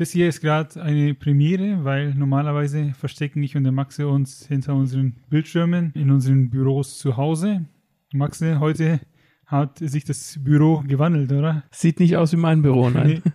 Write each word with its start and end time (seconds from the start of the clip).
Das 0.00 0.12
hier 0.12 0.30
ist 0.30 0.40
gerade 0.40 0.82
eine 0.82 1.12
Premiere, 1.12 1.84
weil 1.84 2.14
normalerweise 2.14 2.94
verstecken 2.94 3.42
ich 3.42 3.54
und 3.54 3.64
der 3.64 3.72
Maxe 3.72 4.08
uns 4.08 4.46
hinter 4.46 4.74
unseren 4.74 5.16
Bildschirmen 5.28 5.92
in 5.94 6.10
unseren 6.10 6.48
Büros 6.48 6.96
zu 6.96 7.18
Hause. 7.18 7.66
Maxe, 8.10 8.60
heute 8.60 9.00
hat 9.44 9.76
sich 9.76 10.04
das 10.04 10.38
Büro 10.42 10.82
gewandelt, 10.86 11.30
oder? 11.32 11.64
Sieht 11.70 12.00
nicht 12.00 12.16
aus 12.16 12.32
wie 12.32 12.38
mein 12.38 12.62
Büro, 12.62 12.88
nein. 12.88 13.22
Nee. 13.22 13.32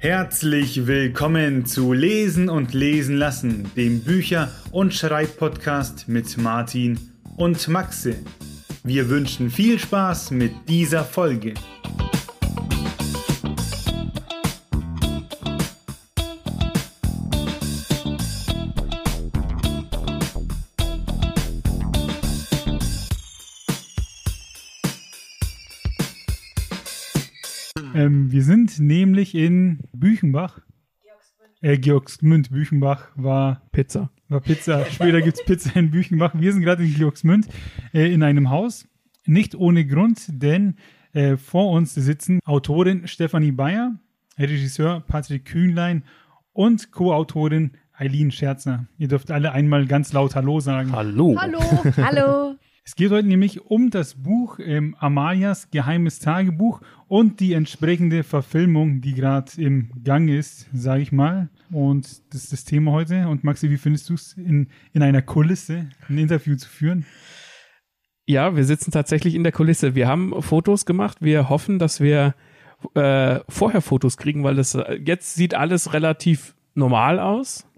Herzlich 0.00 0.86
willkommen 0.86 1.66
zu 1.66 1.92
Lesen 1.92 2.48
und 2.48 2.72
Lesen 2.72 3.16
lassen, 3.16 3.68
dem 3.74 4.04
Bücher- 4.04 4.48
und 4.70 4.94
Schreibpodcast 4.94 6.08
mit 6.08 6.38
Martin 6.38 7.00
und 7.36 7.66
Maxe. 7.66 8.14
Wir 8.84 9.08
wünschen 9.08 9.50
viel 9.50 9.76
Spaß 9.80 10.30
mit 10.30 10.52
dieser 10.68 11.02
Folge. 11.02 11.54
Sind 28.78 28.86
nämlich 28.86 29.34
in 29.34 29.80
Büchenbach. 29.92 30.60
Äh, 31.60 31.76
Georgsmünd. 31.76 32.50
Büchenbach 32.50 33.08
war 33.16 33.62
Pizza. 33.72 34.10
War 34.28 34.40
Pizza. 34.40 34.86
Später 34.86 35.20
gibt 35.20 35.38
es 35.38 35.44
Pizza 35.44 35.76
in 35.76 35.90
Büchenbach. 35.90 36.32
Wir 36.34 36.52
sind 36.52 36.62
gerade 36.62 36.84
in 36.84 36.94
Georgsmünd 36.94 37.48
äh, 37.92 38.12
in 38.12 38.22
einem 38.22 38.50
Haus. 38.50 38.88
Nicht 39.26 39.54
ohne 39.56 39.84
Grund, 39.84 40.24
denn 40.28 40.76
äh, 41.12 41.36
vor 41.36 41.70
uns 41.72 41.94
sitzen 41.94 42.38
Autorin 42.44 43.08
Stefanie 43.08 43.50
Bayer, 43.52 43.98
Regisseur 44.38 45.00
Patrick 45.00 45.44
Kühnlein 45.44 46.04
und 46.52 46.92
Co-Autorin 46.92 47.72
Eileen 47.92 48.30
Scherzer. 48.30 48.86
Ihr 48.96 49.08
dürft 49.08 49.32
alle 49.32 49.52
einmal 49.52 49.86
ganz 49.86 50.12
laut 50.12 50.36
Hallo 50.36 50.60
sagen. 50.60 50.92
Hallo. 50.92 51.36
Hallo, 51.38 51.60
hallo. 51.96 52.57
Es 52.88 52.96
geht 52.96 53.10
heute 53.10 53.28
nämlich 53.28 53.66
um 53.66 53.90
das 53.90 54.14
Buch 54.14 54.58
ähm, 54.60 54.96
Amalias 54.98 55.70
Geheimes 55.70 56.20
Tagebuch 56.20 56.80
und 57.06 57.38
die 57.38 57.52
entsprechende 57.52 58.22
Verfilmung, 58.22 59.02
die 59.02 59.12
gerade 59.12 59.52
im 59.58 59.90
Gang 60.04 60.30
ist, 60.30 60.70
sage 60.72 61.02
ich 61.02 61.12
mal. 61.12 61.50
Und 61.70 62.06
das 62.32 62.44
ist 62.44 62.52
das 62.54 62.64
Thema 62.64 62.92
heute. 62.92 63.28
Und 63.28 63.44
Maxi, 63.44 63.68
wie 63.68 63.76
findest 63.76 64.08
du 64.08 64.14
es, 64.14 64.32
in, 64.38 64.68
in 64.94 65.02
einer 65.02 65.20
Kulisse 65.20 65.90
ein 66.08 66.16
Interview 66.16 66.56
zu 66.56 66.66
führen? 66.66 67.04
Ja, 68.24 68.56
wir 68.56 68.64
sitzen 68.64 68.90
tatsächlich 68.90 69.34
in 69.34 69.42
der 69.42 69.52
Kulisse. 69.52 69.94
Wir 69.94 70.08
haben 70.08 70.40
Fotos 70.40 70.86
gemacht. 70.86 71.18
Wir 71.20 71.50
hoffen, 71.50 71.78
dass 71.78 72.00
wir 72.00 72.34
äh, 72.94 73.40
vorher 73.50 73.82
Fotos 73.82 74.16
kriegen, 74.16 74.44
weil 74.44 74.54
das 74.54 74.74
äh, 74.74 74.98
jetzt 75.04 75.34
sieht 75.34 75.52
alles 75.52 75.92
relativ 75.92 76.54
normal 76.72 77.20
aus. 77.20 77.68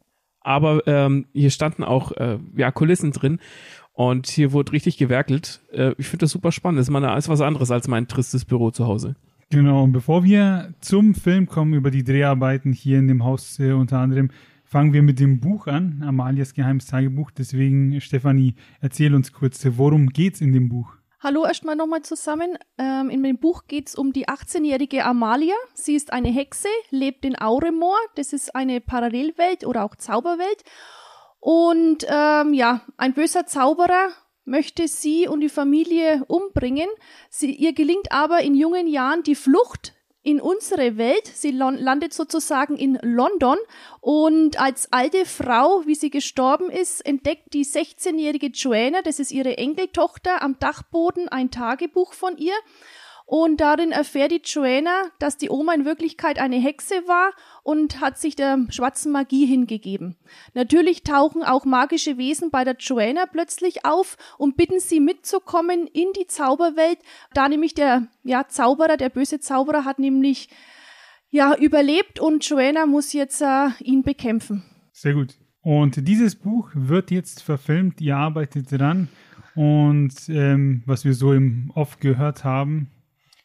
Aber 0.41 0.87
ähm, 0.87 1.27
hier 1.33 1.51
standen 1.51 1.85
auch 1.85 2.13
äh, 2.13 2.39
ja, 2.57 2.71
Kulissen 2.71 3.13
drin. 3.13 3.41
Und 4.01 4.29
hier 4.29 4.53
wurde 4.53 4.73
richtig 4.73 4.97
gewerkelt. 4.97 5.61
Äh, 5.73 5.93
ich 5.99 6.09
finde 6.09 6.25
das 6.25 6.31
super 6.31 6.53
spannend. 6.53 6.79
Das 6.79 6.87
ist 6.87 6.91
mal 6.91 7.05
alles 7.05 7.29
was 7.29 7.43
anderes 7.43 7.71
als 7.71 7.87
mein 7.87 8.09
tristes 8.09 8.47
Büro 8.47 8.71
zu 8.71 8.87
Hause. 8.87 9.15
Genau, 9.51 9.85
und 9.85 9.93
bevor 9.93 10.25
wir 10.25 10.73
zum 10.81 11.15
Film 11.15 11.47
kommen 11.47 11.75
über 11.75 11.91
die 11.91 12.03
Dreharbeiten 12.03 12.73
hier 12.73 12.99
in 12.99 13.09
dem 13.09 13.25
Haus 13.25 13.59
äh, 13.59 13.73
unter 13.73 13.99
anderem, 13.99 14.31
fangen 14.65 14.95
wir 14.95 15.03
mit 15.03 15.21
dem 15.21 15.39
Buch 15.39 15.67
an, 15.67 16.03
Amalias 16.03 16.55
Geheimes 16.55 16.87
Tagebuch. 16.87 17.31
Deswegen, 17.31 18.01
Stefanie, 18.01 18.55
erzähl 18.81 19.15
uns 19.15 19.35
kurz, 19.35 19.67
worum 19.77 20.07
geht's 20.07 20.41
in 20.41 20.55
dem 20.55 20.71
Buch? 20.71 20.95
Hallo 21.23 21.45
erstmal 21.45 21.77
nochmal 21.77 22.01
zusammen. 22.01 22.57
Ähm, 22.79 23.11
in 23.11 23.23
dem 23.23 23.37
Buch 23.37 23.65
geht 23.69 23.89
es 23.89 23.97
um 23.97 24.15
die 24.15 24.29
18-jährige 24.29 25.05
Amalia. 25.05 25.57
Sie 25.75 25.95
ist 25.95 26.11
eine 26.15 26.31
Hexe, 26.31 26.69
lebt 26.89 27.27
in 27.27 27.39
Auremoor. 27.39 27.99
Das 28.15 28.33
ist 28.33 28.57
eine 28.57 28.81
Parallelwelt 28.81 29.67
oder 29.67 29.85
auch 29.85 29.95
Zauberwelt. 29.95 30.65
Und 31.41 32.07
ähm, 32.09 32.53
ja, 32.53 32.83
ein 32.99 33.15
böser 33.15 33.47
Zauberer 33.47 34.11
möchte 34.45 34.89
sie 34.89 35.27
und 35.27 35.41
die 35.41 35.49
Familie 35.49 36.25
umbringen. 36.29 36.89
Sie, 37.31 37.55
ihr 37.55 37.73
gelingt 37.73 38.13
aber 38.13 38.41
in 38.43 38.55
jungen 38.55 38.87
Jahren 38.87 39.23
die 39.23 39.35
Flucht 39.35 39.95
in 40.23 40.41
unsere 40.41 40.99
Welt. 40.99 41.27
Sie 41.27 41.51
landet 41.51 42.13
sozusagen 42.13 42.77
in 42.77 42.99
London 43.03 43.57
und 44.01 44.61
als 44.61 44.93
alte 44.93 45.25
Frau, 45.25 45.87
wie 45.87 45.95
sie 45.95 46.11
gestorben 46.11 46.69
ist, 46.69 47.05
entdeckt 47.07 47.55
die 47.55 47.65
16-jährige 47.65 48.49
Joanna, 48.49 49.01
das 49.03 49.19
ist 49.19 49.33
ihre 49.33 49.57
Enkeltochter, 49.57 50.43
am 50.43 50.59
Dachboden 50.59 51.29
ein 51.29 51.51
Tagebuch 51.51 52.13
von 52.13 52.37
ihr. 52.37 52.55
Und 53.31 53.61
darin 53.61 53.93
erfährt 53.93 54.33
die 54.33 54.43
Joanna, 54.45 55.05
dass 55.21 55.37
die 55.37 55.51
Oma 55.51 55.73
in 55.73 55.85
Wirklichkeit 55.85 56.41
eine 56.41 56.57
Hexe 56.57 56.97
war 57.07 57.31
und 57.63 58.01
hat 58.01 58.19
sich 58.19 58.35
der 58.35 58.67
schwarzen 58.71 59.13
Magie 59.13 59.47
hingegeben. 59.47 60.17
Natürlich 60.55 61.05
tauchen 61.05 61.45
auch 61.45 61.65
magische 61.65 62.19
Wesen 62.19 62.51
bei 62.51 62.65
der 62.65 62.75
Joanna 62.77 63.27
plötzlich 63.27 63.85
auf 63.85 64.17
und 64.37 64.57
bitten 64.57 64.81
sie 64.81 64.99
mitzukommen 64.99 65.87
in 65.87 66.09
die 66.19 66.27
Zauberwelt, 66.27 66.99
da 67.33 67.49
nämlich 67.49 67.73
der 67.75 68.09
ja, 68.25 68.49
Zauberer, 68.49 68.97
der 68.97 69.11
böse 69.11 69.39
Zauberer 69.39 69.85
hat 69.85 70.01
nämlich 70.01 70.49
ja 71.29 71.55
überlebt 71.55 72.19
und 72.19 72.45
Joanna 72.45 72.87
muss 72.87 73.13
jetzt 73.13 73.43
äh, 73.43 73.69
ihn 73.79 74.03
bekämpfen. 74.03 74.65
Sehr 74.91 75.15
gut. 75.15 75.39
Und 75.63 76.09
dieses 76.09 76.35
Buch 76.35 76.71
wird 76.75 77.13
jetzt 77.13 77.45
verfilmt, 77.45 78.01
ihr 78.01 78.17
arbeitet 78.17 78.73
dran 78.73 79.07
und 79.55 80.15
ähm, 80.29 80.83
was 80.85 81.05
wir 81.05 81.15
so 81.15 81.33
im 81.33 81.71
Off 81.77 82.01
gehört 82.01 82.43
haben, 82.43 82.91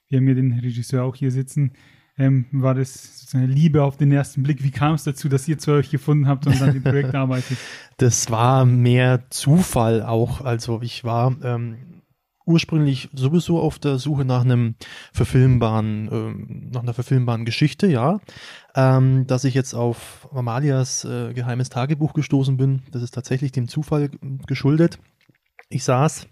wir 0.10 0.20
haben 0.20 0.28
ja 0.28 0.34
den 0.34 0.60
Regisseur 0.60 1.04
auch 1.04 1.16
hier 1.16 1.32
sitzen, 1.32 1.72
ähm, 2.18 2.46
war 2.52 2.74
das 2.76 3.20
sozusagen 3.20 3.48
Liebe 3.48 3.84
auf 3.84 3.98
den 3.98 4.12
ersten 4.12 4.44
Blick? 4.44 4.64
Wie 4.64 4.72
kam 4.72 4.94
es 4.94 5.04
dazu, 5.04 5.28
dass 5.28 5.48
ihr 5.48 5.58
zu 5.58 5.72
euch 5.72 5.90
gefunden 5.90 6.28
habt 6.28 6.48
und 6.48 6.62
an 6.62 6.74
dem 6.74 6.84
Projekt 6.84 7.14
arbeitet? 7.16 7.58
Das 7.98 8.32
war 8.32 8.66
mehr 8.66 9.26
Zufall 9.30 10.02
auch. 10.02 10.42
Also 10.42 10.82
ich 10.82 11.04
war 11.04 11.36
ähm, 11.44 11.96
ursprünglich 12.46 13.10
sowieso 13.14 13.60
auf 13.60 13.80
der 13.80 13.98
Suche 13.98 14.24
nach 14.24 14.46
einem 14.46 14.76
verfilmbaren, 15.12 16.10
ähm, 16.12 16.70
nach 16.72 16.84
einer 16.84 16.94
verfilmbaren 16.94 17.44
Geschichte, 17.44 17.88
ja. 17.88 18.22
Ähm, 18.76 19.28
dass 19.28 19.44
ich 19.44 19.54
jetzt 19.54 19.74
auf 19.74 20.30
Amalias 20.34 21.04
äh, 21.04 21.34
geheimes 21.34 21.70
Tagebuch 21.70 22.14
gestoßen 22.14 22.56
bin, 22.56 22.84
das 22.92 23.02
ist 23.02 23.14
tatsächlich 23.14 23.52
dem 23.52 23.68
Zufall 23.68 24.10
geschuldet. 24.48 25.00
Ich 25.70 25.84
saß 25.84 26.28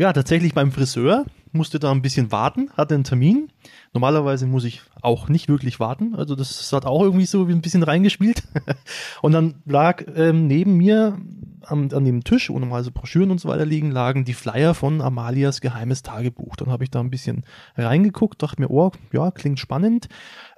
ja 0.00 0.12
tatsächlich 0.14 0.54
beim 0.54 0.72
Friseur 0.72 1.26
musste 1.52 1.78
da 1.78 1.90
ein 1.90 2.00
bisschen 2.00 2.32
warten, 2.32 2.70
hatte 2.74 2.94
einen 2.94 3.04
Termin. 3.04 3.48
Normalerweise 3.92 4.46
muss 4.46 4.64
ich 4.64 4.82
auch 5.02 5.28
nicht 5.28 5.48
wirklich 5.48 5.78
warten. 5.78 6.14
Also 6.14 6.34
das 6.36 6.72
hat 6.72 6.86
auch 6.86 7.02
irgendwie 7.02 7.26
so 7.26 7.44
ein 7.44 7.60
bisschen 7.60 7.82
reingespielt. 7.82 8.44
und 9.22 9.32
dann 9.32 9.56
lag 9.66 10.04
ähm, 10.14 10.46
neben 10.46 10.76
mir 10.76 11.18
am, 11.62 11.88
an 11.92 12.04
dem 12.04 12.24
Tisch, 12.24 12.48
wo 12.48 12.58
normalerweise 12.58 12.92
Broschüren 12.92 13.30
und 13.30 13.40
so 13.40 13.48
weiter 13.48 13.66
liegen, 13.66 13.90
lagen 13.90 14.24
die 14.24 14.32
Flyer 14.32 14.72
von 14.74 15.02
Amalias 15.02 15.60
geheimes 15.60 16.02
Tagebuch. 16.02 16.56
Dann 16.56 16.70
habe 16.70 16.84
ich 16.84 16.90
da 16.90 17.00
ein 17.00 17.10
bisschen 17.10 17.44
reingeguckt, 17.76 18.42
dachte 18.42 18.62
mir, 18.62 18.70
oh, 18.70 18.92
ja, 19.12 19.30
klingt 19.30 19.58
spannend. 19.58 20.08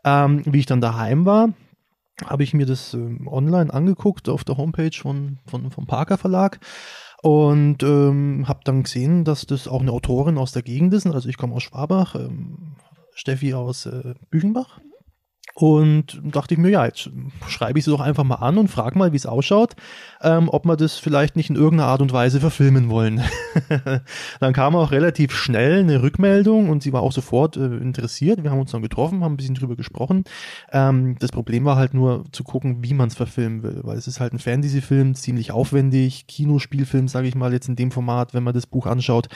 Ähm, 0.05 0.43
wie 0.45 0.61
ich 0.61 0.67
dann 0.67 0.81
daheim 0.81 1.25
war, 1.25 1.49
habe 2.25 2.45
ich 2.45 2.55
mir 2.55 2.67
das 2.67 2.95
ähm, 2.95 3.27
online 3.27 3.73
angeguckt 3.73 4.29
auf 4.29 4.45
der 4.45 4.57
Homepage 4.57 4.97
von, 4.97 5.39
von, 5.47 5.71
vom 5.73 5.87
Parker 5.87 6.19
Verlag 6.19 6.61
und 7.23 7.83
ähm, 7.85 8.47
habe 8.49 8.61
dann 8.65 8.83
gesehen, 8.83 9.25
dass 9.25 9.47
das 9.47 9.69
auch 9.69 9.81
eine 9.81 9.93
Autorin 9.93 10.39
aus 10.39 10.53
der 10.53 10.63
Gegend 10.63 10.93
ist. 10.93 11.07
Also 11.07 11.29
ich 11.29 11.37
komme 11.37 11.55
aus 11.55 11.63
Schwabach, 11.63 12.17
ähm, 12.17 12.77
Steffi 13.15 13.55
aus 13.55 13.87
äh, 13.87 14.15
Büchenbach. 14.31 14.81
Und 15.55 16.21
dachte 16.25 16.55
ich 16.55 16.61
mir, 16.61 16.71
ja, 16.71 16.87
jetzt 16.87 17.11
schreibe 17.47 17.79
ich 17.79 17.85
sie 17.85 17.91
doch 17.91 18.01
einfach 18.01 18.25
mal 18.25 18.37
an 18.37 18.57
und 18.57 18.69
frage 18.69 18.99
mal, 18.99 19.13
wie 19.13 19.17
es 19.17 19.27
ausschaut, 19.27 19.75
ähm, 20.23 20.49
ob 20.49 20.65
wir 20.65 20.77
das 20.77 20.97
vielleicht 20.97 21.37
nicht 21.37 21.51
in 21.51 21.57
irgendeiner 21.57 21.89
Art 21.89 22.01
und 22.01 22.13
Weise 22.13 22.41
verfilmen 22.41 22.89
wollen. 22.89 23.23
dann 24.41 24.53
kam 24.55 24.75
auch 24.75 24.93
relativ 24.93 25.35
schnell 25.35 25.81
eine 25.81 26.03
Rückmeldung 26.03 26.71
und 26.71 26.83
sie 26.83 26.93
war 26.93 27.03
auch 27.03 27.13
sofort 27.13 27.59
äh, 27.59 27.67
interessiert. 27.67 28.43
Wir 28.43 28.51
haben 28.51 28.61
uns 28.61 28.71
dann 28.71 28.81
getroffen, 28.81 29.23
haben 29.23 29.35
ein 29.35 29.37
bisschen 29.37 29.55
drüber 29.55 29.77
gesprochen. 29.77 30.25
Ähm, 30.73 31.17
das 31.19 31.31
Problem 31.31 31.67
war 31.67 31.77
halt 31.77 31.93
nur 31.93 32.25
zu 32.33 32.45
gucken, 32.45 32.83
wie 32.83 32.95
man 32.95 33.09
es 33.09 33.15
verfilmen 33.15 33.63
will, 33.63 33.81
weil 33.83 33.99
es 33.99 34.07
ist 34.07 34.21
halt 34.21 34.33
ein 34.33 34.39
Fantasy-Film, 34.39 35.15
ziemlich 35.15 35.53
aufwendig, 35.53 36.27
Kinospielfilm, 36.29 37.09
sage 37.09 37.29
ich 37.29 37.35
mal 37.35 37.53
jetzt 37.53 37.69
in 37.69 37.77
dem 37.77 37.91
Format, 37.91 38.33
wenn 38.33 38.43
man 38.43 38.55
das 38.55 38.67
Buch 38.67 38.87
anschaut. 38.87 39.29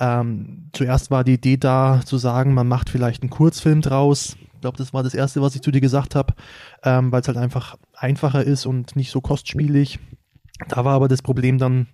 Ähm, 0.00 0.70
zuerst 0.72 1.10
war 1.10 1.24
die 1.24 1.34
Idee 1.34 1.58
da 1.58 2.00
zu 2.04 2.16
sagen, 2.16 2.54
man 2.54 2.68
macht 2.68 2.88
vielleicht 2.88 3.22
einen 3.22 3.30
Kurzfilm 3.30 3.82
draus, 3.82 4.36
ich 4.58 4.62
glaube, 4.62 4.76
das 4.76 4.92
war 4.92 5.04
das 5.04 5.14
Erste, 5.14 5.40
was 5.40 5.54
ich 5.54 5.62
zu 5.62 5.70
dir 5.70 5.80
gesagt 5.80 6.16
habe, 6.16 6.34
ähm, 6.82 7.12
weil 7.12 7.20
es 7.20 7.28
halt 7.28 7.38
einfach 7.38 7.76
einfacher 7.94 8.42
ist 8.42 8.66
und 8.66 8.96
nicht 8.96 9.12
so 9.12 9.20
kostspielig. 9.20 10.00
Da 10.66 10.84
war 10.84 10.94
aber 10.94 11.06
das 11.06 11.22
Problem 11.22 11.58
dann, 11.58 11.86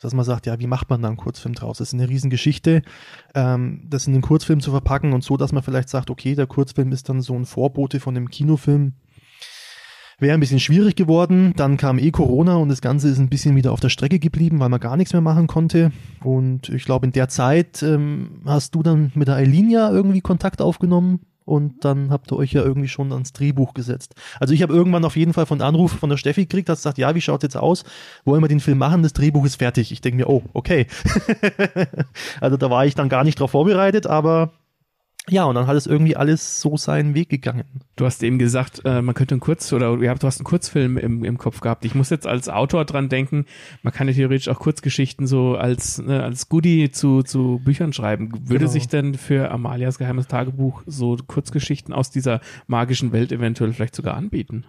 dass 0.00 0.12
man 0.12 0.26
sagt, 0.26 0.44
ja, 0.44 0.60
wie 0.60 0.66
macht 0.66 0.90
man 0.90 1.00
da 1.00 1.08
einen 1.08 1.16
Kurzfilm 1.16 1.54
draus? 1.54 1.78
Das 1.78 1.88
ist 1.88 1.94
eine 1.94 2.10
Riesengeschichte, 2.10 2.82
ähm, 3.34 3.86
das 3.88 4.06
in 4.06 4.12
einen 4.12 4.22
Kurzfilm 4.22 4.60
zu 4.60 4.70
verpacken 4.70 5.14
und 5.14 5.24
so, 5.24 5.38
dass 5.38 5.52
man 5.52 5.62
vielleicht 5.62 5.88
sagt, 5.88 6.10
okay, 6.10 6.34
der 6.34 6.46
Kurzfilm 6.46 6.92
ist 6.92 7.08
dann 7.08 7.22
so 7.22 7.34
ein 7.34 7.46
Vorbote 7.46 8.00
von 8.00 8.14
dem 8.14 8.28
Kinofilm. 8.28 8.92
Wäre 10.18 10.34
ein 10.34 10.40
bisschen 10.40 10.60
schwierig 10.60 10.96
geworden. 10.96 11.54
Dann 11.56 11.78
kam 11.78 11.98
eh 11.98 12.10
Corona 12.10 12.56
und 12.56 12.68
das 12.68 12.82
Ganze 12.82 13.08
ist 13.08 13.18
ein 13.18 13.30
bisschen 13.30 13.56
wieder 13.56 13.72
auf 13.72 13.80
der 13.80 13.88
Strecke 13.88 14.18
geblieben, 14.18 14.60
weil 14.60 14.68
man 14.68 14.78
gar 14.78 14.98
nichts 14.98 15.14
mehr 15.14 15.22
machen 15.22 15.46
konnte. 15.46 15.92
Und 16.22 16.68
ich 16.68 16.84
glaube, 16.84 17.06
in 17.06 17.12
der 17.12 17.30
Zeit 17.30 17.82
ähm, 17.82 18.42
hast 18.44 18.74
du 18.74 18.82
dann 18.82 19.12
mit 19.14 19.28
der 19.28 19.36
Eileen 19.36 19.70
ja 19.70 19.90
irgendwie 19.90 20.20
Kontakt 20.20 20.60
aufgenommen 20.60 21.20
und 21.50 21.84
dann 21.84 22.10
habt 22.10 22.30
ihr 22.30 22.36
euch 22.36 22.52
ja 22.52 22.62
irgendwie 22.62 22.86
schon 22.86 23.12
ans 23.12 23.32
Drehbuch 23.32 23.74
gesetzt. 23.74 24.14
Also 24.38 24.54
ich 24.54 24.62
habe 24.62 24.72
irgendwann 24.72 25.04
auf 25.04 25.16
jeden 25.16 25.32
Fall 25.32 25.46
von 25.46 25.60
Anruf 25.60 25.90
von 25.90 26.08
der 26.08 26.16
Steffi 26.16 26.42
gekriegt, 26.42 26.68
dass 26.68 26.78
sie 26.78 26.84
sagt, 26.84 26.98
ja, 26.98 27.12
wie 27.16 27.20
schaut 27.20 27.42
jetzt 27.42 27.56
aus? 27.56 27.82
Wollen 28.24 28.40
wir 28.40 28.46
den 28.46 28.60
Film 28.60 28.78
machen? 28.78 29.02
Das 29.02 29.14
Drehbuch 29.14 29.44
ist 29.44 29.56
fertig. 29.56 29.90
Ich 29.90 30.00
denke 30.00 30.18
mir, 30.18 30.28
oh, 30.30 30.44
okay. 30.52 30.86
also 32.40 32.56
da 32.56 32.70
war 32.70 32.86
ich 32.86 32.94
dann 32.94 33.08
gar 33.08 33.24
nicht 33.24 33.40
drauf 33.40 33.50
vorbereitet, 33.50 34.06
aber 34.06 34.52
ja, 35.30 35.44
und 35.44 35.54
dann 35.54 35.66
hat 35.66 35.76
es 35.76 35.86
irgendwie 35.86 36.16
alles 36.16 36.60
so 36.60 36.76
seinen 36.76 37.14
Weg 37.14 37.28
gegangen. 37.28 37.64
Du 37.96 38.04
hast 38.04 38.22
eben 38.22 38.38
gesagt, 38.38 38.82
äh, 38.84 39.00
man 39.00 39.14
könnte 39.14 39.34
einen 39.34 39.40
Kurz 39.40 39.72
oder 39.72 39.96
ja, 40.02 40.14
du 40.14 40.26
hast 40.26 40.38
einen 40.38 40.44
Kurzfilm 40.44 40.98
im, 40.98 41.24
im 41.24 41.38
Kopf 41.38 41.60
gehabt. 41.60 41.84
Ich 41.84 41.94
muss 41.94 42.10
jetzt 42.10 42.26
als 42.26 42.48
Autor 42.48 42.84
dran 42.84 43.08
denken, 43.08 43.46
man 43.82 43.92
kann 43.92 44.08
ja 44.08 44.14
theoretisch 44.14 44.48
auch 44.48 44.58
Kurzgeschichten 44.58 45.26
so 45.26 45.54
als, 45.56 45.98
ne, 46.02 46.22
als 46.22 46.48
Goodie 46.48 46.90
zu, 46.90 47.22
zu 47.22 47.60
Büchern 47.64 47.92
schreiben. 47.92 48.32
Würde 48.48 48.60
Genau. 48.60 48.70
sich 48.70 48.88
denn 48.88 49.14
für 49.14 49.50
Amalias 49.50 49.98
geheimes 49.98 50.26
Tagebuch 50.26 50.82
so 50.86 51.16
Kurzgeschichten 51.26 51.94
aus 51.94 52.10
dieser 52.10 52.40
magischen 52.66 53.12
Welt 53.12 53.32
eventuell 53.32 53.72
vielleicht 53.72 53.94
sogar 53.94 54.16
anbieten? 54.16 54.64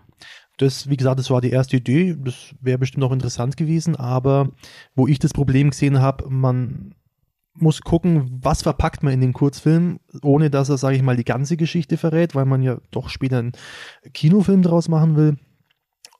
Das, 0.58 0.90
wie 0.90 0.98
gesagt, 0.98 1.18
das 1.18 1.32
war 1.32 1.42
die 1.42 1.50
erste 1.50 1.78
Idee. 1.78 2.16
Das 2.24 2.54
wäre 2.62 2.78
bestimmt 2.78 3.04
auch 3.04 3.12
interessant 3.12 3.58
gewesen, 3.58 3.96
aber 3.96 4.50
wo 4.96 5.08
ich 5.08 5.18
das 5.18 5.34
Problem 5.34 5.72
gesehen 5.72 6.02
habe, 6.02 6.30
man 6.30 6.94
muss 7.54 7.82
gucken, 7.82 8.40
was 8.42 8.64
verpackt 8.64 9.04
man 9.04 9.12
in 9.14 9.20
den 9.22 9.34
Kurzfilm, 9.34 10.00
ohne 10.22 10.50
dass 10.50 10.70
er, 10.70 10.78
sage 10.78 10.96
ich 10.96 11.02
mal, 11.02 11.18
die 11.18 11.26
ganze 11.26 11.58
Geschichte 11.58 11.98
verrät, 11.98 12.34
weil 12.34 12.46
man 12.46 12.62
ja 12.62 12.78
doch 12.92 13.10
später 13.10 13.40
einen 13.40 13.52
Kinofilm 14.14 14.62
draus 14.62 14.88
machen 14.88 15.18
will. 15.18 15.36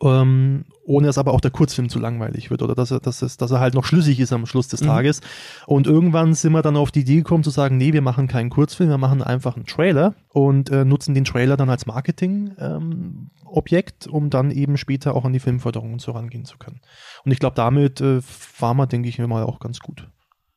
Ähm, 0.04 0.66
ohne 0.84 1.06
dass 1.08 1.20
aber 1.20 1.32
auch 1.32 1.42
der 1.42 1.52
Kurzfilm 1.52 1.88
zu 1.88 2.00
langweilig 2.00 2.50
wird 2.50 2.64
oder 2.64 2.74
dass 2.74 2.90
er, 2.90 3.00
dass, 3.00 3.22
es, 3.22 3.38
dass 3.38 3.52
er 3.52 3.60
halt 3.60 3.76
noch 3.76 3.86
schlüssig 3.86 4.20
ist 4.20 4.34
am 4.34 4.48
Schluss 4.48 4.68
des 4.68 4.82
Mhm. 4.82 4.88
Tages. 4.88 5.22
Und 5.68 5.86
irgendwann 5.86 6.34
sind 6.34 6.54
wir 6.54 6.64
dann 6.64 6.76
auf 6.76 6.90
die 6.90 7.02
Idee 7.02 7.18
gekommen 7.18 7.44
zu 7.44 7.52
sagen, 7.52 7.78
nee, 7.78 7.94
wir 7.94 8.02
machen 8.02 8.28
keinen 8.28 8.50
Kurzfilm, 8.50 8.90
wir 8.90 8.98
machen 8.98 9.22
einfach 9.22 9.56
einen 9.56 9.68
Trailer 9.68 10.16
und 10.30 10.72
äh, 10.72 10.86
nutzen 10.86 11.14
den 11.14 11.24
Trailer 11.24 11.56
dann 11.56 11.70
als 11.70 11.86
Marketing-Objekt, 11.86 14.08
um 14.08 14.32
dann 14.32 14.50
eben 14.50 14.76
später 14.78 15.16
auch 15.16 15.24
an 15.24 15.34
die 15.34 15.40
Filmförderung 15.40 15.94
und 15.94 16.02
so 16.02 16.14
rangehen 16.14 16.46
zu 16.46 16.58
können. 16.58 16.82
Und 17.24 17.32
ich 17.32 17.38
glaube, 17.38 17.56
damit 17.56 18.02
äh, 18.02 18.22
war 18.60 18.74
man, 18.74 18.90
denke 18.90 19.08
ich 19.08 19.20
mir 19.20 19.28
mal, 19.28 19.44
auch 19.44 19.60
ganz 19.60 19.82
gut. 19.82 20.10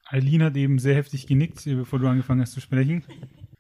Eileen 0.07 0.43
hat 0.43 0.57
eben 0.57 0.79
sehr 0.79 0.95
heftig 0.95 1.27
genickt, 1.27 1.65
bevor 1.65 1.99
du 1.99 2.07
angefangen 2.07 2.41
hast 2.41 2.53
zu 2.53 2.61
sprechen. 2.61 3.05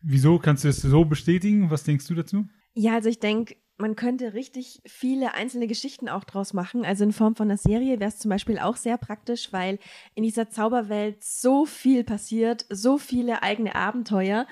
Wieso 0.02 0.38
kannst 0.38 0.64
du 0.64 0.68
das 0.68 0.82
so 0.82 1.04
bestätigen? 1.04 1.70
Was 1.70 1.84
denkst 1.84 2.06
du 2.06 2.14
dazu? 2.14 2.46
Ja, 2.74 2.94
also 2.94 3.08
ich 3.08 3.20
denke, 3.20 3.56
man 3.78 3.96
könnte 3.96 4.34
richtig 4.34 4.80
viele 4.86 5.34
einzelne 5.34 5.66
Geschichten 5.66 6.08
auch 6.08 6.24
draus 6.24 6.52
machen. 6.52 6.84
Also 6.84 7.04
in 7.04 7.12
Form 7.12 7.34
von 7.34 7.48
einer 7.48 7.56
Serie 7.56 7.98
wäre 7.98 8.08
es 8.08 8.18
zum 8.18 8.28
Beispiel 8.28 8.58
auch 8.58 8.76
sehr 8.76 8.98
praktisch, 8.98 9.52
weil 9.52 9.78
in 10.14 10.22
dieser 10.22 10.50
Zauberwelt 10.50 11.24
so 11.24 11.66
viel 11.66 12.04
passiert, 12.04 12.66
so 12.70 12.98
viele 12.98 13.42
eigene 13.42 13.74
Abenteuer 13.74 14.46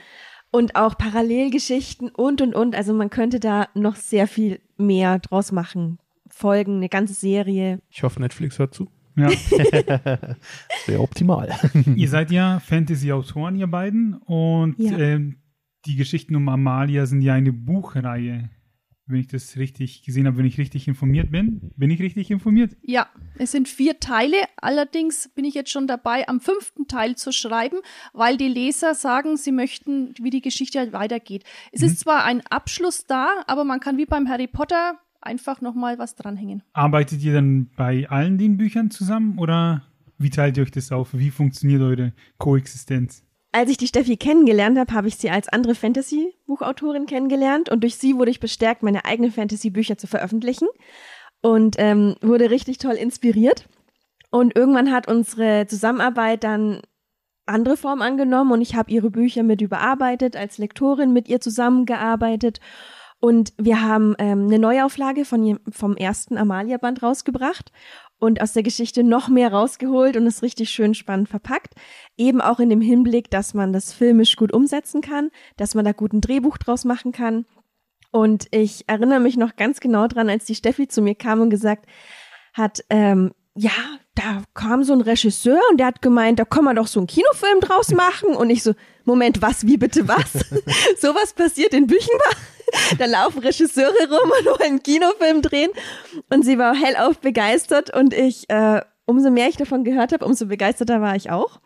und 0.50 0.76
auch 0.76 0.96
Parallelgeschichten 0.98 2.10
und 2.10 2.40
und 2.40 2.54
und. 2.54 2.74
Also 2.74 2.94
man 2.94 3.10
könnte 3.10 3.38
da 3.38 3.68
noch 3.74 3.96
sehr 3.96 4.26
viel 4.26 4.60
mehr 4.76 5.18
draus 5.18 5.52
machen. 5.52 5.98
Folgen, 6.28 6.76
eine 6.76 6.88
ganze 6.88 7.14
Serie. 7.14 7.80
Ich 7.90 8.02
hoffe, 8.02 8.20
Netflix 8.20 8.58
hört 8.58 8.74
zu. 8.74 8.88
Ja, 9.16 9.28
Wäre 10.86 11.00
optimal. 11.00 11.50
ihr 11.96 12.08
seid 12.08 12.30
ja 12.30 12.60
Fantasy-Autoren, 12.60 13.56
ihr 13.56 13.66
beiden. 13.66 14.14
Und 14.14 14.78
Ja. 14.78 14.96
ähm, 14.98 15.38
die 15.86 15.96
Geschichten 15.96 16.36
um 16.36 16.48
Amalia 16.48 17.06
sind 17.06 17.22
ja 17.22 17.34
eine 17.34 17.52
Buchreihe. 17.52 18.50
Wenn 19.06 19.18
ich 19.18 19.26
das 19.26 19.56
richtig 19.56 20.04
gesehen 20.04 20.26
habe, 20.28 20.38
wenn 20.38 20.46
ich 20.46 20.56
richtig 20.58 20.86
informiert 20.86 21.32
bin. 21.32 21.72
Bin 21.76 21.90
ich 21.90 22.00
richtig 22.00 22.30
informiert? 22.30 22.76
Ja, 22.82 23.08
es 23.36 23.50
sind 23.50 23.68
vier 23.68 23.98
Teile. 23.98 24.36
Allerdings 24.56 25.28
bin 25.34 25.44
ich 25.44 25.54
jetzt 25.54 25.70
schon 25.70 25.88
dabei, 25.88 26.28
am 26.28 26.40
fünften 26.40 26.86
Teil 26.86 27.16
zu 27.16 27.32
schreiben, 27.32 27.78
weil 28.14 28.36
die 28.36 28.46
Leser 28.48 28.94
sagen, 28.94 29.36
sie 29.36 29.50
möchten, 29.52 30.14
wie 30.22 30.30
die 30.30 30.40
Geschichte 30.40 30.78
halt 30.78 30.92
weitergeht. 30.92 31.42
Es 31.72 31.82
ist 31.82 31.98
zwar 31.98 32.24
ein 32.24 32.42
Abschluss 32.48 33.04
da, 33.04 33.42
aber 33.48 33.64
man 33.64 33.80
kann 33.80 33.98
wie 33.98 34.06
beim 34.06 34.28
Harry 34.28 34.46
Potter 34.46 34.98
einfach 35.22 35.60
nochmal 35.60 35.98
was 35.98 36.14
dranhängen. 36.14 36.62
Arbeitet 36.72 37.22
ihr 37.22 37.32
dann 37.32 37.70
bei 37.76 38.08
allen 38.08 38.38
den 38.38 38.56
Büchern 38.56 38.90
zusammen 38.90 39.38
oder 39.38 39.82
wie 40.19 40.30
teilt 40.30 40.56
ihr 40.56 40.62
euch 40.62 40.70
das 40.70 40.92
auf? 40.92 41.10
Wie 41.12 41.30
funktioniert 41.30 41.82
eure 41.82 42.12
Koexistenz? 42.38 43.24
Als 43.52 43.70
ich 43.70 43.76
die 43.76 43.86
Steffi 43.86 44.16
kennengelernt 44.16 44.78
habe, 44.78 44.92
habe 44.94 45.08
ich 45.08 45.16
sie 45.16 45.30
als 45.30 45.48
andere 45.48 45.74
Fantasy-Buchautorin 45.74 47.06
kennengelernt 47.06 47.69
und 47.69 47.82
durch 47.82 47.96
sie 47.96 48.14
wurde 48.16 48.30
ich 48.30 48.40
bestärkt, 48.40 48.82
meine 48.82 49.04
eigenen 49.04 49.30
Fantasy-Bücher 49.30 49.98
zu 49.98 50.06
veröffentlichen 50.06 50.69
und 51.42 51.76
ähm, 51.78 52.14
wurde 52.22 52.50
richtig 52.50 52.78
toll 52.78 52.94
inspiriert. 52.94 53.69
Und 54.30 54.56
irgendwann 54.56 54.90
hat 54.90 55.06
unsere 55.06 55.66
Zusammenarbeit 55.66 56.44
dann 56.44 56.80
andere 57.44 57.76
Form 57.76 58.00
angenommen 58.00 58.52
und 58.52 58.62
ich 58.62 58.74
habe 58.74 58.90
ihre 58.90 59.10
Bücher 59.10 59.42
mit 59.42 59.60
überarbeitet, 59.60 60.36
als 60.36 60.56
Lektorin 60.56 61.12
mit 61.12 61.28
ihr 61.28 61.40
zusammengearbeitet 61.40 62.60
und 63.24 63.52
wir 63.56 63.80
haben 63.82 64.16
ähm, 64.19 64.48
eine 64.48 64.58
Neuauflage 64.58 65.24
von, 65.24 65.60
vom 65.70 65.96
ersten 65.96 66.36
Amalia-Band 66.36 67.04
rausgebracht 67.04 67.70
und 68.19 68.42
aus 68.42 68.52
der 68.52 68.64
Geschichte 68.64 69.04
noch 69.04 69.28
mehr 69.28 69.52
rausgeholt 69.52 70.16
und 70.16 70.26
es 70.26 70.42
richtig 70.42 70.70
schön 70.70 70.92
spannend 70.92 71.28
verpackt. 71.28 71.74
Eben 72.16 72.40
auch 72.40 72.58
in 72.58 72.69
dem 72.69 72.80
Hinblick, 72.80 73.30
dass 73.30 73.54
man 73.54 73.72
das 73.72 73.92
filmisch 73.92 74.34
gut 74.34 74.52
umsetzen 74.52 75.02
kann, 75.02 75.30
dass 75.56 75.76
man 75.76 75.84
da 75.84 75.92
gut 75.92 76.12
ein 76.12 76.20
Drehbuch 76.20 76.58
draus 76.58 76.84
machen 76.84 77.12
kann. 77.12 77.46
Und 78.10 78.48
ich 78.50 78.88
erinnere 78.88 79.20
mich 79.20 79.36
noch 79.36 79.54
ganz 79.54 79.78
genau 79.78 80.08
dran, 80.08 80.28
als 80.28 80.44
die 80.46 80.56
Steffi 80.56 80.88
zu 80.88 81.00
mir 81.00 81.14
kam 81.14 81.40
und 81.40 81.50
gesagt 81.50 81.86
hat, 82.54 82.84
ähm, 82.90 83.30
ja, 83.54 83.70
da 84.16 84.42
kam 84.52 84.82
so 84.82 84.94
ein 84.94 85.00
Regisseur 85.00 85.60
und 85.70 85.78
der 85.78 85.86
hat 85.86 86.02
gemeint, 86.02 86.40
da 86.40 86.44
kann 86.44 86.64
man 86.64 86.74
doch 86.74 86.88
so 86.88 86.98
einen 86.98 87.06
Kinofilm 87.06 87.60
draus 87.60 87.92
machen. 87.92 88.34
Und 88.34 88.50
ich 88.50 88.64
so, 88.64 88.74
Moment, 89.04 89.43
was, 89.43 89.66
wie 89.66 89.76
bitte 89.76 90.06
was? 90.08 90.32
Sowas 91.00 91.34
passiert 91.34 91.75
in 91.75 91.87
Büchenbach? 91.87 92.37
Da 92.99 93.06
laufen 93.06 93.40
Regisseure 93.40 94.08
rum 94.08 94.31
und 94.38 94.46
wollen 94.46 94.62
einen 94.62 94.82
Kinofilm 94.82 95.43
drehen. 95.43 95.70
Und 96.31 96.44
sie 96.44 96.58
war 96.58 96.75
hellauf 96.75 97.19
begeistert 97.19 97.94
und 97.94 98.14
ich, 98.14 98.49
äh, 98.49 98.81
umso 99.04 99.31
mehr 99.31 99.49
ich 99.49 99.56
davon 99.56 99.84
gehört 99.84 100.12
habe, 100.12 100.25
umso 100.25 100.46
begeisterter 100.46 101.00
war 101.00 101.16
ich 101.16 101.31
auch. 101.31 101.60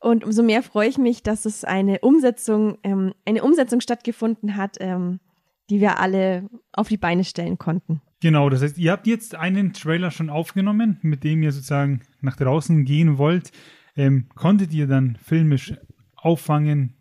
Und 0.00 0.24
umso 0.24 0.42
mehr 0.42 0.62
freue 0.62 0.88
ich 0.88 0.98
mich, 0.98 1.22
dass 1.22 1.44
es 1.44 1.64
eine 1.64 2.00
Umsetzung, 2.00 2.78
ähm, 2.82 3.14
eine 3.26 3.42
Umsetzung 3.42 3.80
stattgefunden 3.80 4.56
hat, 4.56 4.76
ähm, 4.80 5.20
die 5.68 5.80
wir 5.80 5.98
alle 5.98 6.48
auf 6.72 6.88
die 6.88 6.96
Beine 6.96 7.24
stellen 7.24 7.58
konnten. 7.58 8.00
Genau, 8.20 8.50
das 8.50 8.62
heißt, 8.62 8.78
ihr 8.78 8.92
habt 8.92 9.06
jetzt 9.06 9.34
einen 9.34 9.72
Trailer 9.72 10.10
schon 10.10 10.28
aufgenommen, 10.28 10.98
mit 11.02 11.24
dem 11.24 11.42
ihr 11.42 11.52
sozusagen 11.52 12.02
nach 12.20 12.36
draußen 12.36 12.84
gehen 12.84 13.18
wollt. 13.18 13.52
Ähm, 13.96 14.26
konntet 14.34 14.72
ihr 14.72 14.86
dann 14.86 15.16
filmisch 15.22 15.74
auffangen, 16.20 16.94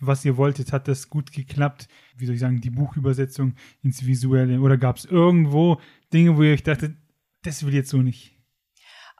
was 0.00 0.24
ihr 0.24 0.36
wolltet? 0.36 0.72
Hat 0.72 0.88
das 0.88 1.08
gut 1.08 1.32
geklappt? 1.32 1.88
Wie 2.16 2.26
soll 2.26 2.34
ich 2.34 2.40
sagen, 2.40 2.60
die 2.60 2.70
Buchübersetzung 2.70 3.54
ins 3.82 4.06
Visuelle? 4.06 4.60
Oder 4.60 4.76
gab 4.76 4.96
es 4.96 5.04
irgendwo 5.04 5.80
Dinge, 6.12 6.36
wo 6.36 6.42
ihr 6.42 6.52
euch 6.52 6.62
dachtet, 6.62 6.96
das 7.42 7.64
will 7.66 7.74
jetzt 7.74 7.90
so 7.90 7.98
nicht? 7.98 8.34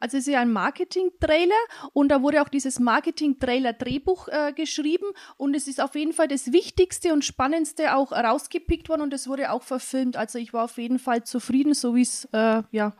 Also 0.00 0.16
es 0.16 0.28
ist 0.28 0.32
ja 0.32 0.40
ein 0.40 0.52
Marketing-Trailer 0.52 1.58
und 1.92 2.08
da 2.10 2.22
wurde 2.22 2.40
auch 2.40 2.48
dieses 2.48 2.78
Marketing-Trailer-Drehbuch 2.78 4.28
äh, 4.28 4.52
geschrieben 4.52 5.06
und 5.36 5.56
es 5.56 5.66
ist 5.66 5.80
auf 5.80 5.96
jeden 5.96 6.12
Fall 6.12 6.28
das 6.28 6.52
Wichtigste 6.52 7.12
und 7.12 7.24
Spannendste 7.24 7.96
auch 7.96 8.12
rausgepickt 8.12 8.88
worden 8.88 9.02
und 9.02 9.12
es 9.12 9.26
wurde 9.26 9.50
auch 9.50 9.64
verfilmt. 9.64 10.16
Also 10.16 10.38
ich 10.38 10.52
war 10.52 10.64
auf 10.64 10.78
jeden 10.78 11.00
Fall 11.00 11.24
zufrieden, 11.24 11.74
so 11.74 11.96
wie 11.96 12.02
es 12.02 12.26
äh, 12.26 12.62
ja 12.70 12.94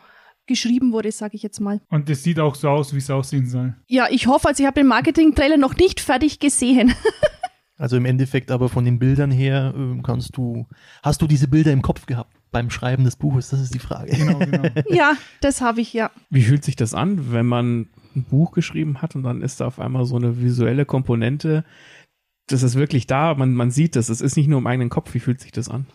geschrieben 0.49 0.93
wurde, 0.93 1.13
sage 1.13 1.37
ich 1.37 1.43
jetzt 1.45 1.61
mal. 1.61 1.81
Und 1.89 2.11
es 2.11 2.25
sieht 2.25 2.41
auch 2.41 2.57
so 2.57 2.69
aus, 2.69 2.93
wie 2.93 2.99
es 2.99 3.09
aussehen 3.09 3.47
soll. 3.47 3.77
Ja, 3.87 4.07
ich 4.11 4.27
hoffe, 4.27 4.49
also 4.49 4.61
ich 4.63 4.67
habe 4.67 4.81
den 4.81 4.89
Marketing-Trailer 4.89 5.57
noch 5.57 5.77
nicht 5.77 6.01
fertig 6.01 6.41
gesehen. 6.41 6.93
Also 7.79 7.97
im 7.97 8.07
Endeffekt 8.07 8.51
aber 8.51 8.69
von 8.69 8.85
den 8.85 8.99
Bildern 8.99 9.31
her 9.31 9.73
ähm, 9.75 10.03
kannst 10.03 10.37
du, 10.37 10.67
hast 11.03 11.23
du 11.23 11.29
diese 11.29 11.47
Bilder 11.47 11.73
im 11.73 11.81
Kopf 11.81 12.07
gehabt 12.07 12.35
beim 12.51 12.71
Schreiben 12.71 13.05
des 13.05 13.15
Buches? 13.15 13.51
Das 13.51 13.61
ist 13.61 13.73
die 13.73 13.79
Frage. 13.79 14.17
Genau, 14.17 14.39
genau. 14.41 14.69
ja, 14.89 15.13
das 15.41 15.61
habe 15.61 15.81
ich 15.81 15.93
ja. 15.93 16.11
Wie 16.29 16.43
fühlt 16.43 16.65
sich 16.65 16.75
das 16.75 16.93
an, 16.93 17.33
wenn 17.33 17.47
man 17.47 17.89
ein 18.17 18.25
Buch 18.25 18.51
geschrieben 18.51 19.01
hat 19.01 19.15
und 19.15 19.23
dann 19.23 19.43
ist 19.43 19.61
da 19.61 19.67
auf 19.67 19.79
einmal 19.79 20.07
so 20.07 20.17
eine 20.17 20.41
visuelle 20.41 20.87
Komponente? 20.87 21.65
Das 22.49 22.65
ist 22.65 22.75
wirklich 22.75 23.07
da, 23.07 23.35
man, 23.35 23.55
man 23.55 23.71
sieht 23.71 23.95
das. 23.95 24.09
Es 24.09 24.23
ist 24.23 24.37
nicht 24.37 24.49
nur 24.49 24.59
im 24.59 24.67
eigenen 24.67 24.89
Kopf. 24.89 25.15
Wie 25.15 25.21
fühlt 25.21 25.41
sich 25.41 25.53
das 25.53 25.69
an? 25.69 25.87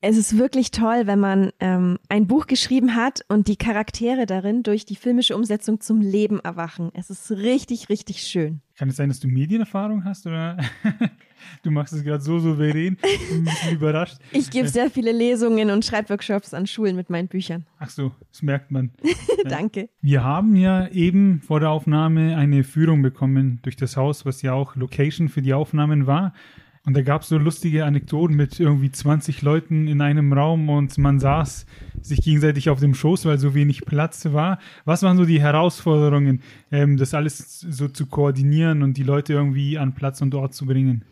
Es 0.00 0.18
ist 0.18 0.36
wirklich 0.36 0.70
toll, 0.70 1.06
wenn 1.06 1.18
man 1.18 1.50
ähm, 1.60 1.98
ein 2.10 2.26
Buch 2.26 2.46
geschrieben 2.46 2.94
hat 2.94 3.24
und 3.28 3.48
die 3.48 3.56
Charaktere 3.56 4.26
darin 4.26 4.62
durch 4.62 4.84
die 4.84 4.96
filmische 4.96 5.34
Umsetzung 5.34 5.80
zum 5.80 6.02
Leben 6.02 6.40
erwachen. 6.40 6.90
Es 6.92 7.08
ist 7.08 7.30
richtig, 7.30 7.88
richtig 7.88 8.20
schön. 8.22 8.60
Kann 8.76 8.88
es 8.90 8.96
sein, 8.96 9.08
dass 9.08 9.20
du 9.20 9.28
Medienerfahrung 9.28 10.04
hast 10.04 10.26
oder 10.26 10.58
du 11.62 11.70
machst 11.70 11.94
es 11.94 12.02
gerade 12.02 12.22
so 12.22 12.38
souverän? 12.38 12.98
Ich 13.02 13.28
bin 13.28 13.38
ein 13.38 13.44
bisschen 13.44 13.72
überrascht. 13.76 14.18
Ich 14.32 14.50
gebe 14.50 14.68
sehr 14.68 14.90
viele 14.90 15.12
Lesungen 15.12 15.70
und 15.70 15.84
Schreibworkshops 15.84 16.52
an 16.52 16.66
Schulen 16.66 16.96
mit 16.96 17.08
meinen 17.08 17.28
Büchern. 17.28 17.64
Ach 17.78 17.88
so, 17.88 18.12
das 18.30 18.42
merkt 18.42 18.72
man. 18.72 18.90
Danke. 19.44 19.88
Wir 20.02 20.22
haben 20.22 20.54
ja 20.56 20.88
eben 20.88 21.40
vor 21.40 21.60
der 21.60 21.70
Aufnahme 21.70 22.36
eine 22.36 22.64
Führung 22.64 23.00
bekommen 23.00 23.60
durch 23.62 23.76
das 23.76 23.96
Haus, 23.96 24.26
was 24.26 24.42
ja 24.42 24.52
auch 24.52 24.76
Location 24.76 25.28
für 25.28 25.40
die 25.40 25.54
Aufnahmen 25.54 26.06
war. 26.06 26.34
Und 26.86 26.94
da 26.94 27.00
gab 27.00 27.22
es 27.22 27.28
so 27.28 27.38
lustige 27.38 27.86
Anekdoten 27.86 28.36
mit 28.36 28.60
irgendwie 28.60 28.92
20 28.92 29.40
Leuten 29.40 29.88
in 29.88 30.02
einem 30.02 30.34
Raum 30.34 30.68
und 30.68 30.98
man 30.98 31.18
saß 31.18 31.64
sich 32.02 32.20
gegenseitig 32.20 32.68
auf 32.68 32.78
dem 32.78 32.94
Schoß, 32.94 33.24
weil 33.24 33.38
so 33.38 33.54
wenig 33.54 33.86
Platz 33.86 34.26
war. 34.26 34.58
Was 34.84 35.02
waren 35.02 35.16
so 35.16 35.24
die 35.24 35.40
Herausforderungen, 35.40 36.42
ähm, 36.70 36.98
das 36.98 37.14
alles 37.14 37.60
so 37.60 37.88
zu 37.88 38.04
koordinieren 38.04 38.82
und 38.82 38.98
die 38.98 39.02
Leute 39.02 39.32
irgendwie 39.32 39.78
an 39.78 39.94
Platz 39.94 40.20
und 40.20 40.34
Ort 40.34 40.52
zu 40.52 40.66
bringen? 40.66 41.06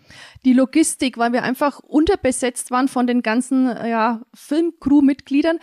Die 0.44 0.52
Logistik, 0.52 1.16
weil 1.16 1.32
wir 1.32 1.42
einfach 1.42 1.78
unterbesetzt 1.78 2.70
waren 2.70 2.88
von 2.88 3.06
den 3.06 3.22
ganzen 3.22 3.64
ja, 3.64 4.20
Filmcrew-Mitgliedern. 4.34 5.58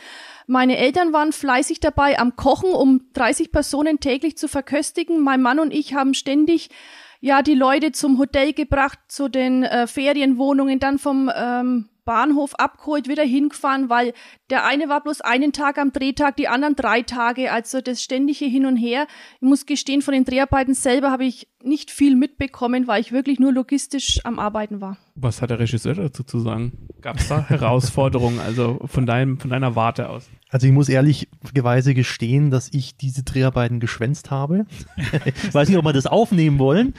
Meine 0.47 0.77
Eltern 0.77 1.13
waren 1.13 1.33
fleißig 1.33 1.81
dabei 1.81 2.17
am 2.17 2.35
Kochen, 2.35 2.71
um 2.71 3.01
30 3.13 3.51
Personen 3.51 3.99
täglich 3.99 4.37
zu 4.37 4.47
verköstigen. 4.47 5.21
Mein 5.21 5.43
Mann 5.43 5.59
und 5.59 5.71
ich 5.71 5.93
haben 5.93 6.15
ständig 6.15 6.71
ja 7.19 7.41
die 7.41 7.55
Leute 7.55 7.91
zum 7.91 8.17
Hotel 8.17 8.53
gebracht, 8.53 8.99
zu 9.07 9.29
den 9.29 9.63
äh, 9.63 9.87
Ferienwohnungen, 9.87 10.79
dann 10.79 10.99
vom 10.99 11.31
ähm, 11.35 11.89
Bahnhof 12.09 12.55
abgeholt, 12.55 13.07
wieder 13.07 13.23
hingefahren, 13.23 13.89
weil 13.89 14.13
der 14.49 14.65
eine 14.65 14.89
war 14.89 15.03
bloß 15.03 15.21
einen 15.21 15.53
Tag 15.53 15.77
am 15.77 15.91
Drehtag, 15.91 16.37
die 16.37 16.47
anderen 16.47 16.75
drei 16.75 17.03
Tage, 17.03 17.51
also 17.51 17.81
das 17.81 18.01
ständige 18.01 18.45
Hin 18.45 18.65
und 18.65 18.77
Her. 18.77 19.05
Ich 19.35 19.47
muss 19.47 19.67
gestehen, 19.67 20.01
von 20.01 20.15
den 20.15 20.25
Dreharbeiten 20.25 20.73
selber 20.73 21.11
habe 21.11 21.25
ich 21.25 21.47
nicht 21.63 21.91
viel 21.91 22.15
mitbekommen, 22.15 22.87
weil 22.87 23.01
ich 23.01 23.11
wirklich 23.11 23.39
nur 23.39 23.51
logistisch 23.51 24.19
am 24.23 24.39
Arbeiten 24.39 24.81
war. 24.81 24.97
Was 25.15 25.41
hat 25.41 25.49
der 25.49 25.59
Regisseur 25.59 25.93
dazu 25.93 26.23
zu 26.23 26.39
sagen? 26.39 26.87
Gab 27.01 27.17
es 27.17 27.27
da 27.27 27.47
Herausforderungen, 27.47 28.39
also 28.45 28.79
von, 28.85 29.05
deinem, 29.05 29.39
von 29.39 29.49
deiner 29.49 29.75
Warte 29.75 30.09
aus? 30.09 30.29
Also 30.49 30.65
ich 30.65 30.73
muss 30.73 30.89
ehrlicherweise 30.89 31.93
gestehen, 31.93 32.49
dass 32.49 32.73
ich 32.73 32.97
diese 32.97 33.23
Dreharbeiten 33.23 33.79
geschwänzt 33.79 34.31
habe. 34.31 34.65
ich 35.25 35.53
weiß 35.53 35.69
nicht, 35.69 35.77
ob 35.77 35.85
wir 35.85 35.93
das 35.93 36.07
aufnehmen 36.07 36.57
wollen. 36.59 36.93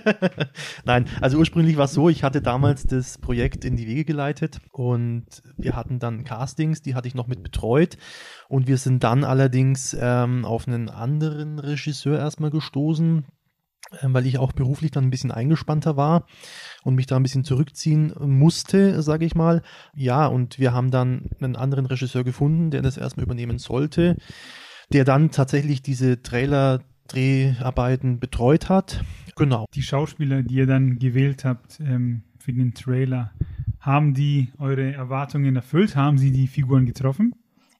Nein, 0.84 1.06
also 1.20 1.38
ursprünglich 1.38 1.76
war 1.76 1.86
es 1.86 1.92
so, 1.92 2.08
ich 2.08 2.22
hatte 2.22 2.40
damals 2.40 2.84
das 2.84 3.18
Projekt 3.18 3.64
in 3.64 3.76
die 3.76 3.86
Wege 3.86 4.04
geleitet 4.04 4.60
und 4.70 5.26
wir 5.56 5.74
hatten 5.74 5.98
dann 5.98 6.24
Castings, 6.24 6.82
die 6.82 6.94
hatte 6.94 7.08
ich 7.08 7.14
noch 7.14 7.26
mit 7.26 7.42
betreut 7.42 7.96
und 8.48 8.66
wir 8.66 8.76
sind 8.76 9.02
dann 9.02 9.24
allerdings 9.24 9.96
ähm, 10.00 10.44
auf 10.44 10.68
einen 10.68 10.88
anderen 10.88 11.58
Regisseur 11.58 12.18
erstmal 12.18 12.50
gestoßen, 12.50 13.24
weil 14.02 14.26
ich 14.26 14.38
auch 14.38 14.52
beruflich 14.52 14.90
dann 14.90 15.04
ein 15.04 15.10
bisschen 15.10 15.30
eingespannter 15.30 15.96
war 15.96 16.26
und 16.84 16.94
mich 16.94 17.06
da 17.06 17.16
ein 17.16 17.22
bisschen 17.22 17.44
zurückziehen 17.44 18.12
musste, 18.20 19.02
sage 19.02 19.24
ich 19.24 19.34
mal. 19.34 19.62
Ja, 19.94 20.26
und 20.26 20.58
wir 20.58 20.72
haben 20.72 20.90
dann 20.90 21.30
einen 21.40 21.56
anderen 21.56 21.86
Regisseur 21.86 22.24
gefunden, 22.24 22.70
der 22.70 22.82
das 22.82 22.96
erstmal 22.96 23.24
übernehmen 23.24 23.58
sollte, 23.58 24.16
der 24.92 25.04
dann 25.04 25.30
tatsächlich 25.30 25.82
diese 25.82 26.22
Trailer-Dreharbeiten 26.22 28.20
betreut 28.20 28.68
hat. 28.68 29.04
Genau. 29.36 29.66
Die 29.74 29.82
Schauspieler, 29.82 30.42
die 30.42 30.56
ihr 30.56 30.66
dann 30.66 30.98
gewählt 30.98 31.44
habt 31.44 31.80
ähm, 31.80 32.22
für 32.38 32.52
den 32.52 32.74
Trailer, 32.74 33.32
haben 33.80 34.12
die 34.12 34.52
eure 34.58 34.92
Erwartungen 34.92 35.56
erfüllt? 35.56 35.94
Haben 35.94 36.18
sie 36.18 36.32
die 36.32 36.48
Figuren 36.48 36.84
getroffen? 36.86 37.32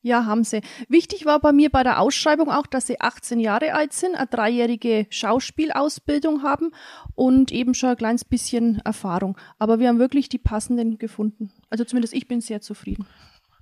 Ja, 0.09 0.25
haben 0.25 0.43
sie. 0.43 0.63
Wichtig 0.89 1.27
war 1.27 1.39
bei 1.39 1.53
mir 1.53 1.69
bei 1.69 1.83
der 1.83 2.01
Ausschreibung 2.01 2.51
auch, 2.51 2.67
dass 2.67 2.87
sie 2.87 2.99
18 2.99 3.41
Jahre 3.41 3.75
alt 3.75 3.93
sind, 3.93 4.15
eine 4.15 4.27
dreijährige 4.27 5.07
Schauspielausbildung 5.11 6.43
haben 6.43 6.71
und 7.15 7.53
eben 7.53 7.75
schon 7.75 7.91
ein 7.91 7.97
kleines 7.99 8.25
bisschen 8.25 8.79
Erfahrung. 8.87 9.37
Aber 9.59 9.81
wir 9.81 9.89
haben 9.89 9.99
wirklich 9.99 10.31
die 10.31 10.39
passenden 10.39 10.97
gefunden. 10.97 11.51
Also 11.69 11.85
zumindest 11.85 12.15
ich 12.15 12.27
bin 12.27 12.41
sehr 12.41 12.63
zufrieden. 12.63 13.05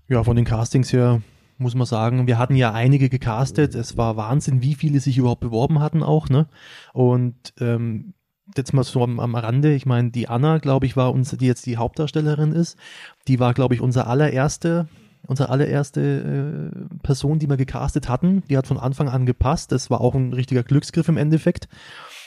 Ja, 0.06 0.22
von 0.22 0.36
den 0.36 0.44
Castings 0.44 0.92
her 0.92 1.20
muss 1.58 1.74
man 1.74 1.84
sagen, 1.84 2.28
wir 2.28 2.38
hatten 2.38 2.54
ja 2.54 2.72
einige 2.72 3.08
gecastet. 3.08 3.74
Es 3.74 3.96
war 3.96 4.16
Wahnsinn, 4.16 4.62
wie 4.62 4.76
viele 4.76 5.00
sich 5.00 5.18
überhaupt 5.18 5.40
beworben 5.40 5.80
hatten 5.80 6.04
auch, 6.04 6.28
ne? 6.28 6.46
Und 6.92 7.54
ähm, 7.58 8.14
jetzt 8.56 8.72
mal 8.72 8.84
so 8.84 9.02
am, 9.02 9.34
Rande, 9.34 9.74
ich 9.74 9.84
meine, 9.84 10.12
die 10.12 10.28
Anna, 10.28 10.58
glaube 10.58 10.86
ich, 10.86 10.96
war 10.96 11.12
uns, 11.12 11.32
die 11.32 11.46
jetzt 11.46 11.66
die 11.66 11.76
Hauptdarstellerin 11.76 12.52
ist, 12.52 12.78
die 13.26 13.40
war, 13.40 13.52
glaube 13.52 13.74
ich, 13.74 13.80
unser 13.80 14.06
allererste 14.06 14.86
unsere 15.26 15.49
allererste 15.49 16.71
äh, 16.73 16.97
Person, 17.02 17.38
die 17.38 17.49
wir 17.49 17.56
gecastet 17.56 18.09
hatten. 18.09 18.42
Die 18.49 18.56
hat 18.56 18.66
von 18.66 18.78
Anfang 18.78 19.09
an 19.09 19.26
gepasst. 19.26 19.73
Das 19.73 19.90
war 19.90 20.00
auch 20.00 20.14
ein 20.14 20.33
richtiger 20.33 20.62
Glücksgriff 20.62 21.09
im 21.09 21.16
Endeffekt. 21.16 21.68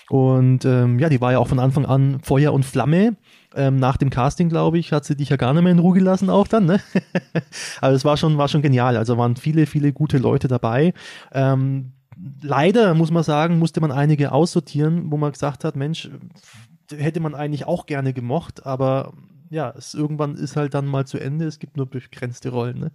Und 0.09 0.65
ähm, 0.65 0.97
ja, 0.97 1.07
die 1.07 1.21
war 1.21 1.31
ja 1.31 1.39
auch 1.39 1.47
von 1.47 1.59
Anfang 1.59 1.85
an 1.85 2.19
Feuer 2.21 2.51
und 2.51 2.65
Flamme. 2.65 3.15
Ähm, 3.55 3.77
nach 3.77 3.97
dem 3.97 4.09
Casting, 4.09 4.49
glaube 4.49 4.79
ich, 4.79 4.91
hat 4.91 5.05
sie 5.05 5.15
dich 5.15 5.29
ja 5.29 5.37
gar 5.37 5.53
nicht 5.53 5.63
mehr 5.63 5.71
in 5.71 5.79
Ruhe 5.79 5.93
gelassen 5.93 6.29
auch 6.29 6.47
dann. 6.47 6.65
Ne? 6.65 6.79
also 7.81 7.95
es 7.95 8.05
war 8.05 8.17
schon, 8.17 8.37
war 8.37 8.47
schon 8.47 8.61
genial. 8.61 8.97
Also 8.97 9.17
waren 9.17 9.35
viele, 9.35 9.65
viele 9.65 9.93
gute 9.93 10.17
Leute 10.17 10.47
dabei. 10.47 10.93
Ähm, 11.31 11.93
leider, 12.41 12.95
muss 12.95 13.11
man 13.11 13.23
sagen, 13.23 13.59
musste 13.59 13.81
man 13.81 13.91
einige 13.91 14.31
aussortieren, 14.31 15.11
wo 15.11 15.17
man 15.17 15.31
gesagt 15.31 15.63
hat, 15.63 15.75
Mensch, 15.75 16.09
hätte 16.91 17.19
man 17.19 17.35
eigentlich 17.35 17.65
auch 17.65 17.85
gerne 17.85 18.13
gemocht, 18.13 18.65
aber 18.65 19.13
ja, 19.49 19.73
es 19.75 19.93
irgendwann 19.93 20.35
ist 20.35 20.55
halt 20.55 20.73
dann 20.73 20.85
mal 20.85 21.05
zu 21.05 21.17
Ende. 21.17 21.45
Es 21.45 21.59
gibt 21.59 21.77
nur 21.77 21.89
begrenzte 21.89 22.49
Rollen. 22.49 22.79
Ne? 22.79 22.91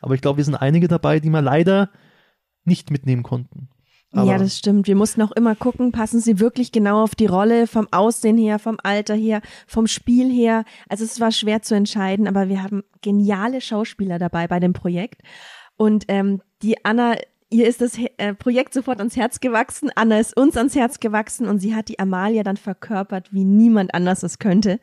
Aber 0.00 0.14
ich 0.14 0.20
glaube, 0.20 0.38
wir 0.38 0.44
sind 0.44 0.54
einige 0.54 0.88
dabei, 0.88 1.20
die 1.20 1.30
wir 1.30 1.42
leider 1.42 1.90
nicht 2.64 2.90
mitnehmen 2.90 3.22
konnten. 3.22 3.68
Aber 4.12 4.30
ja, 4.30 4.38
das 4.38 4.56
stimmt. 4.56 4.86
Wir 4.86 4.96
mussten 4.96 5.20
auch 5.22 5.32
immer 5.32 5.54
gucken, 5.54 5.92
passen 5.92 6.20
sie 6.20 6.38
wirklich 6.38 6.72
genau 6.72 7.02
auf 7.02 7.14
die 7.14 7.26
Rolle, 7.26 7.66
vom 7.66 7.88
Aussehen 7.90 8.38
her, 8.38 8.58
vom 8.58 8.78
Alter 8.82 9.14
her, 9.14 9.42
vom 9.66 9.86
Spiel 9.86 10.30
her. 10.30 10.64
Also 10.88 11.04
es 11.04 11.20
war 11.20 11.32
schwer 11.32 11.60
zu 11.62 11.74
entscheiden, 11.74 12.26
aber 12.28 12.48
wir 12.48 12.62
haben 12.62 12.82
geniale 13.02 13.60
Schauspieler 13.60 14.18
dabei 14.18 14.46
bei 14.48 14.60
dem 14.60 14.72
Projekt. 14.72 15.22
Und 15.76 16.04
ähm, 16.08 16.40
die 16.62 16.84
Anna 16.84 17.16
ihr 17.56 17.66
ist 17.66 17.80
das 17.80 17.98
äh, 18.18 18.34
Projekt 18.34 18.74
sofort 18.74 18.98
ans 18.98 19.16
Herz 19.16 19.40
gewachsen. 19.40 19.90
Anna 19.94 20.18
ist 20.18 20.36
uns 20.36 20.56
ans 20.56 20.74
Herz 20.74 21.00
gewachsen 21.00 21.46
und 21.46 21.58
sie 21.58 21.74
hat 21.74 21.88
die 21.88 21.98
Amalia 21.98 22.42
dann 22.42 22.58
verkörpert, 22.58 23.32
wie 23.32 23.44
niemand 23.44 23.94
anders 23.94 24.22
es 24.22 24.38
könnte. 24.38 24.78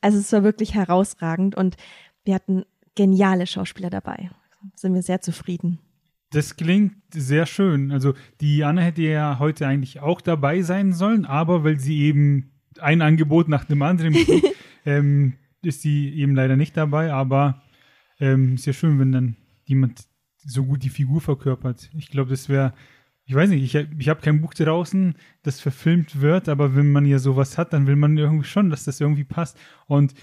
Also 0.00 0.18
es 0.18 0.32
war 0.32 0.42
wirklich 0.42 0.74
herausragend 0.74 1.54
und 1.54 1.76
wir 2.24 2.34
hatten 2.34 2.64
geniale 2.94 3.46
Schauspieler 3.46 3.90
dabei. 3.90 4.30
Sind 4.74 4.94
wir 4.94 5.02
sehr 5.02 5.20
zufrieden. 5.20 5.80
Das 6.30 6.56
klingt 6.56 6.94
sehr 7.12 7.44
schön. 7.44 7.92
Also 7.92 8.14
die 8.40 8.64
Anna 8.64 8.80
hätte 8.80 9.02
ja 9.02 9.38
heute 9.38 9.66
eigentlich 9.66 10.00
auch 10.00 10.22
dabei 10.22 10.62
sein 10.62 10.94
sollen, 10.94 11.26
aber 11.26 11.62
weil 11.62 11.78
sie 11.78 12.00
eben 12.00 12.52
ein 12.80 13.02
Angebot 13.02 13.48
nach 13.48 13.64
dem 13.64 13.82
anderen 13.82 14.14
kriegt, 14.14 14.48
ähm, 14.86 15.34
ist 15.62 15.82
sie 15.82 16.08
eben 16.14 16.34
leider 16.34 16.56
nicht 16.56 16.76
dabei. 16.76 17.12
Aber 17.12 17.62
ähm, 18.18 18.56
sehr 18.56 18.72
schön, 18.72 18.98
wenn 18.98 19.12
dann 19.12 19.36
jemand 19.64 20.06
so 20.44 20.64
gut 20.64 20.82
die 20.82 20.90
Figur 20.90 21.20
verkörpert. 21.20 21.90
Ich 21.96 22.08
glaube, 22.08 22.30
das 22.30 22.48
wäre, 22.48 22.74
ich 23.24 23.34
weiß 23.34 23.50
nicht, 23.50 23.62
ich, 23.62 23.88
ich 23.98 24.08
habe 24.08 24.20
kein 24.20 24.40
Buch 24.40 24.54
draußen, 24.54 25.14
das 25.42 25.60
verfilmt 25.60 26.20
wird, 26.20 26.48
aber 26.48 26.76
wenn 26.76 26.92
man 26.92 27.06
ja 27.06 27.18
sowas 27.18 27.58
hat, 27.58 27.72
dann 27.72 27.86
will 27.86 27.96
man 27.96 28.16
irgendwie 28.16 28.44
schon, 28.44 28.70
dass 28.70 28.84
das 28.84 29.00
irgendwie 29.00 29.24
passt. 29.24 29.58
Und 29.86 30.14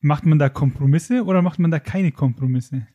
macht 0.00 0.26
man 0.26 0.38
da 0.38 0.48
Kompromisse 0.48 1.24
oder 1.24 1.42
macht 1.42 1.58
man 1.58 1.70
da 1.70 1.78
keine 1.78 2.12
Kompromisse? 2.12 2.86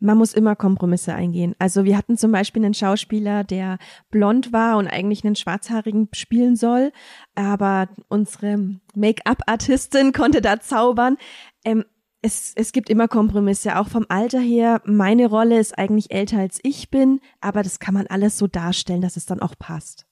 Man 0.00 0.18
muss 0.18 0.34
immer 0.34 0.56
Kompromisse 0.56 1.14
eingehen. 1.14 1.54
Also 1.60 1.84
wir 1.84 1.96
hatten 1.96 2.16
zum 2.16 2.32
Beispiel 2.32 2.64
einen 2.64 2.74
Schauspieler, 2.74 3.44
der 3.44 3.78
blond 4.10 4.52
war 4.52 4.78
und 4.78 4.88
eigentlich 4.88 5.24
einen 5.24 5.36
Schwarzhaarigen 5.36 6.08
spielen 6.12 6.56
soll, 6.56 6.92
aber 7.36 7.88
unsere 8.08 8.80
Make-up-Artistin 8.96 10.12
konnte 10.12 10.40
da 10.40 10.58
zaubern. 10.58 11.18
Ähm, 11.64 11.84
es, 12.22 12.52
es 12.54 12.72
gibt 12.72 12.88
immer 12.88 13.08
Kompromisse, 13.08 13.78
auch 13.78 13.88
vom 13.88 14.06
Alter 14.08 14.40
her. 14.40 14.80
Meine 14.84 15.26
Rolle 15.26 15.58
ist 15.58 15.76
eigentlich 15.76 16.12
älter 16.12 16.38
als 16.38 16.60
ich 16.62 16.88
bin, 16.88 17.20
aber 17.40 17.62
das 17.62 17.80
kann 17.80 17.94
man 17.94 18.06
alles 18.06 18.38
so 18.38 18.46
darstellen, 18.46 19.02
dass 19.02 19.16
es 19.16 19.26
dann 19.26 19.42
auch 19.42 19.56
passt. 19.58 20.06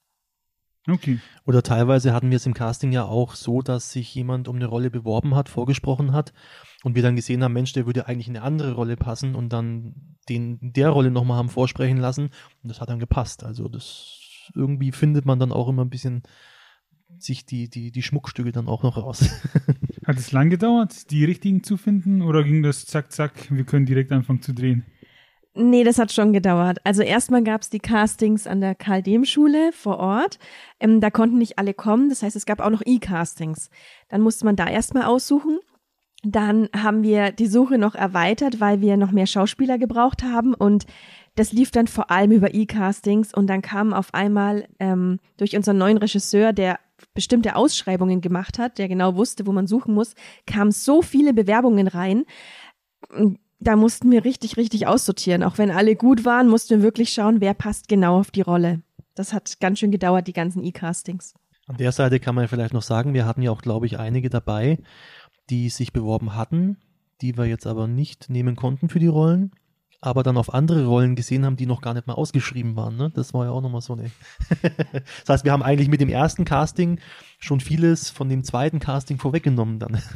Okay. 0.88 1.20
Oder 1.46 1.62
teilweise 1.62 2.12
hatten 2.12 2.30
wir 2.30 2.36
es 2.36 2.46
im 2.46 2.54
Casting 2.54 2.90
ja 2.90 3.04
auch 3.04 3.34
so, 3.34 3.62
dass 3.62 3.92
sich 3.92 4.12
jemand 4.14 4.48
um 4.48 4.56
eine 4.56 4.66
Rolle 4.66 4.90
beworben 4.90 5.36
hat, 5.36 5.48
vorgesprochen 5.48 6.12
hat 6.12 6.32
und 6.82 6.96
wir 6.96 7.02
dann 7.02 7.16
gesehen 7.16 7.44
haben, 7.44 7.52
Mensch, 7.52 7.72
der 7.74 7.86
würde 7.86 8.08
eigentlich 8.08 8.28
in 8.28 8.36
eine 8.36 8.44
andere 8.44 8.72
Rolle 8.72 8.96
passen 8.96 9.36
und 9.36 9.52
dann 9.52 10.16
den 10.28 10.58
der 10.60 10.88
Rolle 10.88 11.10
nochmal 11.10 11.38
haben 11.38 11.48
vorsprechen 11.48 11.98
lassen 11.98 12.30
und 12.62 12.70
das 12.70 12.80
hat 12.80 12.88
dann 12.88 12.98
gepasst. 12.98 13.44
Also 13.44 13.68
das 13.68 14.50
irgendwie 14.54 14.90
findet 14.90 15.26
man 15.26 15.38
dann 15.38 15.52
auch 15.52 15.68
immer 15.68 15.84
ein 15.84 15.90
bisschen 15.90 16.22
sich 17.18 17.46
die, 17.46 17.68
die, 17.68 17.90
die 17.90 18.02
Schmuckstücke 18.02 18.52
dann 18.52 18.68
auch 18.68 18.82
noch 18.82 18.96
raus. 18.96 19.28
Hat 20.06 20.18
es 20.18 20.32
lang 20.32 20.50
gedauert, 20.50 21.10
die 21.10 21.24
richtigen 21.24 21.62
zu 21.62 21.76
finden 21.76 22.22
oder 22.22 22.42
ging 22.42 22.62
das 22.62 22.86
zack, 22.86 23.12
zack, 23.12 23.32
wir 23.50 23.64
können 23.64 23.86
direkt 23.86 24.12
anfangen 24.12 24.42
zu 24.42 24.52
drehen? 24.52 24.84
Nee, 25.52 25.82
das 25.82 25.98
hat 25.98 26.12
schon 26.12 26.32
gedauert. 26.32 26.78
Also 26.84 27.02
erstmal 27.02 27.42
gab 27.42 27.62
es 27.62 27.70
die 27.70 27.80
Castings 27.80 28.46
an 28.46 28.60
der 28.60 28.76
Karl-Dehm-Schule 28.76 29.72
vor 29.72 29.98
Ort. 29.98 30.38
Ähm, 30.78 31.00
da 31.00 31.10
konnten 31.10 31.38
nicht 31.38 31.58
alle 31.58 31.74
kommen. 31.74 32.08
Das 32.08 32.22
heißt, 32.22 32.36
es 32.36 32.46
gab 32.46 32.60
auch 32.60 32.70
noch 32.70 32.82
E-Castings. 32.84 33.68
Dann 34.08 34.20
musste 34.20 34.44
man 34.44 34.54
da 34.54 34.68
erstmal 34.68 35.04
aussuchen. 35.04 35.58
Dann 36.22 36.68
haben 36.76 37.02
wir 37.02 37.32
die 37.32 37.46
Suche 37.46 37.78
noch 37.78 37.94
erweitert, 37.94 38.60
weil 38.60 38.80
wir 38.80 38.96
noch 38.96 39.10
mehr 39.10 39.26
Schauspieler 39.26 39.78
gebraucht 39.78 40.22
haben 40.22 40.54
und 40.54 40.84
das 41.34 41.52
lief 41.52 41.70
dann 41.70 41.86
vor 41.86 42.10
allem 42.10 42.32
über 42.32 42.52
E-Castings 42.52 43.32
und 43.32 43.46
dann 43.46 43.62
kam 43.62 43.94
auf 43.94 44.12
einmal 44.12 44.66
ähm, 44.78 45.20
durch 45.38 45.56
unseren 45.56 45.78
neuen 45.78 45.96
Regisseur, 45.96 46.52
der 46.52 46.78
bestimmte 47.14 47.57
Ausschreibungen 47.57 48.21
gemacht 48.21 48.59
hat, 48.59 48.78
der 48.78 48.88
genau 48.88 49.16
wusste, 49.16 49.47
wo 49.47 49.52
man 49.52 49.66
suchen 49.66 49.95
muss, 49.95 50.14
kamen 50.47 50.73
so 50.73 51.02
viele 51.02 51.35
Bewerbungen 51.35 51.88
rein. 51.88 52.25
Da 53.59 53.76
mussten 53.76 54.11
wir 54.11 54.25
richtig, 54.25 54.57
richtig 54.57 54.87
aussortieren. 54.87 55.42
Auch 55.42 55.59
wenn 55.59 55.71
alle 55.71 55.97
gut 55.97 56.25
waren, 56.25 56.49
mussten 56.49 56.76
wir 56.76 56.83
wirklich 56.83 57.12
schauen, 57.12 57.40
wer 57.40 57.54
passt 57.54 57.88
genau 57.88 58.19
auf 58.19 58.30
die 58.30 58.40
Rolle. 58.40 58.83
Das 59.14 59.33
hat 59.33 59.61
ganz 59.61 59.78
schön 59.78 59.90
gedauert, 59.90 60.26
die 60.26 60.33
ganzen 60.33 60.64
E-Castings. 60.64 61.35
An 61.66 61.76
der 61.76 61.92
Seite 61.92 62.21
kann 62.21 62.35
man 62.35 62.49
vielleicht 62.49 62.75
noch 62.75 62.83
sagen, 62.83 63.14
wir 63.14 63.26
hatten 63.26 63.42
ja 63.42 63.50
auch, 63.50 63.62
glaube 63.62 63.87
ich, 63.87 63.99
einige 63.99 64.30
dabei, 64.30 64.78
die 65.50 65.69
sich 65.69 65.92
beworben 65.92 66.35
hatten, 66.35 66.78
die 67.21 67.37
wir 67.37 67.45
jetzt 67.45 67.66
aber 67.66 67.87
nicht 67.87 68.30
nehmen 68.30 68.57
konnten 68.57 68.88
für 68.88 68.99
die 68.99 69.07
Rollen, 69.07 69.52
aber 70.00 70.23
dann 70.23 70.37
auf 70.37 70.54
andere 70.54 70.87
Rollen 70.87 71.14
gesehen 71.14 71.45
haben, 71.45 71.57
die 71.57 71.66
noch 71.66 71.83
gar 71.83 71.95
nicht 71.95 72.07
mal 72.07 72.14
ausgeschrieben 72.14 72.76
waren. 72.76 72.97
Ne? 72.97 73.11
Das 73.14 73.35
war 73.35 73.45
ja 73.45 73.50
auch 73.50 73.61
nochmal 73.61 73.83
so 73.83 73.92
eine. 73.92 74.11
das 74.92 75.28
heißt, 75.28 75.45
wir 75.45 75.52
haben 75.52 75.62
eigentlich 75.62 75.88
mit 75.88 76.00
dem 76.00 76.09
ersten 76.09 76.45
Casting 76.45 76.99
schon 77.38 77.61
vieles 77.61 78.09
von 78.11 78.28
dem 78.28 78.42
zweiten 78.45 78.78
Casting 78.78 79.19
vorweggenommen 79.19 79.78
dann. 79.78 80.00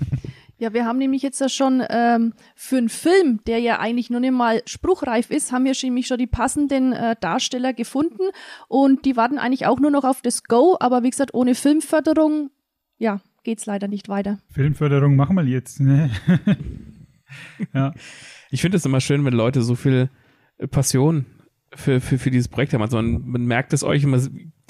Ja, 0.57 0.73
wir 0.73 0.87
haben 0.87 0.99
nämlich 0.99 1.23
jetzt 1.23 1.41
ja 1.41 1.49
schon 1.49 1.83
ähm, 1.91 2.33
für 2.55 2.76
einen 2.76 2.88
Film, 2.88 3.41
der 3.45 3.59
ja 3.59 3.81
eigentlich 3.81 4.09
noch 4.09 4.21
nicht 4.21 4.33
mal 4.33 4.62
spruchreif 4.67 5.31
ist, 5.31 5.50
haben 5.50 5.64
wir 5.64 5.75
schon, 5.75 5.88
nämlich 5.88 6.07
schon 6.07 6.17
die 6.17 6.29
passenden 6.29 6.93
äh, 6.93 7.17
Darsteller 7.21 7.73
gefunden 7.73 8.23
und 8.69 9.05
die 9.05 9.17
warten 9.17 9.38
eigentlich 9.38 9.67
auch 9.67 9.81
nur 9.81 9.91
noch 9.91 10.05
auf 10.05 10.23
das 10.23 10.45
Go, 10.45 10.76
aber 10.79 11.03
wie 11.03 11.11
gesagt, 11.11 11.35
ohne 11.35 11.57
Filmförderung, 11.57 12.50
ja, 12.99 13.21
geht's 13.43 13.67
leider 13.67 13.88
nicht 13.88 14.09
weiter. 14.09 14.38
Filmförderung 14.53 15.17
machen 15.17 15.35
wir 15.35 15.45
jetzt, 15.45 15.81
ne? 15.81 16.11
ja. 17.75 17.93
Ich 18.50 18.61
finde 18.61 18.76
es 18.76 18.85
immer 18.85 19.00
schön, 19.00 19.25
wenn 19.25 19.35
Leute 19.35 19.62
so 19.62 19.75
viel 19.75 20.11
Passion 20.71 21.26
für, 21.75 22.00
für, 22.00 22.19
für 22.19 22.31
dieses 22.31 22.49
Projekt 22.49 22.73
haben. 22.73 22.83
Also 22.83 22.97
man, 22.97 23.23
man 23.26 23.47
merkt 23.47 23.73
es 23.73 23.83
euch 23.83 24.05
immer, 24.05 24.21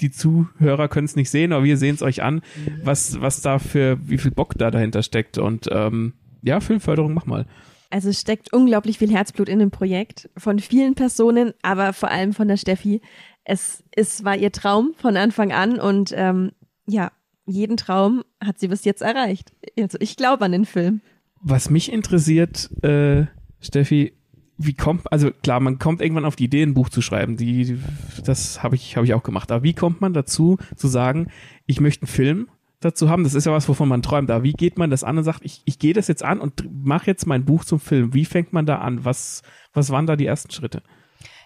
die 0.01 0.11
Zuhörer 0.11 0.87
können 0.87 1.05
es 1.05 1.15
nicht 1.15 1.29
sehen, 1.29 1.53
aber 1.53 1.63
wir 1.63 1.77
sehen 1.77 1.95
es 1.95 2.01
euch 2.01 2.23
an, 2.23 2.41
was, 2.83 3.21
was 3.21 3.41
da 3.41 3.59
für, 3.59 3.97
wie 4.07 4.17
viel 4.17 4.31
Bock 4.31 4.55
da 4.57 4.71
dahinter 4.71 5.03
steckt. 5.03 5.37
Und 5.37 5.69
ähm, 5.71 6.13
ja, 6.41 6.59
Filmförderung, 6.59 7.13
mach 7.13 7.25
mal. 7.25 7.45
Also 7.89 8.09
es 8.09 8.19
steckt 8.19 8.51
unglaublich 8.51 8.97
viel 8.97 9.11
Herzblut 9.11 9.47
in 9.47 9.59
dem 9.59 9.71
Projekt 9.71 10.29
von 10.37 10.59
vielen 10.59 10.95
Personen, 10.95 11.53
aber 11.61 11.93
vor 11.93 12.09
allem 12.09 12.33
von 12.33 12.47
der 12.47 12.57
Steffi. 12.57 13.01
Es, 13.43 13.83
es 13.91 14.23
war 14.23 14.35
ihr 14.35 14.51
Traum 14.51 14.93
von 14.97 15.15
Anfang 15.17 15.51
an 15.53 15.79
und 15.79 16.11
ähm, 16.15 16.51
ja, 16.87 17.11
jeden 17.45 17.77
Traum 17.77 18.23
hat 18.43 18.59
sie 18.59 18.67
bis 18.67 18.85
jetzt 18.85 19.01
erreicht. 19.01 19.53
Also 19.79 19.97
ich 20.01 20.17
glaube 20.17 20.45
an 20.45 20.51
den 20.51 20.65
Film. 20.65 21.01
Was 21.47 21.69
mich 21.69 21.93
interessiert, 21.93 22.71
äh, 22.83 23.27
Steffi, 23.61 24.13
wie 24.57 24.73
kommt, 24.73 25.11
also 25.11 25.29
klar, 25.29 25.59
man 25.59 25.77
kommt 25.77 26.01
irgendwann 26.01 26.25
auf 26.25 26.35
die 26.35 26.45
Idee, 26.45 26.63
ein 26.63 26.73
Buch 26.73 26.89
zu 26.89 27.03
schreiben. 27.03 27.37
Die, 27.37 27.77
das 28.25 28.63
habe 28.63 28.75
ich, 28.75 28.95
habe 28.95 29.05
ich 29.05 29.13
auch 29.13 29.21
gemacht. 29.21 29.51
Aber 29.51 29.61
wie 29.63 29.73
kommt 29.73 30.01
man 30.01 30.13
dazu, 30.13 30.57
zu 30.75 30.87
sagen, 30.87 31.27
ich 31.67 31.79
möchte 31.79 32.01
einen 32.01 32.07
Film 32.07 32.49
dazu 32.79 33.11
haben? 33.11 33.23
Das 33.23 33.35
ist 33.35 33.45
ja 33.45 33.51
was, 33.51 33.69
wovon 33.69 33.87
man 33.87 34.01
träumt. 34.01 34.31
Aber 34.31 34.43
wie 34.43 34.53
geht 34.53 34.79
man 34.79 34.89
das 34.89 35.03
an 35.03 35.19
und 35.19 35.23
sagt, 35.23 35.41
ich, 35.43 35.61
ich 35.65 35.77
gehe 35.77 35.93
das 35.93 36.07
jetzt 36.07 36.23
an 36.23 36.39
und 36.39 36.67
mache 36.83 37.05
jetzt 37.05 37.27
mein 37.27 37.45
Buch 37.45 37.63
zum 37.63 37.79
Film? 37.79 38.15
Wie 38.15 38.25
fängt 38.25 38.51
man 38.51 38.65
da 38.65 38.79
an? 38.79 39.05
Was, 39.05 39.43
was 39.71 39.91
waren 39.91 40.07
da 40.07 40.15
die 40.15 40.25
ersten 40.25 40.49
Schritte? 40.49 40.81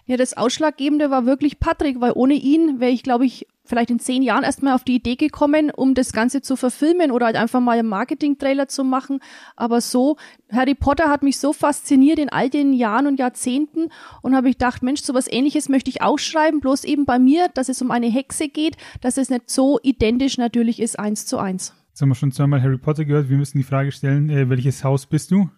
Ja, 0.09 0.17
das 0.17 0.35
Ausschlaggebende 0.35 1.11
war 1.11 1.27
wirklich 1.27 1.59
Patrick, 1.59 2.01
weil 2.01 2.13
ohne 2.15 2.33
ihn 2.33 2.79
wäre 2.79 2.89
ich, 2.89 3.03
glaube 3.03 3.27
ich, 3.27 3.45
vielleicht 3.63 3.91
in 3.91 3.99
zehn 3.99 4.23
Jahren 4.23 4.43
erstmal 4.43 4.73
auf 4.73 4.83
die 4.83 4.95
Idee 4.95 5.15
gekommen, 5.15 5.69
um 5.69 5.93
das 5.93 6.13
Ganze 6.13 6.41
zu 6.41 6.55
verfilmen 6.55 7.11
oder 7.11 7.27
halt 7.27 7.35
einfach 7.35 7.59
mal 7.59 7.77
einen 7.77 7.89
Marketing-Trailer 7.89 8.67
zu 8.67 8.83
machen. 8.83 9.19
Aber 9.55 9.81
so, 9.81 10.17
Harry 10.51 10.73
Potter 10.73 11.09
hat 11.09 11.21
mich 11.21 11.37
so 11.37 11.53
fasziniert 11.53 12.17
in 12.17 12.29
all 12.29 12.49
den 12.49 12.73
Jahren 12.73 13.05
und 13.05 13.19
Jahrzehnten 13.19 13.89
und 14.23 14.35
habe 14.35 14.49
ich 14.49 14.57
gedacht, 14.57 14.81
Mensch, 14.81 15.01
sowas 15.01 15.27
ähnliches 15.29 15.69
möchte 15.69 15.91
ich 15.91 16.01
auch 16.01 16.17
schreiben, 16.17 16.59
bloß 16.59 16.85
eben 16.85 17.05
bei 17.05 17.19
mir, 17.19 17.47
dass 17.53 17.69
es 17.69 17.79
um 17.79 17.91
eine 17.91 18.07
Hexe 18.07 18.47
geht, 18.47 18.77
dass 19.01 19.17
es 19.17 19.29
nicht 19.29 19.51
so 19.51 19.79
identisch 19.83 20.39
natürlich 20.39 20.79
ist, 20.79 20.97
eins 20.97 21.27
zu 21.27 21.37
eins. 21.37 21.75
Jetzt 21.89 22.01
haben 22.01 22.09
wir 22.09 22.15
schon 22.15 22.31
zweimal 22.31 22.63
Harry 22.63 22.79
Potter 22.79 23.05
gehört. 23.05 23.29
Wir 23.29 23.37
müssen 23.37 23.59
die 23.59 23.63
Frage 23.63 23.91
stellen, 23.91 24.31
äh, 24.31 24.49
welches 24.49 24.83
Haus 24.83 25.05
bist 25.05 25.29
du? 25.29 25.51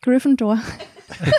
Gryffindor. 0.00 0.60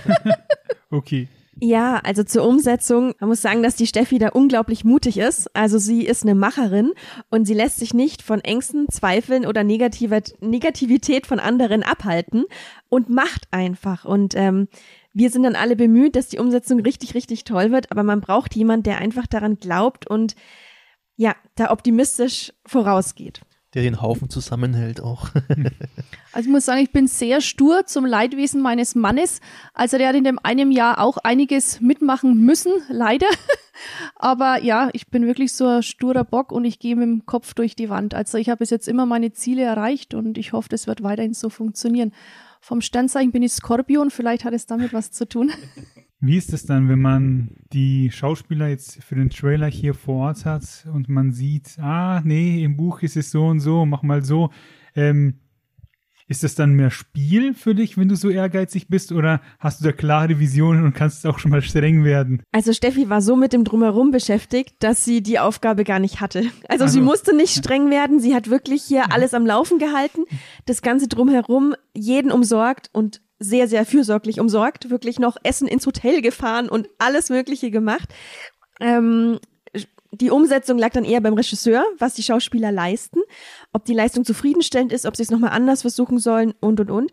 okay. 0.89 1.29
Ja, 1.59 1.99
also 2.03 2.23
zur 2.23 2.47
Umsetzung, 2.47 3.15
man 3.19 3.29
muss 3.29 3.41
sagen, 3.41 3.63
dass 3.63 3.75
die 3.75 3.87
Steffi 3.87 4.19
da 4.19 4.29
unglaublich 4.29 4.83
mutig 4.83 5.17
ist. 5.17 5.55
Also 5.55 5.79
sie 5.79 6.05
ist 6.05 6.21
eine 6.21 6.35
Macherin 6.35 6.91
und 7.31 7.45
sie 7.45 7.55
lässt 7.55 7.77
sich 7.77 7.95
nicht 7.95 8.21
von 8.21 8.41
Ängsten, 8.41 8.87
Zweifeln 8.91 9.43
oder 9.45 9.63
Negativität 9.63 11.25
von 11.25 11.39
anderen 11.39 11.81
abhalten 11.81 12.45
und 12.89 13.09
macht 13.09 13.47
einfach. 13.49 14.05
Und 14.05 14.35
ähm, 14.35 14.67
wir 15.13 15.31
sind 15.31 15.43
dann 15.43 15.55
alle 15.55 15.75
bemüht, 15.75 16.15
dass 16.15 16.27
die 16.27 16.37
Umsetzung 16.37 16.79
richtig, 16.81 17.15
richtig 17.15 17.43
toll 17.43 17.71
wird, 17.71 17.91
aber 17.91 18.03
man 18.03 18.21
braucht 18.21 18.55
jemand, 18.55 18.85
der 18.85 18.99
einfach 18.99 19.25
daran 19.25 19.55
glaubt 19.55 20.07
und 20.07 20.35
ja, 21.15 21.35
da 21.55 21.71
optimistisch 21.71 22.53
vorausgeht 22.67 23.41
der 23.73 23.83
den 23.83 24.01
Haufen 24.01 24.29
zusammenhält 24.29 25.01
auch. 25.01 25.29
also 26.31 26.47
ich 26.47 26.51
muss 26.51 26.65
sagen, 26.65 26.81
ich 26.81 26.91
bin 26.91 27.07
sehr 27.07 27.41
stur 27.41 27.85
zum 27.85 28.05
Leidwesen 28.05 28.61
meines 28.61 28.95
Mannes. 28.95 29.41
Also 29.73 29.97
der 29.97 30.09
hat 30.09 30.15
in 30.15 30.23
dem 30.23 30.39
einem 30.41 30.71
Jahr 30.71 30.99
auch 30.99 31.17
einiges 31.17 31.81
mitmachen 31.81 32.37
müssen, 32.37 32.71
leider. 32.89 33.27
Aber 34.15 34.63
ja, 34.63 34.89
ich 34.93 35.07
bin 35.07 35.27
wirklich 35.27 35.53
so 35.53 35.67
ein 35.67 35.83
sturer 35.83 36.23
Bock 36.23 36.51
und 36.51 36.65
ich 36.65 36.79
gehe 36.79 36.95
mit 36.95 37.03
dem 37.03 37.25
Kopf 37.25 37.53
durch 37.53 37.75
die 37.75 37.89
Wand. 37.89 38.13
Also 38.13 38.37
ich 38.37 38.49
habe 38.49 38.59
bis 38.59 38.69
jetzt 38.69 38.87
immer 38.87 39.05
meine 39.05 39.33
Ziele 39.33 39.63
erreicht 39.63 40.13
und 40.13 40.37
ich 40.37 40.53
hoffe, 40.53 40.69
das 40.69 40.87
wird 40.87 41.03
weiterhin 41.03 41.33
so 41.33 41.49
funktionieren. 41.49 42.13
Vom 42.61 42.81
Sternzeichen 42.81 43.31
bin 43.31 43.43
ich 43.43 43.53
Skorpion, 43.53 44.09
vielleicht 44.11 44.45
hat 44.45 44.53
es 44.53 44.65
damit 44.65 44.93
was 44.93 45.11
zu 45.11 45.27
tun. 45.27 45.51
Wie 46.19 46.37
ist 46.37 46.51
es 46.51 46.65
dann, 46.65 46.89
wenn 46.89 47.01
man 47.01 47.51
die 47.71 48.09
Schauspieler 48.11 48.67
jetzt 48.67 49.03
für 49.03 49.15
den 49.15 49.29
Trailer 49.29 49.67
hier 49.67 49.93
vor 49.93 50.27
Ort 50.27 50.45
hat 50.45 50.87
und 50.91 51.09
man 51.09 51.31
sieht, 51.31 51.77
ah, 51.79 52.21
nee, 52.23 52.63
im 52.63 52.75
Buch 52.75 53.01
ist 53.03 53.17
es 53.17 53.29
so 53.29 53.45
und 53.45 53.59
so, 53.59 53.85
mach 53.85 54.01
mal 54.01 54.23
so. 54.23 54.49
Ähm, 54.95 55.35
ist 56.27 56.43
das 56.43 56.55
dann 56.55 56.73
mehr 56.73 56.89
Spiel 56.89 57.53
für 57.53 57.73
dich, 57.73 57.97
wenn 57.97 58.09
du 58.09 58.15
so 58.15 58.29
ehrgeizig 58.29 58.89
bist, 58.89 59.13
oder 59.13 59.41
hast 59.59 59.79
du 59.79 59.85
da 59.85 59.91
klare 59.93 60.39
Visionen 60.39 60.83
und 60.83 60.93
kannst 60.93 61.25
auch 61.25 61.39
schon 61.39 61.51
mal 61.51 61.61
streng 61.61 62.03
werden? 62.03 62.43
Also 62.51 62.73
Steffi 62.73 63.09
war 63.09 63.21
so 63.21 63.37
mit 63.37 63.53
dem 63.53 63.63
Drumherum 63.63 64.11
beschäftigt, 64.11 64.75
dass 64.79 65.05
sie 65.05 65.21
die 65.21 65.39
Aufgabe 65.39 65.85
gar 65.85 65.99
nicht 65.99 66.19
hatte. 66.19 66.39
Also, 66.67 66.83
also 66.83 66.87
sie 66.87 67.01
musste 67.01 67.33
nicht 67.35 67.55
streng 67.55 67.89
werden, 67.89 68.19
sie 68.19 68.35
hat 68.35 68.49
wirklich 68.49 68.83
hier 68.83 69.13
alles 69.13 69.33
am 69.33 69.45
Laufen 69.45 69.79
gehalten, 69.79 70.25
das 70.65 70.81
ganze 70.81 71.07
Drumherum, 71.07 71.75
jeden 71.93 72.31
umsorgt 72.31 72.89
und 72.91 73.21
sehr, 73.39 73.67
sehr 73.67 73.85
fürsorglich 73.85 74.39
umsorgt, 74.39 74.89
wirklich 74.89 75.19
noch 75.19 75.37
Essen 75.43 75.67
ins 75.67 75.85
Hotel 75.85 76.21
gefahren 76.21 76.69
und 76.69 76.89
alles 76.97 77.29
Mögliche 77.29 77.71
gemacht. 77.71 78.09
Ähm, 78.79 79.39
die 80.11 80.31
Umsetzung 80.31 80.77
lag 80.77 80.91
dann 80.91 81.03
eher 81.03 81.21
beim 81.21 81.33
Regisseur, 81.33 81.83
was 81.99 82.13
die 82.13 82.23
Schauspieler 82.23 82.71
leisten, 82.71 83.19
ob 83.73 83.85
die 83.85 83.93
Leistung 83.93 84.25
zufriedenstellend 84.25 84.91
ist, 84.91 85.05
ob 85.05 85.15
sie 85.15 85.23
es 85.23 85.31
nochmal 85.31 85.51
anders 85.51 85.81
versuchen 85.81 86.19
sollen 86.19 86.53
und 86.59 86.79
und 86.79 86.89
und. 86.89 87.11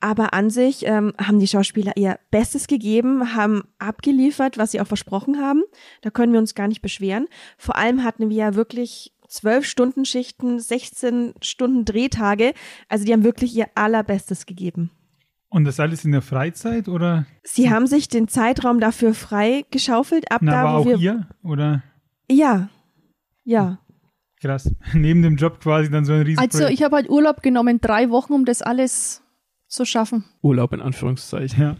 Aber 0.00 0.34
an 0.34 0.50
sich 0.50 0.84
ähm, 0.84 1.14
haben 1.16 1.38
die 1.38 1.46
Schauspieler 1.46 1.92
ihr 1.96 2.18
Bestes 2.32 2.66
gegeben, 2.66 3.36
haben 3.36 3.62
abgeliefert, 3.78 4.58
was 4.58 4.72
sie 4.72 4.80
auch 4.80 4.86
versprochen 4.86 5.40
haben. 5.40 5.62
Da 6.00 6.10
können 6.10 6.32
wir 6.32 6.40
uns 6.40 6.56
gar 6.56 6.66
nicht 6.66 6.82
beschweren. 6.82 7.28
Vor 7.56 7.76
allem 7.76 8.02
hatten 8.02 8.28
wir 8.28 8.36
ja 8.36 8.54
wirklich 8.56 9.12
zwölf 9.28 9.64
Stunden 9.64 10.04
Schichten, 10.04 10.58
16 10.58 11.34
Stunden 11.40 11.84
Drehtage. 11.84 12.52
Also 12.88 13.04
die 13.04 13.12
haben 13.12 13.22
wirklich 13.22 13.54
ihr 13.54 13.68
allerbestes 13.76 14.44
gegeben. 14.44 14.90
Und 15.52 15.64
das 15.64 15.78
alles 15.78 16.04
in 16.06 16.12
der 16.12 16.22
Freizeit 16.22 16.88
oder? 16.88 17.26
Sie 17.42 17.70
haben 17.70 17.86
sich 17.86 18.08
den 18.08 18.26
Zeitraum 18.26 18.80
dafür 18.80 19.12
frei 19.12 19.66
geschaufelt, 19.70 20.32
ab 20.32 20.40
Na, 20.42 20.52
da, 20.52 20.62
aber 20.62 20.72
wo 20.78 20.80
auch 20.80 20.86
wir. 20.86 20.96
ihr, 20.98 21.28
oder? 21.42 21.82
Ja. 22.30 22.70
Ja. 23.44 23.78
Krass. 24.40 24.74
Neben 24.94 25.20
dem 25.20 25.36
Job 25.36 25.60
quasi 25.60 25.90
dann 25.90 26.06
so 26.06 26.14
ein 26.14 26.22
riesen 26.22 26.38
Also 26.38 26.66
ich 26.68 26.82
habe 26.82 26.96
halt 26.96 27.10
Urlaub 27.10 27.42
genommen, 27.42 27.82
drei 27.82 28.08
Wochen, 28.08 28.32
um 28.32 28.46
das 28.46 28.62
alles 28.62 29.22
zu 29.68 29.84
schaffen. 29.84 30.24
Urlaub 30.40 30.72
in 30.72 30.80
Anführungszeichen. 30.80 31.60
Ja. 31.60 31.76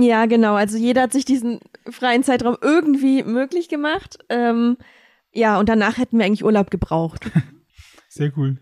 Ja, 0.00 0.24
genau. 0.24 0.54
Also 0.54 0.78
jeder 0.78 1.02
hat 1.02 1.12
sich 1.12 1.26
diesen 1.26 1.60
freien 1.90 2.22
Zeitraum 2.22 2.56
irgendwie 2.62 3.22
möglich 3.22 3.68
gemacht. 3.68 4.18
Ähm, 4.30 4.78
ja, 5.32 5.58
und 5.60 5.68
danach 5.68 5.98
hätten 5.98 6.18
wir 6.18 6.24
eigentlich 6.24 6.44
Urlaub 6.44 6.70
gebraucht. 6.70 7.30
Sehr 8.08 8.32
cool. 8.38 8.58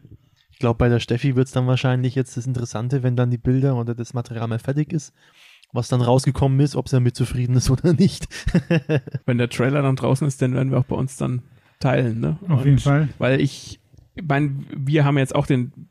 Ich 0.56 0.60
glaube, 0.60 0.78
bei 0.78 0.88
der 0.88 1.00
Steffi 1.00 1.36
wird 1.36 1.48
es 1.48 1.52
dann 1.52 1.66
wahrscheinlich 1.66 2.14
jetzt 2.14 2.38
das 2.38 2.46
Interessante, 2.46 3.02
wenn 3.02 3.14
dann 3.14 3.30
die 3.30 3.36
Bilder 3.36 3.76
oder 3.76 3.94
das 3.94 4.14
Material 4.14 4.48
mal 4.48 4.58
fertig 4.58 4.90
ist, 4.90 5.12
was 5.74 5.88
dann 5.88 6.00
rausgekommen 6.00 6.58
ist, 6.60 6.76
ob 6.76 6.88
sie 6.88 6.96
damit 6.96 7.14
zufrieden 7.14 7.56
ist 7.56 7.68
oder 7.70 7.92
nicht. 7.92 8.26
wenn 9.26 9.36
der 9.36 9.50
Trailer 9.50 9.82
dann 9.82 9.96
draußen 9.96 10.26
ist, 10.26 10.40
dann 10.40 10.54
werden 10.54 10.70
wir 10.70 10.78
auch 10.78 10.86
bei 10.86 10.96
uns 10.96 11.18
dann 11.18 11.42
teilen. 11.78 12.20
Ne? 12.20 12.38
Auf 12.48 12.60
Und, 12.60 12.64
jeden 12.64 12.78
Fall. 12.78 13.10
Weil 13.18 13.42
ich, 13.42 13.80
mein, 14.26 14.64
wir 14.74 15.04
haben 15.04 15.18
jetzt 15.18 15.34
auch 15.34 15.44
den, 15.44 15.90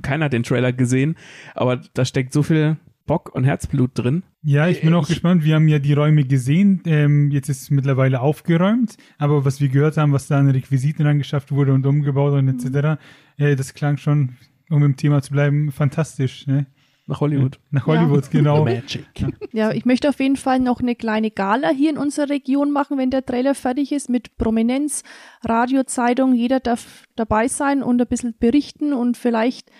keiner 0.00 0.26
hat 0.26 0.32
den 0.32 0.44
Trailer 0.44 0.72
gesehen, 0.72 1.16
aber 1.56 1.80
da 1.94 2.04
steckt 2.04 2.32
so 2.32 2.44
viel 2.44 2.76
Bock 3.06 3.34
und 3.34 3.44
Herzblut 3.44 3.90
drin. 3.94 4.22
Ja, 4.42 4.68
ich 4.68 4.80
bin 4.80 4.94
auch 4.94 5.02
ich, 5.02 5.08
gespannt. 5.08 5.44
Wir 5.44 5.56
haben 5.56 5.68
ja 5.68 5.78
die 5.78 5.92
Räume 5.92 6.24
gesehen. 6.24 6.82
Ähm, 6.86 7.30
jetzt 7.30 7.48
ist 7.48 7.62
es 7.62 7.70
mittlerweile 7.70 8.20
aufgeräumt. 8.20 8.96
Aber 9.18 9.44
was 9.44 9.60
wir 9.60 9.68
gehört 9.68 9.96
haben, 9.96 10.12
was 10.12 10.26
da 10.26 10.38
an 10.38 10.50
Requisiten 10.50 11.06
angeschafft 11.06 11.52
wurde 11.52 11.72
und 11.72 11.86
umgebaut 11.86 12.32
und 12.32 12.48
etc., 12.48 13.00
äh, 13.36 13.56
das 13.56 13.74
klang 13.74 13.96
schon, 13.98 14.36
um 14.70 14.82
im 14.82 14.96
Thema 14.96 15.22
zu 15.22 15.32
bleiben, 15.32 15.70
fantastisch. 15.70 16.46
Ne? 16.46 16.66
Nach 17.06 17.20
Hollywood. 17.20 17.60
Nach 17.70 17.86
Hollywood, 17.86 18.24
ja. 18.24 18.30
genau. 18.30 18.64
Magic. 18.64 19.04
Ja, 19.52 19.72
ich 19.72 19.84
möchte 19.84 20.08
auf 20.08 20.18
jeden 20.20 20.36
Fall 20.36 20.58
noch 20.58 20.80
eine 20.80 20.96
kleine 20.96 21.30
Gala 21.30 21.68
hier 21.68 21.90
in 21.90 21.98
unserer 21.98 22.30
Region 22.30 22.70
machen, 22.70 22.96
wenn 22.96 23.10
der 23.10 23.26
Trailer 23.26 23.54
fertig 23.54 23.92
ist, 23.92 24.08
mit 24.08 24.38
Prominenz, 24.38 25.02
Radio, 25.44 25.84
Zeitung. 25.84 26.34
Jeder 26.34 26.60
darf 26.60 27.04
dabei 27.14 27.48
sein 27.48 27.82
und 27.82 28.00
ein 28.00 28.08
bisschen 28.08 28.34
berichten 28.38 28.94
und 28.94 29.18
vielleicht 29.18 29.70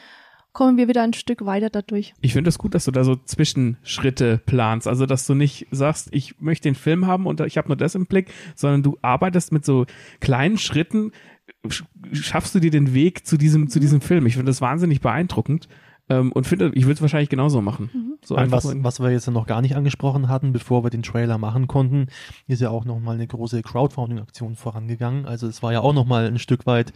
kommen 0.54 0.78
wir 0.78 0.88
wieder 0.88 1.02
ein 1.02 1.12
Stück 1.12 1.44
weiter 1.44 1.68
dadurch. 1.68 2.14
Ich 2.22 2.32
finde 2.32 2.48
es 2.48 2.54
das 2.54 2.58
gut, 2.58 2.74
dass 2.74 2.86
du 2.86 2.92
da 2.92 3.04
so 3.04 3.16
Zwischenschritte 3.16 4.40
planst. 4.46 4.88
Also, 4.88 5.04
dass 5.04 5.26
du 5.26 5.34
nicht 5.34 5.66
sagst, 5.70 6.08
ich 6.12 6.40
möchte 6.40 6.68
den 6.68 6.76
Film 6.76 7.06
haben 7.06 7.26
und 7.26 7.40
ich 7.40 7.58
habe 7.58 7.68
nur 7.68 7.76
das 7.76 7.94
im 7.94 8.06
Blick, 8.06 8.32
sondern 8.54 8.82
du 8.82 8.96
arbeitest 9.02 9.52
mit 9.52 9.64
so 9.64 9.84
kleinen 10.20 10.56
Schritten, 10.56 11.12
schaffst 12.12 12.54
du 12.54 12.60
dir 12.60 12.70
den 12.70 12.94
Weg 12.94 13.26
zu 13.26 13.36
diesem, 13.36 13.68
zu 13.68 13.80
diesem 13.80 14.00
Film. 14.00 14.26
Ich 14.26 14.34
finde 14.34 14.50
das 14.50 14.60
wahnsinnig 14.60 15.00
beeindruckend. 15.00 15.68
Ähm, 16.10 16.32
und 16.32 16.46
finde, 16.46 16.70
ich 16.74 16.84
würde 16.84 16.94
es 16.94 17.00
wahrscheinlich 17.02 17.30
genauso 17.30 17.62
machen. 17.62 17.90
Mhm. 17.92 18.14
So 18.22 18.36
einfach 18.36 18.64
was, 18.64 18.74
was 18.76 19.00
wir 19.00 19.10
jetzt 19.10 19.26
noch 19.30 19.46
gar 19.46 19.62
nicht 19.62 19.74
angesprochen 19.74 20.28
hatten, 20.28 20.52
bevor 20.52 20.84
wir 20.84 20.90
den 20.90 21.02
Trailer 21.02 21.38
machen 21.38 21.66
konnten, 21.66 22.08
ist 22.46 22.60
ja 22.60 22.68
auch 22.70 22.84
nochmal 22.84 23.14
eine 23.14 23.26
große 23.26 23.62
Crowdfunding-Aktion 23.62 24.54
vorangegangen. 24.56 25.24
Also 25.26 25.46
es 25.46 25.62
war 25.62 25.72
ja 25.72 25.80
auch 25.80 25.94
nochmal 25.94 26.26
ein 26.26 26.38
Stück 26.38 26.66
weit 26.66 26.92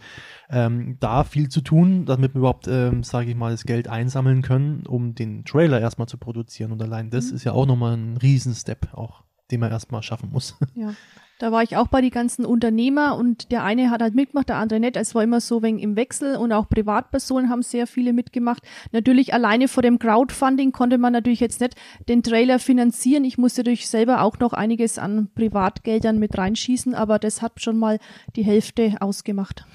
ähm, 0.49 0.97
da 0.99 1.23
viel 1.23 1.49
zu 1.49 1.61
tun, 1.61 2.05
damit 2.05 2.33
wir 2.35 2.39
überhaupt, 2.39 2.67
ähm, 2.67 3.03
sage 3.03 3.29
ich 3.31 3.35
mal, 3.35 3.51
das 3.51 3.63
Geld 3.63 3.87
einsammeln 3.87 4.41
können, 4.43 4.85
um 4.87 5.15
den 5.15 5.43
Trailer 5.43 5.81
erstmal 5.81 6.07
zu 6.07 6.17
produzieren. 6.17 6.71
Und 6.71 6.81
allein 6.81 7.09
das 7.09 7.29
Mhm. 7.31 7.35
ist 7.35 7.43
ja 7.43 7.53
auch 7.53 7.65
nochmal 7.65 7.97
ein 7.97 8.17
Riesenstep, 8.17 8.93
auch 8.93 9.23
den 9.51 9.59
man 9.59 9.71
erstmal 9.71 10.03
schaffen 10.03 10.29
muss. 10.31 10.55
Ja. 10.75 10.93
Da 11.39 11.53
war 11.53 11.63
ich 11.63 11.77
auch 11.77 11.87
bei 11.87 12.01
die 12.01 12.09
ganzen 12.09 12.43
Unternehmer 12.43 13.15
und 13.15 13.49
der 13.53 13.63
eine 13.63 13.89
hat 13.91 14.01
halt 14.01 14.13
mitgemacht, 14.13 14.49
der 14.49 14.57
andere 14.57 14.81
nicht. 14.81 14.97
Es 14.97 15.15
war 15.15 15.23
immer 15.23 15.39
so 15.39 15.63
wegen 15.63 15.79
im 15.79 15.95
Wechsel 15.95 16.35
und 16.35 16.51
auch 16.51 16.67
Privatpersonen 16.67 17.49
haben 17.49 17.61
sehr 17.61 17.87
viele 17.87 18.11
mitgemacht. 18.11 18.61
Natürlich 18.91 19.33
alleine 19.33 19.69
vor 19.69 19.81
dem 19.81 19.99
Crowdfunding 19.99 20.73
konnte 20.73 20.97
man 20.97 21.13
natürlich 21.13 21.39
jetzt 21.39 21.61
nicht 21.61 21.75
den 22.09 22.23
Trailer 22.23 22.59
finanzieren. 22.59 23.23
Ich 23.23 23.37
musste 23.37 23.61
natürlich 23.61 23.87
selber 23.87 24.21
auch 24.21 24.37
noch 24.39 24.51
einiges 24.51 24.99
an 24.99 25.29
Privatgeldern 25.33 26.19
mit 26.19 26.37
reinschießen, 26.37 26.93
aber 26.93 27.19
das 27.19 27.41
hat 27.41 27.61
schon 27.61 27.79
mal 27.79 27.99
die 28.35 28.43
Hälfte 28.43 28.97
ausgemacht. 28.99 29.65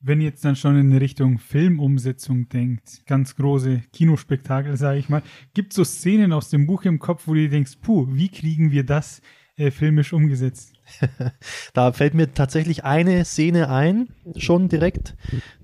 Wenn 0.00 0.20
ihr 0.20 0.26
jetzt 0.26 0.44
dann 0.44 0.56
schon 0.56 0.78
in 0.78 0.94
Richtung 0.94 1.38
Filmumsetzung 1.38 2.50
denkt, 2.50 3.06
ganz 3.06 3.34
große 3.36 3.80
Kinospektakel, 3.94 4.76
sage 4.76 4.98
ich 4.98 5.08
mal, 5.08 5.22
gibt 5.54 5.72
es 5.72 5.76
so 5.76 5.84
Szenen 5.84 6.34
aus 6.34 6.50
dem 6.50 6.66
Buch 6.66 6.84
im 6.84 6.98
Kopf, 6.98 7.26
wo 7.26 7.32
du 7.32 7.48
denkst, 7.48 7.78
puh, 7.80 8.08
wie 8.10 8.28
kriegen 8.28 8.72
wir 8.72 8.84
das 8.84 9.22
äh, 9.56 9.70
filmisch 9.70 10.12
umgesetzt? 10.12 10.73
Da 11.72 11.92
fällt 11.92 12.14
mir 12.14 12.32
tatsächlich 12.32 12.84
eine 12.84 13.24
Szene 13.24 13.68
ein, 13.68 14.08
schon 14.36 14.68
direkt. 14.68 15.16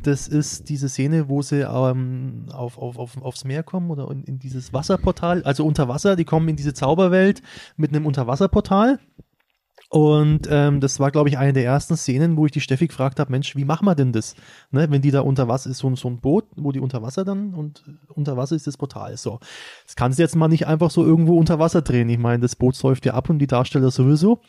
Das 0.02 0.28
ist 0.28 0.68
diese 0.68 0.88
Szene, 0.88 1.28
wo 1.28 1.42
sie 1.42 1.60
ähm, 1.60 2.46
auf, 2.52 2.78
auf, 2.78 2.98
auf, 2.98 3.22
aufs 3.22 3.44
Meer 3.44 3.62
kommen 3.62 3.90
oder 3.90 4.10
in, 4.10 4.24
in 4.24 4.38
dieses 4.38 4.72
Wasserportal, 4.72 5.42
also 5.44 5.64
unter 5.64 5.88
Wasser, 5.88 6.16
die 6.16 6.24
kommen 6.24 6.48
in 6.48 6.56
diese 6.56 6.74
Zauberwelt 6.74 7.42
mit 7.76 7.90
einem 7.90 8.06
Unterwasserportal. 8.06 8.98
Und 9.90 10.46
ähm, 10.48 10.80
das 10.80 11.00
war, 11.00 11.10
glaube 11.10 11.28
ich, 11.28 11.36
eine 11.36 11.52
der 11.52 11.64
ersten 11.64 11.96
Szenen, 11.96 12.36
wo 12.36 12.46
ich 12.46 12.52
die 12.52 12.60
Steffi 12.60 12.86
gefragt 12.86 13.18
habe, 13.18 13.32
Mensch, 13.32 13.56
wie 13.56 13.64
machen 13.64 13.86
wir 13.86 13.96
denn 13.96 14.12
das? 14.12 14.36
Ne, 14.70 14.88
wenn 14.88 15.02
die 15.02 15.10
da 15.10 15.20
unter 15.22 15.48
Wasser 15.48 15.68
ist, 15.68 15.78
so, 15.78 15.92
so 15.96 16.08
ein 16.08 16.20
Boot, 16.20 16.44
wo 16.56 16.70
die 16.70 16.78
unter 16.78 17.02
Wasser 17.02 17.24
dann 17.24 17.54
und 17.54 17.82
unter 18.06 18.36
Wasser 18.36 18.54
ist 18.54 18.68
das 18.68 18.76
Portal. 18.76 19.16
So, 19.16 19.40
das 19.84 19.96
kannst 19.96 20.20
du 20.20 20.22
jetzt 20.22 20.36
mal 20.36 20.46
nicht 20.46 20.68
einfach 20.68 20.92
so 20.92 21.04
irgendwo 21.04 21.36
unter 21.36 21.58
Wasser 21.58 21.82
drehen. 21.82 22.08
Ich 22.08 22.20
meine, 22.20 22.40
das 22.40 22.54
Boot 22.54 22.76
säuft 22.76 23.04
ja 23.04 23.14
ab 23.14 23.30
und 23.30 23.40
die 23.40 23.48
Darsteller 23.48 23.90
sowieso. 23.90 24.42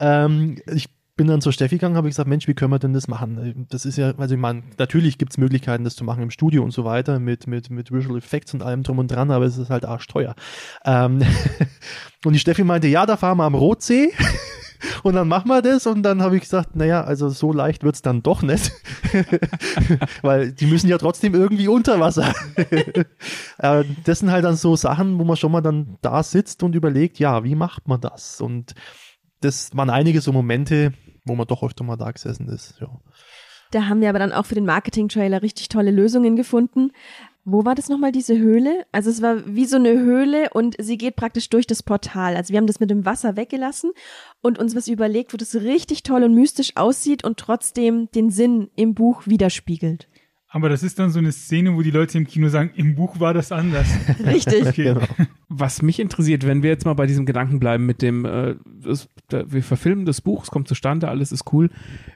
Ähm, 0.00 0.58
ich 0.66 0.88
bin 1.16 1.28
dann 1.28 1.40
zur 1.40 1.52
Steffi 1.52 1.76
gegangen, 1.76 1.96
habe 1.96 2.08
ich 2.08 2.12
gesagt, 2.12 2.28
Mensch, 2.28 2.48
wie 2.48 2.54
können 2.54 2.72
wir 2.72 2.80
denn 2.80 2.92
das 2.92 3.06
machen? 3.06 3.66
Das 3.70 3.86
ist 3.86 3.98
ja, 3.98 4.14
also 4.18 4.34
ich 4.34 4.40
meine, 4.40 4.64
natürlich 4.78 5.16
gibt 5.16 5.32
es 5.32 5.38
Möglichkeiten, 5.38 5.84
das 5.84 5.94
zu 5.94 6.02
machen 6.02 6.24
im 6.24 6.30
Studio 6.32 6.64
und 6.64 6.72
so 6.72 6.84
weiter, 6.84 7.20
mit, 7.20 7.46
mit, 7.46 7.70
mit 7.70 7.92
Visual 7.92 8.18
Effects 8.18 8.52
und 8.52 8.64
allem 8.64 8.82
drum 8.82 8.98
und 8.98 9.12
dran, 9.12 9.30
aber 9.30 9.44
es 9.44 9.58
ist 9.58 9.70
halt 9.70 9.84
arschteuer. 9.84 10.34
Ähm, 10.84 11.20
und 12.24 12.32
die 12.32 12.40
Steffi 12.40 12.64
meinte, 12.64 12.88
ja, 12.88 13.06
da 13.06 13.16
fahren 13.16 13.38
wir 13.38 13.44
am 13.44 13.54
Rotsee. 13.54 14.12
Und 15.02 15.14
dann 15.14 15.28
machen 15.28 15.48
wir 15.48 15.62
das 15.62 15.86
und 15.86 16.02
dann 16.02 16.22
habe 16.22 16.36
ich 16.36 16.42
gesagt, 16.42 16.76
naja, 16.76 17.02
also 17.02 17.28
so 17.28 17.52
leicht 17.52 17.82
wird's 17.82 18.02
dann 18.02 18.22
doch 18.22 18.42
nicht. 18.42 18.72
Weil 20.22 20.52
die 20.52 20.66
müssen 20.66 20.88
ja 20.88 20.98
trotzdem 20.98 21.34
irgendwie 21.34 21.68
unter 21.68 22.00
Wasser. 22.00 22.32
äh, 23.58 23.84
das 24.04 24.18
sind 24.20 24.30
halt 24.30 24.44
dann 24.44 24.56
so 24.56 24.76
Sachen, 24.76 25.18
wo 25.18 25.24
man 25.24 25.36
schon 25.36 25.52
mal 25.52 25.60
dann 25.60 25.98
da 26.02 26.22
sitzt 26.22 26.62
und 26.62 26.74
überlegt, 26.74 27.18
ja, 27.18 27.44
wie 27.44 27.54
macht 27.54 27.88
man 27.88 28.00
das? 28.00 28.40
Und 28.40 28.74
das 29.40 29.76
waren 29.76 29.90
einige 29.90 30.20
so 30.20 30.32
Momente, 30.32 30.92
wo 31.24 31.34
man 31.34 31.46
doch 31.46 31.62
öfter 31.62 31.84
mal 31.84 31.96
da 31.96 32.10
gesessen 32.10 32.48
ist. 32.48 32.78
Ja. 32.80 32.88
Da 33.70 33.86
haben 33.86 34.00
wir 34.00 34.08
aber 34.08 34.18
dann 34.18 34.32
auch 34.32 34.46
für 34.46 34.54
den 34.54 34.64
Marketing-Trailer 34.66 35.42
richtig 35.42 35.68
tolle 35.68 35.90
Lösungen 35.90 36.36
gefunden. 36.36 36.92
Wo 37.50 37.64
war 37.64 37.74
das 37.74 37.88
nochmal, 37.88 38.12
diese 38.12 38.36
Höhle? 38.36 38.84
Also 38.92 39.08
es 39.08 39.22
war 39.22 39.46
wie 39.46 39.64
so 39.64 39.76
eine 39.76 39.98
Höhle 39.98 40.50
und 40.52 40.76
sie 40.78 40.98
geht 40.98 41.16
praktisch 41.16 41.48
durch 41.48 41.66
das 41.66 41.82
Portal. 41.82 42.36
Also 42.36 42.52
wir 42.52 42.58
haben 42.58 42.66
das 42.66 42.78
mit 42.78 42.90
dem 42.90 43.06
Wasser 43.06 43.36
weggelassen 43.36 43.92
und 44.42 44.58
uns 44.58 44.76
was 44.76 44.86
überlegt, 44.86 45.32
wo 45.32 45.38
das 45.38 45.54
richtig 45.54 46.02
toll 46.02 46.24
und 46.24 46.34
mystisch 46.34 46.76
aussieht 46.76 47.24
und 47.24 47.38
trotzdem 47.38 48.10
den 48.14 48.30
Sinn 48.30 48.68
im 48.76 48.94
Buch 48.94 49.26
widerspiegelt. 49.26 50.08
Aber 50.50 50.68
das 50.68 50.82
ist 50.82 50.98
dann 50.98 51.10
so 51.10 51.18
eine 51.18 51.32
Szene, 51.32 51.74
wo 51.74 51.82
die 51.82 51.90
Leute 51.90 52.16
im 52.16 52.26
Kino 52.26 52.48
sagen, 52.48 52.70
im 52.74 52.94
Buch 52.94 53.20
war 53.20 53.34
das 53.34 53.52
anders. 53.52 53.86
Richtig. 54.24 54.66
Okay. 54.66 54.84
Genau. 54.94 55.00
Was 55.48 55.82
mich 55.82 56.00
interessiert, 56.00 56.46
wenn 56.46 56.62
wir 56.62 56.70
jetzt 56.70 56.86
mal 56.86 56.94
bei 56.94 57.06
diesem 57.06 57.26
Gedanken 57.26 57.60
bleiben 57.60 57.84
mit 57.84 58.00
dem, 58.00 58.24
äh, 58.24 58.56
das, 58.82 59.08
da, 59.28 59.50
wir 59.50 59.62
verfilmen 59.62 60.06
das 60.06 60.22
Buch, 60.22 60.44
es 60.44 60.50
kommt 60.50 60.68
zustande, 60.68 61.08
alles 61.08 61.32
ist 61.32 61.52
cool. 61.52 61.70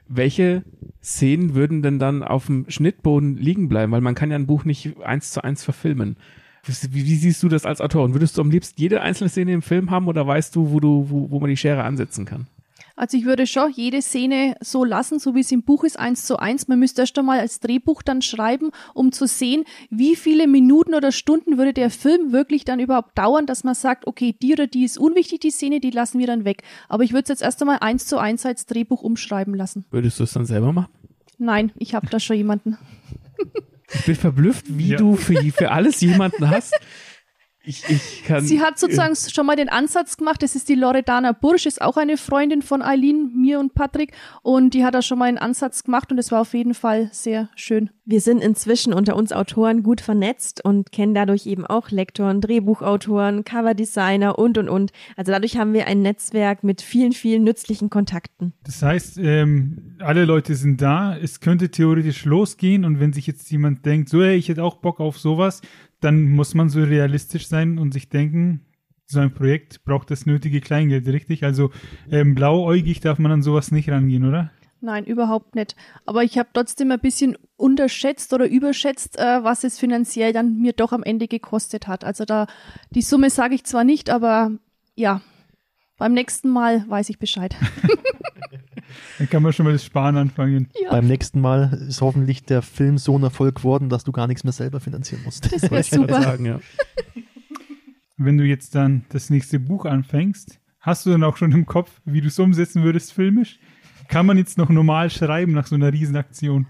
Welche 0.07 0.63
Szenen 1.03 1.53
würden 1.53 1.81
denn 1.81 1.99
dann 1.99 2.23
auf 2.23 2.45
dem 2.45 2.65
Schnittboden 2.69 3.37
liegen 3.37 3.67
bleiben? 3.67 3.91
Weil 3.91 4.01
man 4.01 4.15
kann 4.15 4.31
ja 4.31 4.37
ein 4.37 4.47
Buch 4.47 4.63
nicht 4.63 5.01
eins 5.03 5.31
zu 5.31 5.43
eins 5.43 5.63
verfilmen. 5.63 6.15
Wie, 6.65 7.05
wie 7.05 7.15
siehst 7.15 7.43
du 7.43 7.49
das 7.49 7.65
als 7.65 7.81
Autorin? 7.81 8.13
Würdest 8.13 8.37
du 8.37 8.41
am 8.41 8.49
liebsten 8.49 8.79
jede 8.79 9.01
einzelne 9.01 9.29
Szene 9.29 9.51
im 9.51 9.61
Film 9.61 9.91
haben 9.91 10.07
oder 10.07 10.25
weißt 10.25 10.55
du, 10.55 10.71
wo 10.71 10.79
du, 10.79 11.09
wo, 11.09 11.29
wo 11.29 11.39
man 11.41 11.49
die 11.49 11.57
Schere 11.57 11.83
ansetzen 11.83 12.25
kann? 12.25 12.47
Also 12.95 13.17
ich 13.17 13.25
würde 13.25 13.47
schon 13.47 13.71
jede 13.71 14.01
Szene 14.03 14.55
so 14.61 14.83
lassen, 14.85 15.17
so 15.17 15.33
wie 15.33 15.39
es 15.39 15.51
im 15.51 15.63
Buch 15.63 15.83
ist, 15.83 15.97
eins 15.97 16.25
zu 16.27 16.37
eins. 16.37 16.67
Man 16.67 16.77
müsste 16.77 17.01
erst 17.01 17.17
einmal 17.17 17.39
als 17.39 17.59
Drehbuch 17.59 18.03
dann 18.03 18.21
schreiben, 18.21 18.69
um 18.93 19.11
zu 19.11 19.25
sehen, 19.25 19.63
wie 19.89 20.15
viele 20.15 20.45
Minuten 20.47 20.93
oder 20.93 21.11
Stunden 21.11 21.57
würde 21.57 21.73
der 21.73 21.89
Film 21.89 22.31
wirklich 22.31 22.65
dann 22.65 22.79
überhaupt 22.79 23.17
dauern, 23.17 23.47
dass 23.47 23.63
man 23.63 23.73
sagt, 23.73 24.05
okay, 24.05 24.35
die 24.39 24.53
oder 24.53 24.67
die 24.67 24.83
ist 24.83 24.99
unwichtig, 24.99 25.39
die 25.39 25.49
Szene, 25.49 25.79
die 25.79 25.89
lassen 25.89 26.19
wir 26.19 26.27
dann 26.27 26.45
weg. 26.45 26.61
Aber 26.87 27.03
ich 27.03 27.13
würde 27.13 27.23
es 27.23 27.29
jetzt 27.29 27.41
erst 27.41 27.61
einmal 27.61 27.79
eins 27.81 28.05
zu 28.05 28.17
eins 28.19 28.45
als 28.45 28.67
Drehbuch 28.67 29.01
umschreiben 29.01 29.55
lassen. 29.55 29.85
Würdest 29.89 30.19
du 30.19 30.23
es 30.25 30.33
dann 30.33 30.45
selber 30.45 30.71
machen? 30.71 30.91
Nein, 31.39 31.71
ich 31.79 31.95
habe 31.95 32.07
da 32.11 32.19
schon 32.19 32.35
jemanden. 32.37 32.77
Ich 33.95 34.05
bin 34.05 34.15
verblüfft, 34.15 34.65
wie 34.69 34.89
Ja. 34.89 34.97
du 34.97 35.15
für, 35.15 35.33
für 35.51 35.71
alles 35.71 35.99
jemanden 36.01 36.49
hast. 36.49 36.73
Ich, 37.65 37.89
ich 37.89 38.23
kann, 38.25 38.43
Sie 38.43 38.59
hat 38.59 38.77
sozusagen 38.77 39.15
schon 39.15 39.45
mal 39.45 39.55
den 39.55 39.69
Ansatz 39.69 40.17
gemacht. 40.17 40.43
Das 40.43 40.55
ist 40.55 40.67
die 40.67 40.75
Loredana 40.75 41.31
Bursch, 41.31 41.65
ist 41.65 41.81
auch 41.81 41.95
eine 41.95 42.17
Freundin 42.17 42.61
von 42.61 42.81
Eileen, 42.81 43.31
mir 43.35 43.57
und 43.59 43.73
Patrick. 43.73 44.11
Und 44.41 44.73
die 44.73 44.83
hat 44.83 44.93
da 44.93 45.01
schon 45.01 45.17
mal 45.17 45.25
einen 45.25 45.37
Ansatz 45.37 45.85
gemacht 45.85 46.11
und 46.11 46.17
es 46.17 46.29
war 46.31 46.41
auf 46.41 46.53
jeden 46.53 46.73
Fall 46.73 47.09
sehr 47.13 47.49
schön. 47.55 47.89
Wir 48.03 48.19
sind 48.19 48.43
inzwischen 48.43 48.91
unter 48.91 49.15
uns 49.15 49.31
Autoren 49.31 49.81
gut 49.81 50.01
vernetzt 50.01 50.63
und 50.65 50.91
kennen 50.91 51.13
dadurch 51.13 51.45
eben 51.45 51.65
auch 51.65 51.89
Lektoren, 51.89 52.41
Drehbuchautoren, 52.41 53.45
Coverdesigner 53.45 54.37
und, 54.37 54.57
und, 54.57 54.67
und. 54.67 54.91
Also 55.15 55.31
dadurch 55.31 55.55
haben 55.55 55.71
wir 55.71 55.87
ein 55.87 56.01
Netzwerk 56.01 56.65
mit 56.65 56.81
vielen, 56.81 57.13
vielen 57.13 57.45
nützlichen 57.45 57.89
Kontakten. 57.89 58.51
Das 58.65 58.81
heißt, 58.81 59.19
ähm, 59.19 59.95
alle 59.99 60.25
Leute 60.25 60.55
sind 60.55 60.81
da, 60.81 61.15
es 61.15 61.39
könnte 61.39 61.71
theoretisch 61.71 62.25
losgehen 62.25 62.83
und 62.83 62.99
wenn 62.99 63.13
sich 63.13 63.25
jetzt 63.25 63.49
jemand 63.51 63.85
denkt, 63.85 64.09
so, 64.09 64.21
hey, 64.21 64.35
ich 64.35 64.49
hätte 64.49 64.63
auch 64.63 64.75
Bock 64.75 64.99
auf 64.99 65.17
sowas, 65.17 65.61
dann 66.03 66.31
muss 66.31 66.53
man 66.53 66.69
so 66.69 66.83
realistisch 66.83 67.47
sein 67.47 67.77
und 67.79 67.93
sich 67.93 68.09
denken, 68.09 68.65
so 69.05 69.19
ein 69.19 69.33
Projekt 69.33 69.83
braucht 69.83 70.11
das 70.11 70.25
nötige 70.25 70.61
Kleingeld, 70.61 71.07
richtig? 71.07 71.43
Also 71.43 71.71
ähm, 72.11 72.35
blauäugig 72.35 72.99
darf 72.99 73.19
man 73.19 73.31
an 73.31 73.41
sowas 73.41 73.71
nicht 73.71 73.89
rangehen, 73.89 74.25
oder? 74.25 74.51
Nein, 74.81 75.05
überhaupt 75.05 75.55
nicht. 75.55 75.77
Aber 76.05 76.23
ich 76.23 76.37
habe 76.37 76.49
trotzdem 76.51 76.91
ein 76.91 76.99
bisschen 76.99 77.37
unterschätzt 77.55 78.33
oder 78.33 78.47
überschätzt, 78.49 79.17
äh, 79.17 79.43
was 79.43 79.63
es 79.63 79.79
finanziell 79.79 80.33
dann 80.33 80.59
mir 80.59 80.73
doch 80.73 80.91
am 80.91 81.03
Ende 81.03 81.29
gekostet 81.29 81.87
hat. 81.87 82.03
Also 82.03 82.25
da 82.25 82.47
die 82.91 83.01
Summe 83.01 83.29
sage 83.29 83.55
ich 83.55 83.63
zwar 83.63 83.85
nicht, 83.85 84.09
aber 84.09 84.51
ja, 84.95 85.21
beim 85.97 86.13
nächsten 86.13 86.49
Mal 86.49 86.83
weiß 86.89 87.09
ich 87.09 87.17
Bescheid. 87.17 87.55
Dann 89.17 89.29
kann 89.29 89.43
man 89.43 89.53
schon 89.53 89.65
mal 89.65 89.73
das 89.73 89.83
Sparen 89.85 90.17
anfangen. 90.17 90.69
ja, 90.81 90.91
Beim 90.91 91.07
nächsten 91.07 91.41
Mal 91.41 91.73
ist 91.87 92.01
hoffentlich 92.01 92.43
der 92.43 92.61
Film 92.61 92.97
so 92.97 93.17
ein 93.17 93.23
Erfolg 93.23 93.55
geworden, 93.55 93.89
dass 93.89 94.03
du 94.03 94.11
gar 94.11 94.27
nichts 94.27 94.43
mehr 94.43 94.53
selber 94.53 94.79
finanzieren 94.79 95.21
musst. 95.23 95.45
das 95.51 95.61
wäre 95.63 95.71
wollte 95.71 95.81
ich 95.85 95.91
gerade 95.91 96.13
super. 96.13 96.21
sagen, 96.23 96.45
ja. 96.45 96.59
Wenn 98.17 98.37
du 98.37 98.43
jetzt 98.45 98.75
dann 98.75 99.05
das 99.09 99.29
nächste 99.29 99.59
Buch 99.59 99.85
anfängst, 99.85 100.59
hast 100.79 101.05
du 101.05 101.09
dann 101.11 101.23
auch 101.23 101.37
schon 101.37 101.51
im 101.51 101.65
Kopf, 101.65 102.01
wie 102.05 102.21
du 102.21 102.27
es 102.27 102.37
umsetzen 102.39 102.83
würdest 102.83 103.13
filmisch? 103.13 103.59
Kann 104.07 104.25
man 104.25 104.37
jetzt 104.37 104.57
noch 104.57 104.69
normal 104.69 105.09
schreiben 105.09 105.53
nach 105.53 105.65
so 105.67 105.75
einer 105.75 105.91
Riesenaktion? 105.91 106.67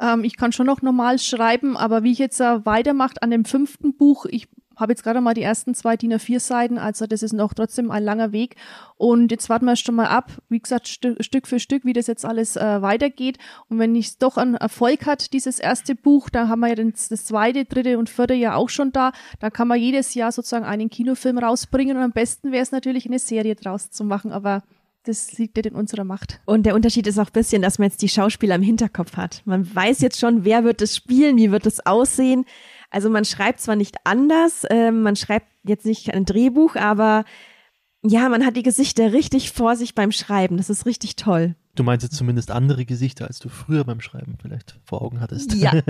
Ähm, 0.00 0.24
ich 0.24 0.36
kann 0.36 0.52
schon 0.52 0.66
noch 0.66 0.82
normal 0.82 1.18
schreiben, 1.18 1.76
aber 1.76 2.02
wie 2.02 2.12
ich 2.12 2.18
jetzt 2.18 2.40
äh, 2.40 2.64
weitermache 2.66 3.22
an 3.22 3.30
dem 3.30 3.44
fünften 3.44 3.96
Buch, 3.96 4.26
ich 4.28 4.48
habe 4.76 4.92
jetzt 4.92 5.02
gerade 5.02 5.20
mal 5.20 5.34
die 5.34 5.42
ersten 5.42 5.74
zwei 5.74 5.96
DIN 5.96 6.12
A4 6.14 6.40
Seiten, 6.40 6.78
also 6.78 7.06
das 7.06 7.22
ist 7.22 7.32
noch 7.32 7.54
trotzdem 7.54 7.90
ein 7.90 8.02
langer 8.02 8.32
Weg. 8.32 8.56
Und 8.96 9.30
jetzt 9.30 9.48
warten 9.48 9.66
wir 9.66 9.76
schon 9.76 9.94
mal 9.94 10.06
ab, 10.06 10.30
wie 10.48 10.60
gesagt, 10.60 10.88
Stu 10.88 11.14
Stück 11.20 11.46
für 11.46 11.60
Stück, 11.60 11.84
wie 11.84 11.92
das 11.92 12.06
jetzt 12.06 12.24
alles 12.24 12.56
äh, 12.56 12.82
weitergeht. 12.82 13.38
Und 13.68 13.78
wenn 13.78 13.96
es 13.96 14.18
doch 14.18 14.36
einen 14.36 14.54
Erfolg 14.54 15.06
hat, 15.06 15.32
dieses 15.32 15.58
erste 15.58 15.94
Buch, 15.94 16.30
dann 16.30 16.48
haben 16.48 16.60
wir 16.60 16.68
ja 16.68 16.74
das, 16.76 17.08
das 17.08 17.24
zweite, 17.24 17.64
dritte 17.64 17.98
und 17.98 18.10
vierte 18.10 18.34
Jahr 18.34 18.56
auch 18.56 18.68
schon 18.68 18.92
da. 18.92 19.12
Da 19.40 19.50
kann 19.50 19.68
man 19.68 19.80
jedes 19.80 20.14
Jahr 20.14 20.32
sozusagen 20.32 20.64
einen 20.64 20.90
Kinofilm 20.90 21.38
rausbringen 21.38 21.96
und 21.96 22.02
am 22.02 22.12
besten 22.12 22.52
wäre 22.52 22.62
es 22.62 22.72
natürlich 22.72 23.06
eine 23.06 23.18
Serie 23.18 23.54
draus 23.54 23.90
zu 23.90 24.04
machen, 24.04 24.32
aber 24.32 24.62
das 25.04 25.36
liegt 25.38 25.56
nicht 25.56 25.66
in 25.66 25.74
unserer 25.74 26.04
Macht. 26.04 26.40
Und 26.44 26.64
der 26.64 26.74
Unterschied 26.74 27.06
ist 27.06 27.18
auch 27.18 27.26
ein 27.26 27.32
bisschen, 27.32 27.62
dass 27.62 27.78
man 27.78 27.88
jetzt 27.88 28.02
die 28.02 28.08
Schauspieler 28.08 28.54
im 28.54 28.62
Hinterkopf 28.62 29.16
hat. 29.16 29.42
Man 29.44 29.74
weiß 29.74 30.00
jetzt 30.00 30.20
schon, 30.20 30.44
wer 30.44 30.64
wird 30.64 30.80
es 30.80 30.96
spielen, 30.96 31.36
wie 31.36 31.50
wird 31.50 31.66
es 31.66 31.84
aussehen. 31.84 32.44
Also 32.92 33.10
man 33.10 33.24
schreibt 33.24 33.60
zwar 33.60 33.76
nicht 33.76 33.96
anders, 34.04 34.64
äh, 34.64 34.90
man 34.90 35.16
schreibt 35.16 35.46
jetzt 35.64 35.86
nicht 35.86 36.12
ein 36.12 36.24
Drehbuch, 36.24 36.76
aber 36.76 37.24
ja, 38.02 38.28
man 38.28 38.44
hat 38.44 38.56
die 38.56 38.62
Gesichter 38.62 39.12
richtig 39.12 39.52
vor 39.52 39.76
sich 39.76 39.94
beim 39.94 40.12
Schreiben. 40.12 40.56
Das 40.56 40.70
ist 40.70 40.86
richtig 40.86 41.16
toll. 41.16 41.54
Du 41.74 41.84
meinst 41.84 42.02
jetzt 42.02 42.16
zumindest 42.16 42.50
andere 42.50 42.84
Gesichter, 42.84 43.26
als 43.26 43.38
du 43.38 43.48
früher 43.48 43.84
beim 43.84 44.00
Schreiben 44.00 44.36
vielleicht 44.40 44.78
vor 44.84 45.02
Augen 45.02 45.20
hattest. 45.20 45.54
Ja. 45.54 45.72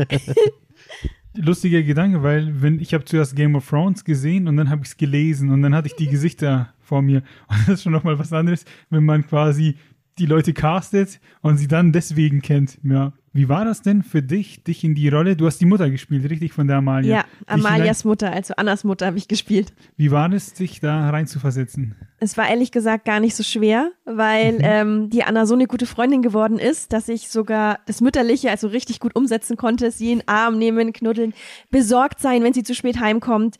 lustiger 1.35 1.83
Gedanke, 1.83 2.23
weil 2.23 2.62
wenn 2.62 2.79
ich 2.81 2.95
habe 2.95 3.05
zuerst 3.05 3.37
Game 3.37 3.55
of 3.55 3.69
Thrones 3.69 4.05
gesehen 4.05 4.49
und 4.49 4.57
dann 4.57 4.71
habe 4.71 4.83
ich 4.83 4.88
es 4.88 4.97
gelesen 4.97 5.51
und 5.51 5.62
dann 5.62 5.75
hatte 5.75 5.88
ich 5.88 5.97
die 5.97 6.09
Gesichter 6.09 6.73
vor 6.81 7.03
mir. 7.03 7.23
Und 7.49 7.59
das 7.61 7.69
ist 7.69 7.83
schon 7.83 7.93
nochmal 7.93 8.19
was 8.19 8.33
anderes, 8.33 8.65
wenn 8.91 9.05
man 9.05 9.27
quasi 9.27 9.77
die 10.18 10.27
Leute 10.27 10.53
castet 10.53 11.20
und 11.40 11.57
sie 11.57 11.68
dann 11.68 11.92
deswegen 11.92 12.42
kennt. 12.42 12.79
Ja. 12.83 13.12
Wie 13.35 13.48
war 13.48 13.64
das 13.64 13.81
denn 13.81 14.03
für 14.03 14.22
dich, 14.22 14.62
dich 14.62 14.85
in 14.85 14.94
die 14.94 15.09
Rolle? 15.09 15.37
Du 15.37 15.46
hast 15.46 15.59
die 15.59 15.64
Mutter 15.64 15.88
gespielt, 15.88 16.29
richtig, 16.29 16.53
von 16.53 16.66
der 16.66 16.77
Amalia. 16.77 17.16
Ja, 17.16 17.25
Amalias 17.46 18.05
Mutter, 18.05 18.31
also 18.31 18.53
Annas 18.59 18.85
Mutter 18.85 19.07
habe 19.07 19.16
ich 19.16 19.27
gespielt. 19.27 19.72
Wie 19.96 20.11
war 20.11 20.31
es, 20.33 20.53
dich 20.53 20.81
da 20.81 21.09
reinzuversetzen? 21.09 21.94
Es 22.18 22.37
war 22.37 22.48
ehrlich 22.51 22.72
gesagt 22.72 23.07
gar 23.07 23.20
nicht 23.20 23.35
so 23.35 23.42
schwer, 23.42 23.90
weil 24.05 24.53
mhm. 24.53 24.61
ähm, 24.62 25.11
die 25.11 25.25
Anna 25.25 25.46
so 25.46 25.55
eine 25.55 25.66
gute 25.66 25.87
Freundin 25.87 26.20
geworden 26.20 26.59
ist, 26.59 26.92
dass 26.92 27.09
ich 27.09 27.29
sogar 27.29 27.79
das 27.87 28.03
Mütterliche 28.03 28.51
also 28.51 28.68
richtig 28.68 29.01
gut 29.01 29.16
umsetzen 29.16 29.57
konnte. 29.57 29.90
Sie 29.90 30.12
in 30.12 30.18
den 30.18 30.29
Arm 30.29 30.59
nehmen, 30.59 30.92
knuddeln, 30.92 31.33
besorgt 31.70 32.20
sein, 32.20 32.42
wenn 32.42 32.53
sie 32.53 32.64
zu 32.64 32.75
spät 32.75 33.01
heimkommt. 33.01 33.57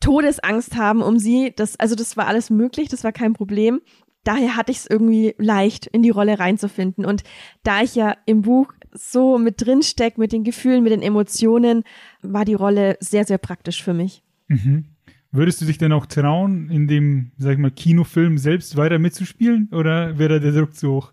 Todesangst 0.00 0.76
haben 0.76 1.02
um 1.02 1.20
sie. 1.20 1.52
Das, 1.54 1.78
also 1.78 1.94
das 1.94 2.16
war 2.16 2.26
alles 2.26 2.50
möglich, 2.50 2.88
das 2.88 3.04
war 3.04 3.12
kein 3.12 3.32
Problem 3.32 3.80
daher 4.24 4.56
hatte 4.56 4.72
ich 4.72 4.78
es 4.78 4.86
irgendwie 4.86 5.34
leicht, 5.38 5.86
in 5.86 6.02
die 6.02 6.10
Rolle 6.10 6.38
reinzufinden. 6.38 7.04
Und 7.04 7.22
da 7.62 7.82
ich 7.82 7.94
ja 7.94 8.16
im 8.26 8.42
Buch 8.42 8.72
so 8.92 9.38
mit 9.38 9.64
drin 9.64 9.82
stecke, 9.82 10.20
mit 10.20 10.32
den 10.32 10.44
Gefühlen, 10.44 10.82
mit 10.82 10.92
den 10.92 11.02
Emotionen, 11.02 11.84
war 12.22 12.44
die 12.44 12.54
Rolle 12.54 12.96
sehr, 13.00 13.24
sehr 13.24 13.38
praktisch 13.38 13.82
für 13.82 13.94
mich. 13.94 14.22
Mhm. 14.48 14.86
Würdest 15.30 15.60
du 15.60 15.64
dich 15.64 15.78
denn 15.78 15.92
auch 15.92 16.06
trauen, 16.06 16.70
in 16.70 16.86
dem, 16.86 17.32
sag 17.38 17.54
ich 17.54 17.58
mal, 17.58 17.72
Kinofilm 17.72 18.38
selbst 18.38 18.76
weiter 18.76 19.00
mitzuspielen 19.00 19.68
oder 19.72 20.16
wäre 20.16 20.38
der 20.38 20.52
Druck 20.52 20.74
zu 20.74 20.92
hoch? 20.92 21.12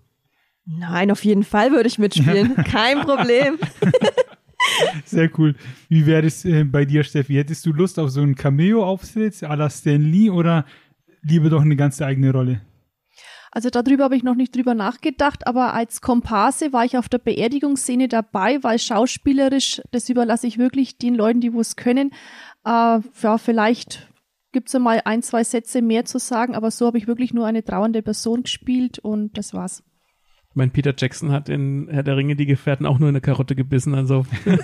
Nein, 0.65 1.10
auf 1.10 1.26
jeden 1.26 1.43
Fall 1.43 1.71
würde 1.71 1.88
ich 1.88 1.97
mitspielen. 1.97 2.56
Kein 2.65 3.02
Problem. 3.02 3.58
Sehr 5.06 5.28
cool. 5.39 5.56
Wie 5.89 6.06
wäre 6.06 6.28
es 6.28 6.45
äh, 6.45 6.63
bei 6.63 6.86
dir, 6.86 7.04
Steffi? 7.04 7.34
Hättest 7.34 7.65
du 7.65 7.74
Lust 7.74 7.97
auf 7.97 8.12
so 8.12 8.21
einen 8.21 8.36
Cameo-Auftritt 8.36 9.43
à 9.43 9.56
la 9.56 9.71
Stan 9.71 10.02
Lee 10.02 10.30
oder 10.30 10.65
lieber 11.24 11.50
doch 11.50 11.62
eine 11.62 11.76
ganz 11.76 12.00
eigene 12.00 12.32
Rolle? 12.32 12.62
Also 13.54 13.70
darüber 13.70 14.06
habe 14.06 14.16
ich 14.16 14.24
noch 14.24 14.36
nicht 14.36 14.56
drüber 14.56 14.74
nachgedacht, 14.74 15.46
aber 15.46 15.74
als 15.74 16.00
Komparse 16.00 16.72
war 16.72 16.86
ich 16.86 16.98
auf 16.98 17.10
der 17.10 17.18
Beerdigungsszene 17.18 18.08
dabei, 18.08 18.64
weil 18.64 18.80
schauspielerisch, 18.80 19.82
das 19.92 20.08
überlasse 20.08 20.48
ich 20.48 20.58
wirklich 20.58 20.98
den 20.98 21.16
Leuten, 21.16 21.42
die 21.42 21.54
wo 21.54 21.60
es 21.60 21.76
können. 21.76 22.12
Äh, 22.66 23.00
ja, 23.00 23.38
vielleicht 23.38 24.08
gibt 24.54 24.70
es 24.70 24.80
mal 24.80 25.02
ein, 25.04 25.22
zwei 25.22 25.44
Sätze 25.44 25.82
mehr 25.82 26.06
zu 26.06 26.18
sagen, 26.18 26.56
aber 26.56 26.72
so 26.72 26.88
habe 26.88 26.98
ich 26.98 27.08
wirklich 27.08 27.34
nur 27.34 27.46
eine 27.46 27.64
trauernde 27.64 28.02
Person 28.02 28.44
gespielt 28.44 29.00
und 29.00 29.38
das 29.38 29.54
war's. 29.54 29.84
Mein 30.54 30.72
Peter 30.72 30.94
Jackson 30.98 31.32
hat 31.32 31.50
in 31.50 31.90
Herr 31.90 32.04
der 32.04 32.18
Ringe 32.18 32.38
die 32.38 32.46
Gefährten 32.46 32.86
auch 32.86 33.00
nur 33.00 33.10
eine 33.10 33.22
Karotte 33.22 33.56
gebissen, 33.56 33.96
also. 33.96 34.26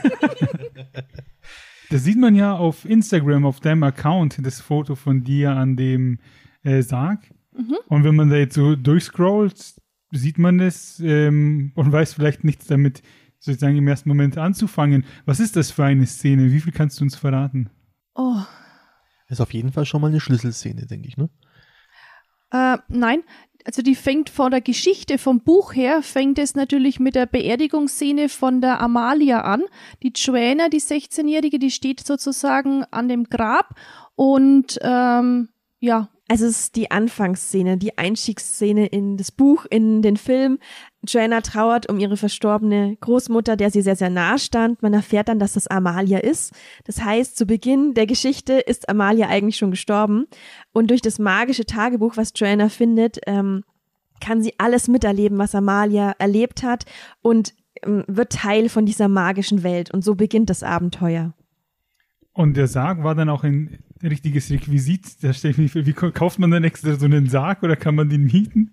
das 1.89 2.04
sieht 2.04 2.17
man 2.17 2.36
ja 2.36 2.56
auf 2.56 2.86
Instagram, 2.86 3.45
auf 3.45 3.60
deinem 3.60 3.84
Account, 3.84 4.45
das 4.45 4.62
Foto 4.62 4.95
von 4.95 5.23
dir 5.23 5.52
an 5.52 5.76
dem 5.76 6.19
äh, 6.63 6.82
Sarg. 6.82 7.34
Mhm. 7.58 7.78
Und 7.88 8.04
wenn 8.04 8.15
man 8.15 8.30
da 8.30 8.36
jetzt 8.36 8.56
so 8.56 8.76
durchscrollt, 8.76 9.76
sieht 10.12 10.38
man 10.38 10.58
das 10.58 11.00
ähm, 11.04 11.72
und 11.76 11.91
weiß 11.91 12.13
vielleicht 12.13 12.43
nichts 12.43 12.67
damit 12.67 13.02
sozusagen 13.39 13.78
im 13.78 13.88
ersten 13.88 14.10
Moment 14.10 14.38
anzufangen. 14.38 15.06
Was 15.26 15.39
ist 15.39 15.56
das 15.56 15.72
für 15.72 15.84
eine 15.84 16.06
Szene? 16.06 16.52
Wie 16.52 16.60
viel 16.60 16.74
kannst 16.74 17.00
du 17.00 17.04
uns 17.04 17.15
verraten? 17.15 17.70
Oh. 18.15 18.41
Ist 19.30 19.41
auf 19.41 19.54
jeden 19.54 19.72
Fall 19.72 19.86
schon 19.86 20.02
mal 20.02 20.08
eine 20.08 20.20
Schlüsselszene, 20.20 20.86
denke 20.86 21.08
ich, 21.08 21.17
ne? 21.17 21.30
Äh, 22.52 22.78
nein, 22.88 23.24
also 23.65 23.82
die 23.82 23.96
fängt 23.96 24.30
von 24.30 24.52
der 24.52 24.62
Geschichte 24.62 25.17
vom 25.17 25.41
Buch 25.41 25.76
her, 25.76 26.02
fängt 26.02 26.39
es 26.39 26.56
natürlich 26.56 27.02
mit 27.02 27.15
der 27.15 27.26
Beerdigungsszene 27.26 28.30
von 28.30 28.62
der 28.62 28.80
Amalia 28.80 29.41
an. 29.41 29.63
Die 30.02 30.13
Joanna, 30.15 30.70
die 30.70 30.80
16-Jährige, 30.80 31.60
die 31.60 31.72
steht 31.72 32.00
sozusagen 32.00 32.86
an 32.91 33.10
dem 33.10 33.26
Grab 33.26 33.76
und 34.15 34.80
ähm, 34.82 35.50
ja, 35.82 36.10
also 36.30 36.46
es 36.46 36.60
ist 36.60 36.76
die 36.76 36.92
Anfangsszene, 36.92 37.78
die 37.78 37.98
Einstiegsszene 37.98 38.88
in 38.88 39.16
das 39.16 39.32
Buch, 39.32 39.66
in 39.70 40.02
den 40.02 40.18
Film. 40.18 40.60
Joanna 41.08 41.40
trauert 41.40 41.90
um 41.90 42.00
ihre 42.00 42.18
verstorbene 42.18 42.98
Großmutter, 43.00 43.56
der 43.56 43.72
sie 43.72 43.82
sehr, 43.82 43.96
sehr 43.96 44.10
nah 44.10 44.38
stand. 44.38 44.82
Man 44.82 44.94
erfährt 44.94 45.30
dann, 45.30 45.40
dass 45.40 45.54
das 45.54 45.68
Amalia 45.68 46.18
ist. 46.18 46.54
Das 46.84 47.02
heißt, 47.02 47.38
zu 47.38 47.46
Beginn 47.46 47.94
der 47.94 48.08
Geschichte 48.08 48.54
ist 48.54 48.90
Amalia 48.90 49.30
eigentlich 49.30 49.56
schon 49.56 49.72
gestorben. 49.72 50.26
Und 50.74 50.90
durch 50.90 51.02
das 51.02 51.18
magische 51.18 51.66
Tagebuch, 51.66 52.18
was 52.18 52.34
Joanna 52.36 52.68
findet, 52.68 53.20
ähm, 53.26 53.63
kann 54.20 54.42
sie 54.42 54.54
alles 54.58 54.90
miterleben, 54.90 55.38
was 55.38 55.56
Amalia 55.56 56.13
erlebt 56.20 56.63
hat 56.63 56.86
und 57.22 57.54
ähm, 57.84 58.04
wird 58.08 58.34
Teil 58.34 58.68
von 58.68 58.86
dieser 58.86 59.08
magischen 59.08 59.63
Welt. 59.63 59.94
Und 59.94 60.04
so 60.04 60.16
beginnt 60.16 60.50
das 60.50 60.62
Abenteuer. 60.62 61.34
Und 62.34 62.58
der 62.58 62.68
Sarg 62.68 63.04
war 63.04 63.16
dann 63.16 63.30
auch 63.30 63.46
in 63.46 63.80
richtiges 64.03 64.49
Requisit. 64.51 65.23
Da 65.23 65.33
stelle 65.33 65.51
ich 65.51 65.75
mich, 65.75 65.86
wie 65.86 65.93
kauft 65.93 66.39
man 66.39 66.51
dann 66.51 66.63
extra 66.63 66.95
so 66.95 67.05
einen 67.05 67.29
Sarg 67.29 67.63
oder 67.63 67.75
kann 67.75 67.95
man 67.95 68.10
den 68.10 68.25
mieten? 68.25 68.71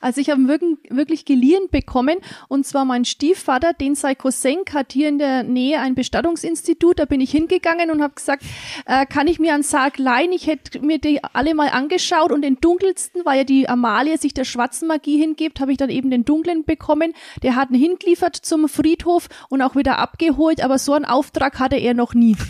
Also 0.00 0.20
ich 0.20 0.30
habe 0.30 0.46
wirklich, 0.48 0.78
wirklich 0.90 1.24
geliehen 1.24 1.68
bekommen 1.70 2.18
und 2.48 2.66
zwar 2.66 2.84
mein 2.84 3.04
Stiefvater, 3.04 3.72
den 3.72 3.94
sein 3.94 4.16
Cousin 4.16 4.58
hat 4.72 4.92
hier 4.92 5.08
in 5.08 5.18
der 5.18 5.42
Nähe 5.42 5.80
ein 5.80 5.94
Bestattungsinstitut. 5.94 6.98
Da 6.98 7.04
bin 7.04 7.20
ich 7.20 7.30
hingegangen 7.30 7.90
und 7.90 8.02
habe 8.02 8.14
gesagt, 8.14 8.42
äh, 8.86 9.06
kann 9.06 9.26
ich 9.26 9.38
mir 9.38 9.54
einen 9.54 9.62
Sarg 9.62 9.98
leihen? 9.98 10.32
Ich 10.32 10.46
hätte 10.46 10.80
mir 10.80 10.98
die 10.98 11.22
alle 11.22 11.54
mal 11.54 11.68
angeschaut 11.68 12.32
und 12.32 12.42
den 12.42 12.60
dunkelsten, 12.60 13.22
weil 13.24 13.38
ja 13.38 13.44
die 13.44 13.68
Amalie 13.68 14.18
sich 14.18 14.34
der 14.34 14.44
schwarzen 14.44 14.88
Magie 14.88 15.18
hingibt, 15.18 15.60
habe 15.60 15.72
ich 15.72 15.78
dann 15.78 15.90
eben 15.90 16.10
den 16.10 16.24
dunklen 16.24 16.64
bekommen. 16.64 17.12
Der 17.42 17.56
hat 17.56 17.70
ihn 17.70 17.76
hingeliefert 17.76 18.36
zum 18.36 18.68
Friedhof 18.68 19.28
und 19.48 19.62
auch 19.62 19.76
wieder 19.76 19.98
abgeholt, 19.98 20.62
aber 20.62 20.78
so 20.78 20.92
einen 20.92 21.04
Auftrag 21.04 21.58
hatte 21.58 21.76
er 21.76 21.94
noch 21.94 22.14
nie. 22.14 22.36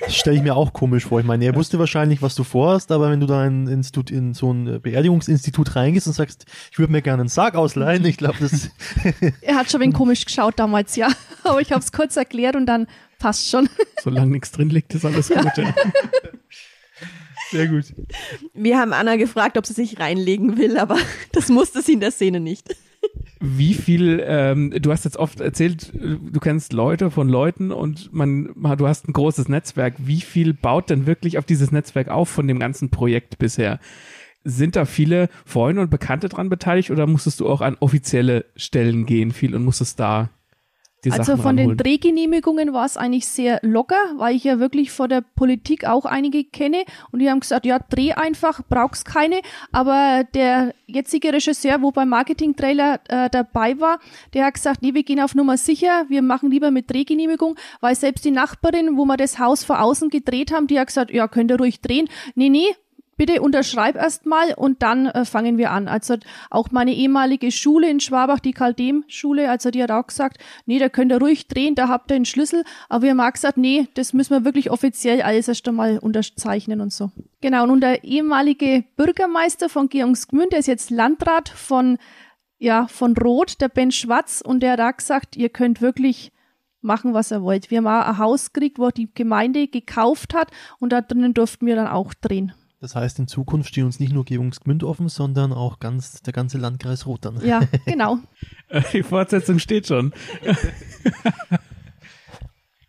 Das 0.00 0.14
stelle 0.14 0.36
ich 0.36 0.42
mir 0.42 0.56
auch 0.56 0.72
komisch 0.72 1.04
vor. 1.06 1.20
Ich 1.20 1.26
meine, 1.26 1.44
er 1.44 1.54
wusste 1.54 1.78
wahrscheinlich, 1.78 2.22
was 2.22 2.34
du 2.34 2.44
vorhast, 2.44 2.92
aber 2.92 3.10
wenn 3.10 3.20
du 3.20 3.26
da 3.26 3.46
in, 3.46 3.66
Institut, 3.66 4.10
in 4.10 4.32
so 4.32 4.52
ein 4.52 4.80
Beerdigungsinstitut 4.80 5.76
reingehst 5.76 6.06
und 6.06 6.12
sagst, 6.12 6.46
ich 6.70 6.78
würde 6.78 6.87
würde 6.88 6.92
mir 6.92 7.02
gerne 7.02 7.20
einen 7.20 7.28
Sarg 7.28 7.54
ausleihen. 7.54 8.04
Ich 8.06 8.16
glaube, 8.16 8.38
das. 8.40 8.70
er 9.42 9.56
hat 9.56 9.70
schon 9.70 9.80
ein 9.80 9.84
wenig 9.84 9.96
komisch 9.96 10.24
geschaut 10.24 10.58
damals, 10.58 10.96
ja. 10.96 11.08
Aber 11.44 11.60
ich 11.60 11.70
habe 11.70 11.80
es 11.80 11.92
kurz 11.92 12.16
erklärt 12.16 12.56
und 12.56 12.66
dann 12.66 12.86
passt 13.18 13.50
schon. 13.50 13.68
Solange 14.02 14.32
nichts 14.32 14.52
drin 14.52 14.70
liegt, 14.70 14.94
ist 14.94 15.04
alles 15.04 15.28
gut. 15.28 15.56
Ja. 15.56 15.74
Sehr 17.50 17.66
gut. 17.66 17.84
Wir 18.54 18.78
haben 18.78 18.92
Anna 18.92 19.16
gefragt, 19.16 19.58
ob 19.58 19.66
sie 19.66 19.74
sich 19.74 20.00
reinlegen 20.00 20.56
will, 20.56 20.78
aber 20.78 20.98
das 21.32 21.48
musste 21.48 21.82
sie 21.82 21.94
in 21.94 22.00
der 22.00 22.10
Szene 22.10 22.40
nicht. 22.40 22.74
Wie 23.40 23.74
viel, 23.74 24.22
ähm, 24.26 24.74
du 24.78 24.90
hast 24.90 25.04
jetzt 25.04 25.16
oft 25.16 25.40
erzählt, 25.40 25.92
du 25.94 26.40
kennst 26.40 26.72
Leute 26.72 27.10
von 27.10 27.28
Leuten 27.28 27.70
und 27.70 28.12
man, 28.12 28.52
du 28.54 28.86
hast 28.86 29.08
ein 29.08 29.12
großes 29.12 29.48
Netzwerk. 29.48 29.94
Wie 29.98 30.20
viel 30.20 30.52
baut 30.52 30.90
denn 30.90 31.06
wirklich 31.06 31.38
auf 31.38 31.46
dieses 31.46 31.70
Netzwerk 31.70 32.08
auf 32.08 32.28
von 32.28 32.48
dem 32.48 32.58
ganzen 32.58 32.90
Projekt 32.90 33.38
bisher? 33.38 33.78
Sind 34.50 34.76
da 34.76 34.84
viele 34.84 35.28
Freunde 35.44 35.82
und 35.82 35.90
Bekannte 35.90 36.28
dran 36.28 36.48
beteiligt 36.48 36.90
oder 36.90 37.06
musstest 37.06 37.40
du 37.40 37.48
auch 37.48 37.60
an 37.60 37.76
offizielle 37.80 38.46
Stellen 38.56 39.04
gehen 39.04 39.30
viel 39.30 39.54
und 39.54 39.64
musstest 39.64 40.00
da 40.00 40.30
die 41.04 41.12
also 41.12 41.22
Sachen 41.22 41.42
von 41.42 41.58
ranholen? 41.58 41.76
den 41.76 41.84
Drehgenehmigungen 41.84 42.72
war 42.72 42.84
es 42.84 42.96
eigentlich 42.96 43.28
sehr 43.28 43.60
locker, 43.62 44.00
weil 44.16 44.34
ich 44.34 44.42
ja 44.44 44.58
wirklich 44.58 44.90
vor 44.90 45.06
der 45.06 45.20
Politik 45.20 45.86
auch 45.86 46.04
einige 46.04 46.42
kenne 46.44 46.84
und 47.12 47.20
die 47.20 47.30
haben 47.30 47.40
gesagt, 47.40 47.66
ja, 47.66 47.78
dreh 47.78 48.12
einfach, 48.12 48.62
brauchst 48.68 49.04
keine. 49.04 49.40
Aber 49.70 50.24
der 50.34 50.74
jetzige 50.86 51.32
Regisseur, 51.32 51.82
wo 51.82 51.92
beim 51.92 52.08
Marketing-Trailer 52.08 53.00
äh, 53.08 53.30
dabei 53.30 53.78
war, 53.78 54.00
der 54.34 54.46
hat 54.46 54.54
gesagt, 54.54 54.82
nee, 54.82 54.94
wir 54.94 55.04
gehen 55.04 55.20
auf 55.20 55.34
Nummer 55.36 55.56
sicher, 55.56 56.06
wir 56.08 56.22
machen 56.22 56.50
lieber 56.50 56.72
mit 56.72 56.90
Drehgenehmigung, 56.90 57.54
weil 57.80 57.94
selbst 57.94 58.24
die 58.24 58.32
Nachbarin, 58.32 58.96
wo 58.96 59.04
wir 59.04 59.16
das 59.16 59.38
Haus 59.38 59.62
vor 59.62 59.80
außen 59.80 60.08
gedreht 60.08 60.52
haben, 60.52 60.66
die 60.66 60.80
hat 60.80 60.88
gesagt, 60.88 61.12
ja, 61.12 61.28
könnt 61.28 61.52
ihr 61.52 61.58
ruhig 61.58 61.80
drehen. 61.80 62.08
Nee, 62.34 62.48
nee, 62.48 62.74
bitte 63.18 63.42
unterschreib 63.42 63.96
erstmal 63.96 64.54
und 64.54 64.82
dann 64.82 65.06
äh, 65.06 65.26
fangen 65.26 65.58
wir 65.58 65.72
an. 65.72 65.88
Also 65.88 66.16
auch 66.48 66.70
meine 66.70 66.94
ehemalige 66.94 67.50
Schule 67.50 67.90
in 67.90 68.00
Schwabach, 68.00 68.38
die 68.38 68.52
Kaldem-Schule, 68.52 69.50
also 69.50 69.70
die 69.70 69.82
hat 69.82 69.90
auch 69.90 70.06
gesagt, 70.06 70.38
nee, 70.64 70.78
da 70.78 70.88
könnt 70.88 71.12
ihr 71.12 71.18
ruhig 71.18 71.48
drehen, 71.48 71.74
da 71.74 71.88
habt 71.88 72.10
ihr 72.10 72.16
einen 72.16 72.24
Schlüssel. 72.24 72.64
Aber 72.88 73.02
wir 73.02 73.10
haben 73.10 73.20
auch 73.20 73.32
gesagt, 73.32 73.58
nee, 73.58 73.88
das 73.94 74.14
müssen 74.14 74.30
wir 74.30 74.44
wirklich 74.46 74.70
offiziell 74.70 75.20
alles 75.20 75.48
erst 75.48 75.68
einmal 75.68 75.98
unterzeichnen 75.98 76.80
und 76.80 76.92
so. 76.92 77.10
Genau, 77.42 77.64
und 77.64 77.80
der 77.82 78.04
ehemalige 78.04 78.84
Bürgermeister 78.96 79.68
von 79.68 79.88
Georgsgmünd, 79.88 80.52
der 80.52 80.60
ist 80.60 80.68
jetzt 80.68 80.90
Landrat 80.90 81.48
von, 81.48 81.98
ja, 82.58 82.86
von 82.86 83.16
Rot, 83.16 83.60
der 83.60 83.68
Ben 83.68 83.90
Schwarz, 83.90 84.40
und 84.40 84.60
der 84.60 84.72
hat 84.72 84.80
auch 84.80 84.96
gesagt, 84.96 85.36
ihr 85.36 85.48
könnt 85.48 85.82
wirklich 85.82 86.32
machen, 86.80 87.14
was 87.14 87.32
ihr 87.32 87.42
wollt. 87.42 87.70
Wir 87.70 87.78
haben 87.78 87.86
auch 87.88 88.06
ein 88.06 88.18
Haus 88.18 88.52
gekriegt, 88.52 88.78
wo 88.78 88.90
die 88.90 89.12
Gemeinde 89.12 89.66
gekauft 89.66 90.34
hat 90.34 90.52
und 90.78 90.92
da 90.92 91.00
drinnen 91.00 91.34
durften 91.34 91.66
wir 91.66 91.74
dann 91.74 91.88
auch 91.88 92.14
drehen. 92.14 92.52
Das 92.80 92.94
heißt, 92.94 93.18
in 93.18 93.26
Zukunft 93.26 93.70
stehen 93.70 93.86
uns 93.86 93.98
nicht 93.98 94.12
nur 94.12 94.24
Gmünd 94.24 94.84
offen, 94.84 95.08
sondern 95.08 95.52
auch 95.52 95.80
ganz, 95.80 96.22
der 96.22 96.32
ganze 96.32 96.58
Landkreis 96.58 97.06
Rot 97.06 97.24
dann. 97.24 97.44
Ja, 97.44 97.62
genau. 97.86 98.18
Die 98.92 99.02
Fortsetzung 99.02 99.58
steht 99.58 99.88
schon. 99.88 100.12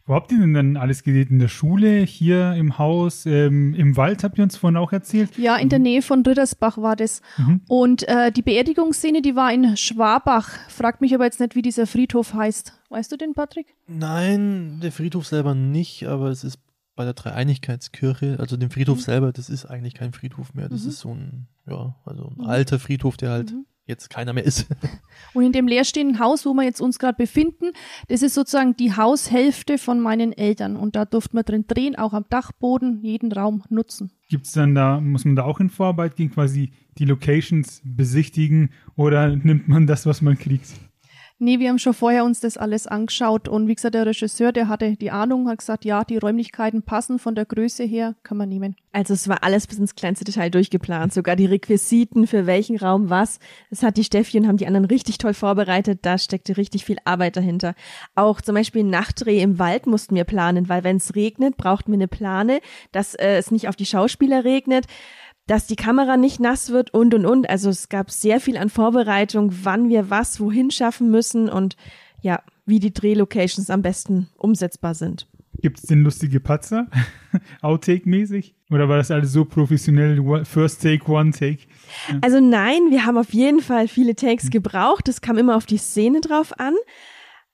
Wo 0.06 0.16
habt 0.16 0.32
ihr 0.32 0.40
denn 0.40 0.54
dann 0.56 0.76
alles 0.76 1.04
gedreht? 1.04 1.30
In 1.30 1.38
der 1.38 1.50
Schule, 1.50 2.02
hier 2.02 2.54
im 2.54 2.80
Haus, 2.80 3.28
ähm, 3.28 3.76
im 3.76 3.96
Wald, 3.96 4.24
habt 4.24 4.40
ihr 4.40 4.44
uns 4.44 4.58
vorhin 4.58 4.78
auch 4.78 4.92
erzählt? 4.92 5.38
Ja, 5.38 5.56
in 5.56 5.70
der 5.70 5.78
Nähe 5.78 6.02
von 6.02 6.24
Rittersbach 6.26 6.80
war 6.80 6.96
das. 6.96 7.22
Mhm. 7.38 7.62
Und 7.68 8.08
äh, 8.08 8.32
die 8.32 8.42
Beerdigungsszene, 8.42 9.22
die 9.22 9.36
war 9.36 9.54
in 9.54 9.78
Schwabach. 9.78 10.50
Fragt 10.68 11.02
mich 11.02 11.14
aber 11.14 11.26
jetzt 11.26 11.40
nicht, 11.40 11.56
wie 11.56 11.62
dieser 11.62 11.86
Friedhof 11.86 12.34
heißt. 12.34 12.74
Weißt 12.90 13.12
du 13.12 13.18
den, 13.18 13.36
Patrick? 13.36 13.76
Nein, 13.86 14.80
der 14.82 14.92
Friedhof 14.92 15.28
selber 15.28 15.54
nicht, 15.54 16.08
aber 16.08 16.30
es 16.30 16.44
ist 16.44 16.58
bei 17.00 17.06
der 17.06 17.14
Dreieinigkeitskirche, 17.14 18.36
also 18.42 18.58
dem 18.58 18.70
Friedhof 18.72 18.98
Mhm. 18.98 19.02
selber, 19.04 19.32
das 19.32 19.50
ist 19.50 19.66
eigentlich 19.66 19.94
kein 19.94 20.12
Friedhof 20.12 20.54
mehr. 20.54 20.68
Das 20.68 20.84
Mhm. 20.84 20.90
ist 20.90 21.00
so 21.00 21.14
ein, 21.14 21.48
ja, 21.66 21.96
also 22.04 22.26
ein 22.28 22.36
Mhm. 22.44 22.50
alter 22.50 22.78
Friedhof, 22.78 23.16
der 23.16 23.30
halt 23.32 23.54
Mhm. 23.54 23.66
jetzt 23.86 24.10
keiner 24.10 24.34
mehr 24.34 24.44
ist. 24.44 24.68
Und 25.34 25.44
in 25.46 25.54
dem 25.54 25.66
leerstehenden 25.66 26.20
Haus, 26.20 26.46
wo 26.46 26.54
wir 26.54 26.64
jetzt 26.64 26.82
uns 26.82 27.00
gerade 27.00 27.16
befinden, 27.16 27.72
das 28.10 28.22
ist 28.22 28.34
sozusagen 28.34 28.76
die 28.76 28.98
Haushälfte 28.98 29.78
von 29.78 30.02
meinen 30.02 30.34
Eltern. 30.34 30.76
Und 30.76 30.98
da 30.98 31.06
durften 31.06 31.38
wir 31.38 31.44
drin 31.44 31.64
drehen, 31.70 31.96
auch 31.96 32.12
am 32.12 32.26
Dachboden, 32.30 33.02
jeden 33.02 33.32
Raum 33.32 33.64
nutzen. 33.70 34.12
Gibt's 34.28 34.52
dann 34.52 34.76
da, 34.76 35.00
muss 35.00 35.24
man 35.24 35.38
da 35.38 35.44
auch 35.44 35.62
in 35.62 35.70
Vorarbeit 35.70 36.18
gehen, 36.18 36.32
quasi 36.32 36.74
die 36.98 37.06
Locations 37.06 37.82
besichtigen 37.86 38.72
oder 38.98 39.34
nimmt 39.38 39.70
man 39.70 39.88
das, 39.88 40.06
was 40.06 40.22
man 40.22 40.38
kriegt? 40.38 40.68
Nee, 41.42 41.60
wir 41.60 41.70
haben 41.70 41.80
schon 41.80 41.94
vorher 41.94 42.26
uns 42.26 42.42
das 42.42 42.58
alles 42.58 42.86
angeschaut 42.86 43.48
und 43.48 43.70
wie 43.70 43.76
gesagt, 43.76 43.96
der 43.96 44.06
Regisseur, 44.06 44.52
der 44.52 44.68
hatte 44.68 44.98
die 44.98 45.10
Ahnung, 45.10 45.48
hat 45.48 45.60
gesagt, 45.60 45.86
ja, 45.86 46.04
die 46.04 46.18
Räumlichkeiten 46.18 46.84
passen 46.84 47.18
von 47.18 47.34
der 47.34 47.46
Größe 47.46 47.86
her, 47.86 48.16
kann 48.24 48.36
man 48.36 48.50
nehmen. 48.50 48.76
Also 48.92 49.14
es 49.14 49.30
war 49.30 49.42
alles 49.42 49.66
bis 49.66 49.78
ins 49.78 49.96
kleinste 49.96 50.26
Detail 50.26 50.50
durchgeplant, 50.50 51.14
sogar 51.14 51.38
die 51.38 51.46
Requisiten 51.46 52.28
für 52.28 52.46
welchen 52.46 52.76
Raum 52.76 53.10
was. 53.10 53.40
Das 53.70 53.84
hat 53.84 53.96
die 53.96 54.04
Steffi 54.04 54.38
und 54.38 54.48
haben 54.50 54.58
die 54.58 54.68
anderen 54.68 54.84
richtig 54.84 55.18
toll 55.18 55.34
vorbereitet. 55.34 56.00
Da 56.02 56.18
steckte 56.18 56.58
richtig 56.58 56.84
viel 56.84 56.98
Arbeit 57.06 57.38
dahinter. 57.38 57.74
Auch 58.16 58.42
zum 58.42 58.56
Beispiel 58.56 58.84
Nachtdreh 58.84 59.42
im 59.42 59.60
Wald 59.60 59.88
mussten 59.88 60.16
wir 60.16 60.26
planen, 60.26 60.68
weil 60.68 60.84
wenn 60.84 60.98
es 60.98 61.16
regnet, 61.16 61.56
brauchten 61.56 61.94
wir 61.94 61.98
eine 61.98 62.10
Plane, 62.10 62.60
dass 62.92 63.16
äh, 63.16 63.38
es 63.38 63.50
nicht 63.50 63.70
auf 63.70 63.78
die 63.78 63.86
Schauspieler 63.86 64.44
regnet, 64.44 64.88
dass 65.50 65.66
die 65.66 65.76
Kamera 65.76 66.16
nicht 66.16 66.40
nass 66.40 66.70
wird 66.70 66.94
und 66.94 67.14
und 67.16 67.26
und. 67.26 67.50
Also 67.50 67.70
es 67.72 67.90
gab 67.90 68.12
sehr 68.12 68.40
viel 68.40 68.56
an 68.56 68.70
Vorbereitung, 68.70 69.52
wann 69.64 69.90
wir 69.90 70.10
was 70.10 70.40
wohin 70.40 70.70
schaffen 70.70 71.10
müssen 71.10 71.50
und 71.50 71.76
ja, 72.22 72.42
wie 72.66 72.80
die 72.80 72.94
Drehlocations 72.94 73.70
am 73.72 73.82
besten 73.82 74.30
umsetzbar 74.38 74.94
sind. 74.94 75.28
Gibt's 75.62 75.82
denn 75.84 76.04
lustige 76.04 76.40
Patzer? 76.40 76.88
Outtake-mäßig? 77.62 78.56
Oder 78.70 78.88
war 78.88 78.98
das 78.98 79.10
alles 79.12 79.32
so 79.34 79.44
professionell? 79.46 80.20
One- 80.20 80.46
First 80.46 80.84
Take, 80.84 81.12
One 81.12 81.32
Take? 81.32 81.64
Also 82.22 82.40
nein, 82.40 82.92
wir 82.92 83.06
haben 83.06 83.18
auf 83.18 83.34
jeden 83.34 83.60
Fall 83.62 83.88
viele 83.88 84.16
Takes 84.16 84.52
gebraucht. 84.52 85.08
Das 85.08 85.22
kam 85.22 85.38
immer 85.38 85.56
auf 85.58 85.66
die 85.66 85.78
Szene 85.78 86.22
drauf 86.22 86.58
an. 86.60 86.76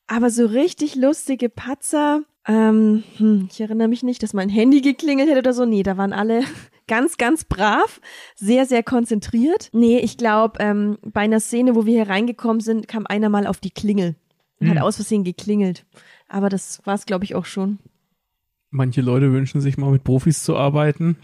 Aber 0.08 0.30
so 0.30 0.46
richtig 0.46 0.96
lustige 0.96 1.50
Patzer, 1.50 2.22
ähm, 2.48 3.04
hm, 3.18 3.48
ich 3.50 3.60
erinnere 3.62 3.88
mich 3.88 4.04
nicht, 4.04 4.22
dass 4.22 4.34
mein 4.34 4.50
Handy 4.50 4.82
geklingelt 4.82 5.30
hätte 5.30 5.40
oder 5.40 5.54
so. 5.54 5.66
Nee, 5.66 5.82
da 5.82 5.98
waren 5.98 6.14
alle 6.14 6.44
ganz, 6.88 7.18
ganz 7.18 7.44
brav, 7.44 8.00
sehr, 8.36 8.66
sehr 8.66 8.84
konzentriert. 8.84 9.70
Nee, 9.74 10.00
ich 10.00 10.18
glaube, 10.18 10.60
ähm, 10.60 10.98
bei 11.04 11.22
einer 11.22 11.40
Szene, 11.40 11.76
wo 11.76 11.86
wir 11.86 11.94
hier 12.04 12.10
reingekommen 12.10 12.60
sind, 12.60 12.88
kam 12.88 13.06
einer 13.08 13.30
mal 13.30 13.48
auf 13.48 13.60
die 13.60 13.72
Klingel 13.72 14.16
und 14.60 14.70
Hm. 14.70 14.76
hat 14.76 14.84
aus 14.84 14.96
Versehen 14.98 15.24
geklingelt. 15.24 15.86
Aber 16.28 16.50
das 16.50 16.82
war 16.86 16.96
es, 16.96 17.06
glaube 17.06 17.26
ich, 17.26 17.36
auch 17.36 17.46
schon. 17.46 17.80
Manche 18.72 19.02
Leute 19.02 19.32
wünschen 19.32 19.62
sich 19.62 19.78
mal 19.78 19.92
mit 19.92 20.04
Profis 20.04 20.44
zu 20.44 20.56
arbeiten. 20.58 21.18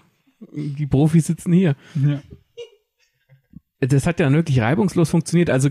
Die 0.54 0.88
Profis 0.88 1.28
sitzen 1.28 1.54
hier. 1.54 1.76
Ja. 1.95 2.21
Das 3.84 4.06
hat 4.06 4.20
ja 4.20 4.32
wirklich 4.32 4.62
reibungslos 4.62 5.10
funktioniert. 5.10 5.50
Also 5.50 5.70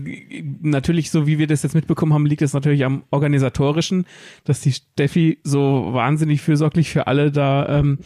natürlich, 0.61 1.11
so 1.11 1.27
wie 1.27 1.39
wir 1.39 1.47
das 1.47 1.63
jetzt 1.63 1.75
mitbekommen 1.75 2.13
haben, 2.13 2.25
liegt 2.25 2.41
es 2.41 2.51
natürlich 2.51 2.83
am 2.83 3.03
organisatorischen, 3.09 4.05
dass 4.43 4.59
die 4.59 4.73
Steffi 4.73 5.39
so 5.43 5.93
wahnsinnig 5.93 6.41
fürsorglich 6.41 6.89
für 6.89 7.07
alle 7.07 7.31
da 7.31 7.79
ähm, 7.79 7.99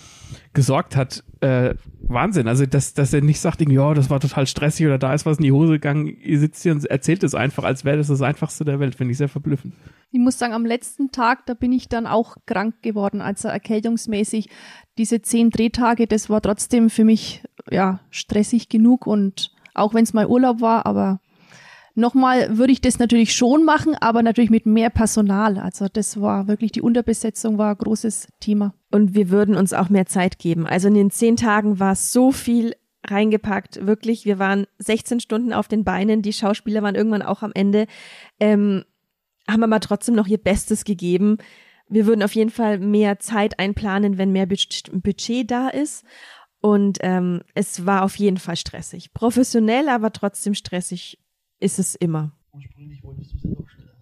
gesorgt 0.54 0.96
hat. 0.96 1.24
Äh, 1.42 1.74
Wahnsinn. 2.02 2.48
Also 2.48 2.68
dass, 2.68 2.94
dass 2.94 3.14
er 3.14 3.22
nicht 3.22 3.40
sagt, 3.40 3.62
ja, 3.62 3.94
das 3.96 4.12
war 4.12 4.20
total 4.20 4.46
stressig 4.46 4.86
oder 4.86 5.00
da 5.00 5.12
ist 5.14 5.26
was 5.26 5.38
in 5.38 5.44
die 5.44 5.52
Hose 5.52 5.74
gegangen. 5.74 6.06
Ihr 6.08 6.40
sitzt 6.40 6.62
hier 6.62 6.74
und 6.74 6.86
erzählt 6.86 7.24
es 7.24 7.34
einfach, 7.34 7.64
als 7.64 7.84
wäre 7.84 7.98
das 7.98 8.08
das 8.08 8.22
Einfachste 8.22 8.64
der 8.64 8.80
Welt. 8.80 8.94
Finde 8.94 9.12
ich 9.12 9.18
sehr 9.18 9.30
verblüffend. 9.30 9.74
Ich 10.12 10.20
muss 10.20 10.38
sagen, 10.38 10.54
am 10.54 10.66
letzten 10.66 11.12
Tag, 11.12 11.48
da 11.48 11.56
bin 11.56 11.74
ich 11.74 11.90
dann 11.90 12.06
auch 12.06 12.38
krank 12.46 12.76
geworden, 12.84 13.22
also 13.22 13.48
erkältungsmäßig. 13.48 14.50
Diese 15.00 15.22
zehn 15.24 15.50
Drehtage, 15.50 16.06
das 16.06 16.30
war 16.30 16.42
trotzdem 16.42 16.92
für 16.92 17.04
mich 17.04 17.44
ja 17.72 18.00
stressig 18.12 18.70
genug 18.70 19.08
und 19.08 19.55
auch 19.76 19.94
wenn 19.94 20.04
es 20.04 20.14
mal 20.14 20.28
Urlaub 20.28 20.62
war, 20.62 20.86
aber 20.86 21.20
nochmal 21.96 22.58
würde 22.58 22.74
ich 22.74 22.82
das 22.82 23.00
natürlich 23.00 23.34
schon 23.34 23.64
machen, 23.64 23.96
aber 23.96 24.22
natürlich 24.22 24.50
mit 24.50 24.66
mehr 24.66 24.90
Personal. 24.90 25.58
Also 25.58 25.88
das 25.92 26.20
war 26.20 26.48
wirklich 26.48 26.72
die 26.72 26.82
Unterbesetzung 26.82 27.58
war 27.58 27.72
ein 27.72 27.78
großes 27.78 28.28
Thema. 28.40 28.74
Und 28.92 29.16
wir 29.16 29.30
würden 29.30 29.56
uns 29.56 29.74
auch 29.74 29.90
mehr 29.90 30.06
Zeit 30.06 30.40
geben. 30.40 30.68
Also 30.68 30.88
in 30.88 30.94
den 30.94 31.12
zehn 31.12 31.38
Tagen 31.38 31.80
war 31.80 31.96
so 31.96 32.32
viel 32.32 32.76
reingepackt. 33.10 33.86
Wirklich, 33.86 34.26
wir 34.26 34.40
waren 34.40 34.68
16 34.80 35.20
Stunden 35.20 35.54
auf 35.54 35.68
den 35.68 35.84
Beinen. 35.84 36.22
Die 36.22 36.34
Schauspieler 36.34 36.82
waren 36.82 36.96
irgendwann 36.96 37.22
auch 37.22 37.44
am 37.44 37.52
Ende, 37.54 37.88
ähm, 38.40 38.84
haben 39.48 39.64
aber 39.64 39.80
trotzdem 39.80 40.16
noch 40.16 40.28
ihr 40.28 40.40
Bestes 40.40 40.86
gegeben. 40.86 41.38
Wir 41.88 42.08
würden 42.08 42.24
auf 42.24 42.34
jeden 42.34 42.50
Fall 42.50 42.80
mehr 42.80 43.20
Zeit 43.20 43.60
einplanen, 43.60 44.18
wenn 44.18 44.32
mehr 44.32 44.48
Budget 44.48 44.90
Budget 45.04 45.52
da 45.52 45.70
ist. 45.70 46.04
Und 46.66 46.98
ähm, 47.02 47.42
es 47.54 47.86
war 47.86 48.02
auf 48.02 48.16
jeden 48.16 48.38
Fall 48.38 48.56
stressig. 48.56 49.14
Professionell, 49.14 49.88
aber 49.88 50.12
trotzdem 50.12 50.56
stressig 50.56 51.20
ist 51.60 51.78
es 51.78 51.94
immer. 51.94 52.32
Ursprünglich 52.54 53.04
wolltest 53.04 53.34
du 53.34 53.38
es 53.38 53.44
ja 53.44 53.50
noch 53.52 53.70
schneller. 53.70 53.94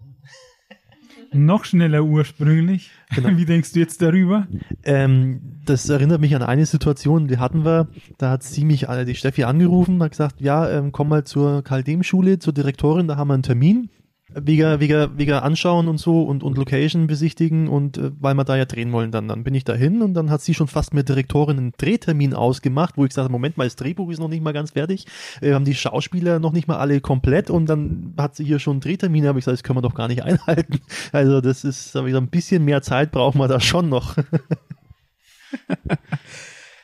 Noch 1.34 1.64
schneller 1.66 2.04
ursprünglich. 2.04 2.90
Genau. 3.14 3.28
Wie 3.36 3.44
denkst 3.44 3.74
du 3.74 3.80
jetzt 3.80 4.00
darüber? 4.00 4.48
Ähm, 4.82 5.60
das 5.66 5.90
erinnert 5.90 6.22
mich 6.22 6.34
an 6.34 6.42
eine 6.42 6.64
Situation, 6.64 7.28
die 7.28 7.36
hatten 7.36 7.66
wir, 7.66 7.88
da 8.16 8.30
hat 8.30 8.42
sie 8.42 8.64
mich, 8.64 8.88
äh, 8.88 9.04
die 9.04 9.14
Steffi 9.14 9.44
angerufen, 9.44 10.02
hat 10.02 10.12
gesagt, 10.12 10.40
ja, 10.40 10.70
ähm, 10.70 10.90
komm 10.90 11.10
mal 11.10 11.24
zur 11.24 11.62
Kaldem-Schule, 11.62 12.38
zur 12.38 12.54
Direktorin, 12.54 13.08
da 13.08 13.16
haben 13.16 13.28
wir 13.28 13.34
einen 13.34 13.42
Termin. 13.42 13.90
Wegen, 14.36 14.80
wegen, 14.80 15.18
wegen 15.18 15.32
Anschauen 15.32 15.88
und 15.88 15.98
so 15.98 16.22
und, 16.22 16.42
und 16.42 16.58
Location 16.58 17.06
besichtigen 17.06 17.68
und 17.68 17.98
äh, 17.98 18.10
weil 18.18 18.34
wir 18.34 18.44
da 18.44 18.56
ja 18.56 18.64
drehen 18.64 18.92
wollen, 18.92 19.10
dann, 19.12 19.28
dann 19.28 19.44
bin 19.44 19.54
ich 19.54 19.64
dahin 19.64 20.02
und 20.02 20.14
dann 20.14 20.30
hat 20.30 20.42
sie 20.42 20.54
schon 20.54 20.66
fast 20.66 20.92
mit 20.92 21.08
Direktorin 21.08 21.56
einen 21.56 21.72
Drehtermin 21.76 22.34
ausgemacht, 22.34 22.96
wo 22.96 23.04
ich 23.04 23.10
gesagt 23.10 23.24
habe, 23.24 23.32
Moment 23.32 23.56
mal, 23.56 23.64
das 23.64 23.76
Drehbuch 23.76 24.10
ist 24.10 24.18
noch 24.18 24.28
nicht 24.28 24.42
mal 24.42 24.52
ganz 24.52 24.72
fertig, 24.72 25.06
wir 25.40 25.54
haben 25.54 25.64
die 25.64 25.74
Schauspieler 25.74 26.40
noch 26.40 26.52
nicht 26.52 26.66
mal 26.66 26.78
alle 26.78 27.00
komplett 27.00 27.48
und 27.48 27.66
dann 27.66 28.14
hat 28.18 28.34
sie 28.36 28.44
hier 28.44 28.58
schon 28.58 28.74
einen 28.74 28.80
Drehtermin, 28.80 29.26
habe 29.26 29.38
ich 29.38 29.44
gesagt, 29.44 29.58
das 29.58 29.62
können 29.62 29.78
wir 29.78 29.82
doch 29.82 29.94
gar 29.94 30.08
nicht 30.08 30.22
einhalten. 30.24 30.80
Also 31.12 31.40
das 31.40 31.64
ist, 31.64 31.94
habe 31.94 32.08
ich 32.08 32.12
gesagt, 32.12 32.26
ein 32.26 32.30
bisschen 32.30 32.64
mehr 32.64 32.82
Zeit 32.82 33.12
brauchen 33.12 33.38
wir 33.38 33.48
da 33.48 33.60
schon 33.60 33.88
noch. 33.88 34.16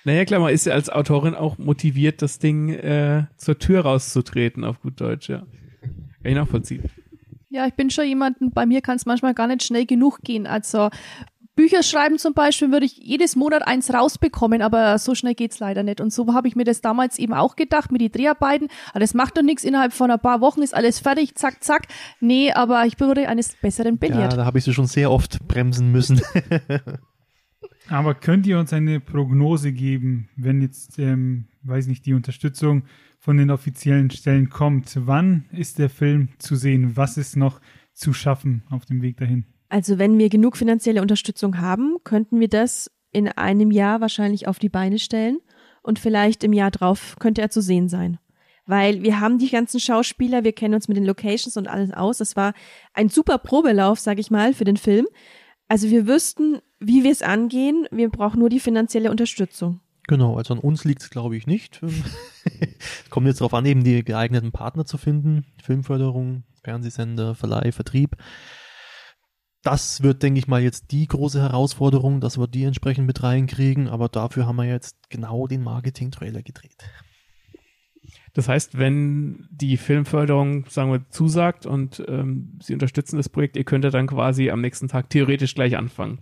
Naja, 0.04 0.24
klar, 0.24 0.40
man 0.40 0.52
ist 0.52 0.64
ja 0.64 0.72
als 0.72 0.88
Autorin 0.88 1.34
auch 1.34 1.58
motiviert, 1.58 2.22
das 2.22 2.38
Ding 2.38 2.70
äh, 2.70 3.26
zur 3.36 3.58
Tür 3.58 3.82
rauszutreten, 3.82 4.64
auf 4.64 4.80
gut 4.80 5.00
Deutsch, 5.00 5.28
ja. 5.28 5.40
Kann 5.40 6.32
ich 6.32 6.34
nachvollziehen. 6.34 6.84
Ja, 7.50 7.66
ich 7.66 7.74
bin 7.74 7.90
schon 7.90 8.06
jemanden, 8.06 8.52
bei 8.52 8.64
mir 8.64 8.80
kann 8.80 8.96
es 8.96 9.06
manchmal 9.06 9.34
gar 9.34 9.48
nicht 9.48 9.62
schnell 9.64 9.84
genug 9.84 10.20
gehen. 10.22 10.46
Also 10.46 10.88
Bücher 11.56 11.82
schreiben 11.82 12.16
zum 12.16 12.32
Beispiel 12.32 12.70
würde 12.70 12.86
ich 12.86 12.96
jedes 12.96 13.34
Monat 13.36 13.66
eins 13.66 13.92
rausbekommen, 13.92 14.62
aber 14.62 14.96
so 14.98 15.14
schnell 15.16 15.34
geht's 15.34 15.58
leider 15.58 15.82
nicht. 15.82 16.00
Und 16.00 16.12
so 16.12 16.32
habe 16.32 16.46
ich 16.48 16.54
mir 16.56 16.64
das 16.64 16.80
damals 16.80 17.18
eben 17.18 17.34
auch 17.34 17.56
gedacht 17.56 17.90
mit 17.92 18.00
den 18.00 18.12
Dreharbeiten. 18.12 18.68
Aber 18.90 19.00
das 19.00 19.14
macht 19.14 19.36
doch 19.36 19.42
nichts, 19.42 19.64
innerhalb 19.64 19.92
von 19.92 20.10
ein 20.10 20.20
paar 20.20 20.40
Wochen 20.40 20.62
ist 20.62 20.74
alles 20.74 21.00
fertig, 21.00 21.34
zack, 21.34 21.62
zack. 21.62 21.88
Nee, 22.20 22.52
aber 22.52 22.86
ich 22.86 22.98
wurde 23.00 23.28
eines 23.28 23.56
Besseren 23.60 23.98
Ja, 24.00 24.08
belehrt. 24.08 24.32
da 24.38 24.44
habe 24.44 24.58
ich 24.58 24.64
sie 24.64 24.72
schon 24.72 24.86
sehr 24.86 25.10
oft 25.10 25.46
bremsen 25.48 25.90
müssen. 25.90 26.22
Aber 27.90 28.14
könnt 28.14 28.46
ihr 28.46 28.56
uns 28.60 28.72
eine 28.72 29.00
Prognose 29.00 29.72
geben, 29.72 30.28
wenn 30.36 30.62
jetzt, 30.62 31.00
ähm, 31.00 31.46
weiß 31.64 31.88
nicht, 31.88 32.06
die 32.06 32.14
Unterstützung 32.14 32.84
von 33.18 33.36
den 33.36 33.50
offiziellen 33.50 34.10
Stellen 34.10 34.48
kommt? 34.48 34.92
Wann 34.94 35.46
ist 35.50 35.80
der 35.80 35.90
Film 35.90 36.28
zu 36.38 36.54
sehen? 36.54 36.96
Was 36.96 37.16
ist 37.16 37.36
noch 37.36 37.60
zu 37.92 38.12
schaffen 38.12 38.62
auf 38.70 38.86
dem 38.86 39.02
Weg 39.02 39.16
dahin? 39.16 39.44
Also 39.68 39.98
wenn 39.98 40.18
wir 40.18 40.28
genug 40.28 40.56
finanzielle 40.56 41.02
Unterstützung 41.02 41.58
haben, 41.58 41.96
könnten 42.04 42.38
wir 42.38 42.48
das 42.48 42.92
in 43.10 43.26
einem 43.26 43.72
Jahr 43.72 44.00
wahrscheinlich 44.00 44.46
auf 44.46 44.60
die 44.60 44.68
Beine 44.68 45.00
stellen 45.00 45.38
und 45.82 45.98
vielleicht 45.98 46.44
im 46.44 46.52
Jahr 46.52 46.70
drauf 46.70 47.16
könnte 47.18 47.42
er 47.42 47.50
zu 47.50 47.60
sehen 47.60 47.88
sein. 47.88 48.20
Weil 48.66 49.02
wir 49.02 49.18
haben 49.18 49.38
die 49.38 49.50
ganzen 49.50 49.80
Schauspieler, 49.80 50.44
wir 50.44 50.52
kennen 50.52 50.74
uns 50.74 50.86
mit 50.86 50.96
den 50.96 51.04
Locations 51.04 51.56
und 51.56 51.66
alles 51.66 51.92
aus. 51.92 52.18
Das 52.18 52.36
war 52.36 52.54
ein 52.94 53.08
super 53.08 53.38
Probelauf, 53.38 53.98
sag 53.98 54.20
ich 54.20 54.30
mal, 54.30 54.54
für 54.54 54.64
den 54.64 54.76
Film. 54.76 55.06
Also 55.70 55.88
wir 55.88 56.08
wüssten, 56.08 56.58
wie 56.80 57.04
wir 57.04 57.12
es 57.12 57.22
angehen. 57.22 57.86
Wir 57.92 58.08
brauchen 58.10 58.40
nur 58.40 58.48
die 58.48 58.58
finanzielle 58.58 59.08
Unterstützung. 59.08 59.78
Genau, 60.08 60.36
also 60.36 60.54
an 60.54 60.58
uns 60.58 60.84
liegt 60.84 61.00
es, 61.00 61.10
glaube 61.10 61.36
ich, 61.36 61.46
nicht. 61.46 61.80
Kommt 63.10 63.28
jetzt 63.28 63.40
darauf 63.40 63.54
an, 63.54 63.64
eben 63.66 63.84
die 63.84 64.02
geeigneten 64.02 64.50
Partner 64.50 64.84
zu 64.84 64.98
finden. 64.98 65.46
Filmförderung, 65.62 66.42
Fernsehsender, 66.64 67.36
Verleih, 67.36 67.70
Vertrieb. 67.70 68.16
Das 69.62 70.02
wird, 70.02 70.24
denke 70.24 70.40
ich 70.40 70.48
mal, 70.48 70.60
jetzt 70.60 70.90
die 70.90 71.06
große 71.06 71.40
Herausforderung, 71.40 72.20
dass 72.20 72.36
wir 72.36 72.48
die 72.48 72.64
entsprechend 72.64 73.06
mit 73.06 73.22
reinkriegen. 73.22 73.86
Aber 73.86 74.08
dafür 74.08 74.46
haben 74.46 74.56
wir 74.56 74.64
jetzt 74.64 74.96
genau 75.08 75.46
den 75.46 75.62
Marketing-Trailer 75.62 76.42
gedreht. 76.42 76.82
Das 78.32 78.48
heißt, 78.48 78.78
wenn 78.78 79.48
die 79.50 79.76
Filmförderung, 79.76 80.66
sagen 80.68 80.92
wir, 80.92 81.08
zusagt 81.10 81.66
und 81.66 82.02
ähm, 82.08 82.58
Sie 82.62 82.74
unterstützen 82.74 83.16
das 83.16 83.28
Projekt, 83.28 83.56
ihr 83.56 83.64
könntet 83.64 83.94
dann 83.94 84.06
quasi 84.06 84.50
am 84.50 84.60
nächsten 84.60 84.88
Tag 84.88 85.10
theoretisch 85.10 85.54
gleich 85.54 85.76
anfangen. 85.76 86.20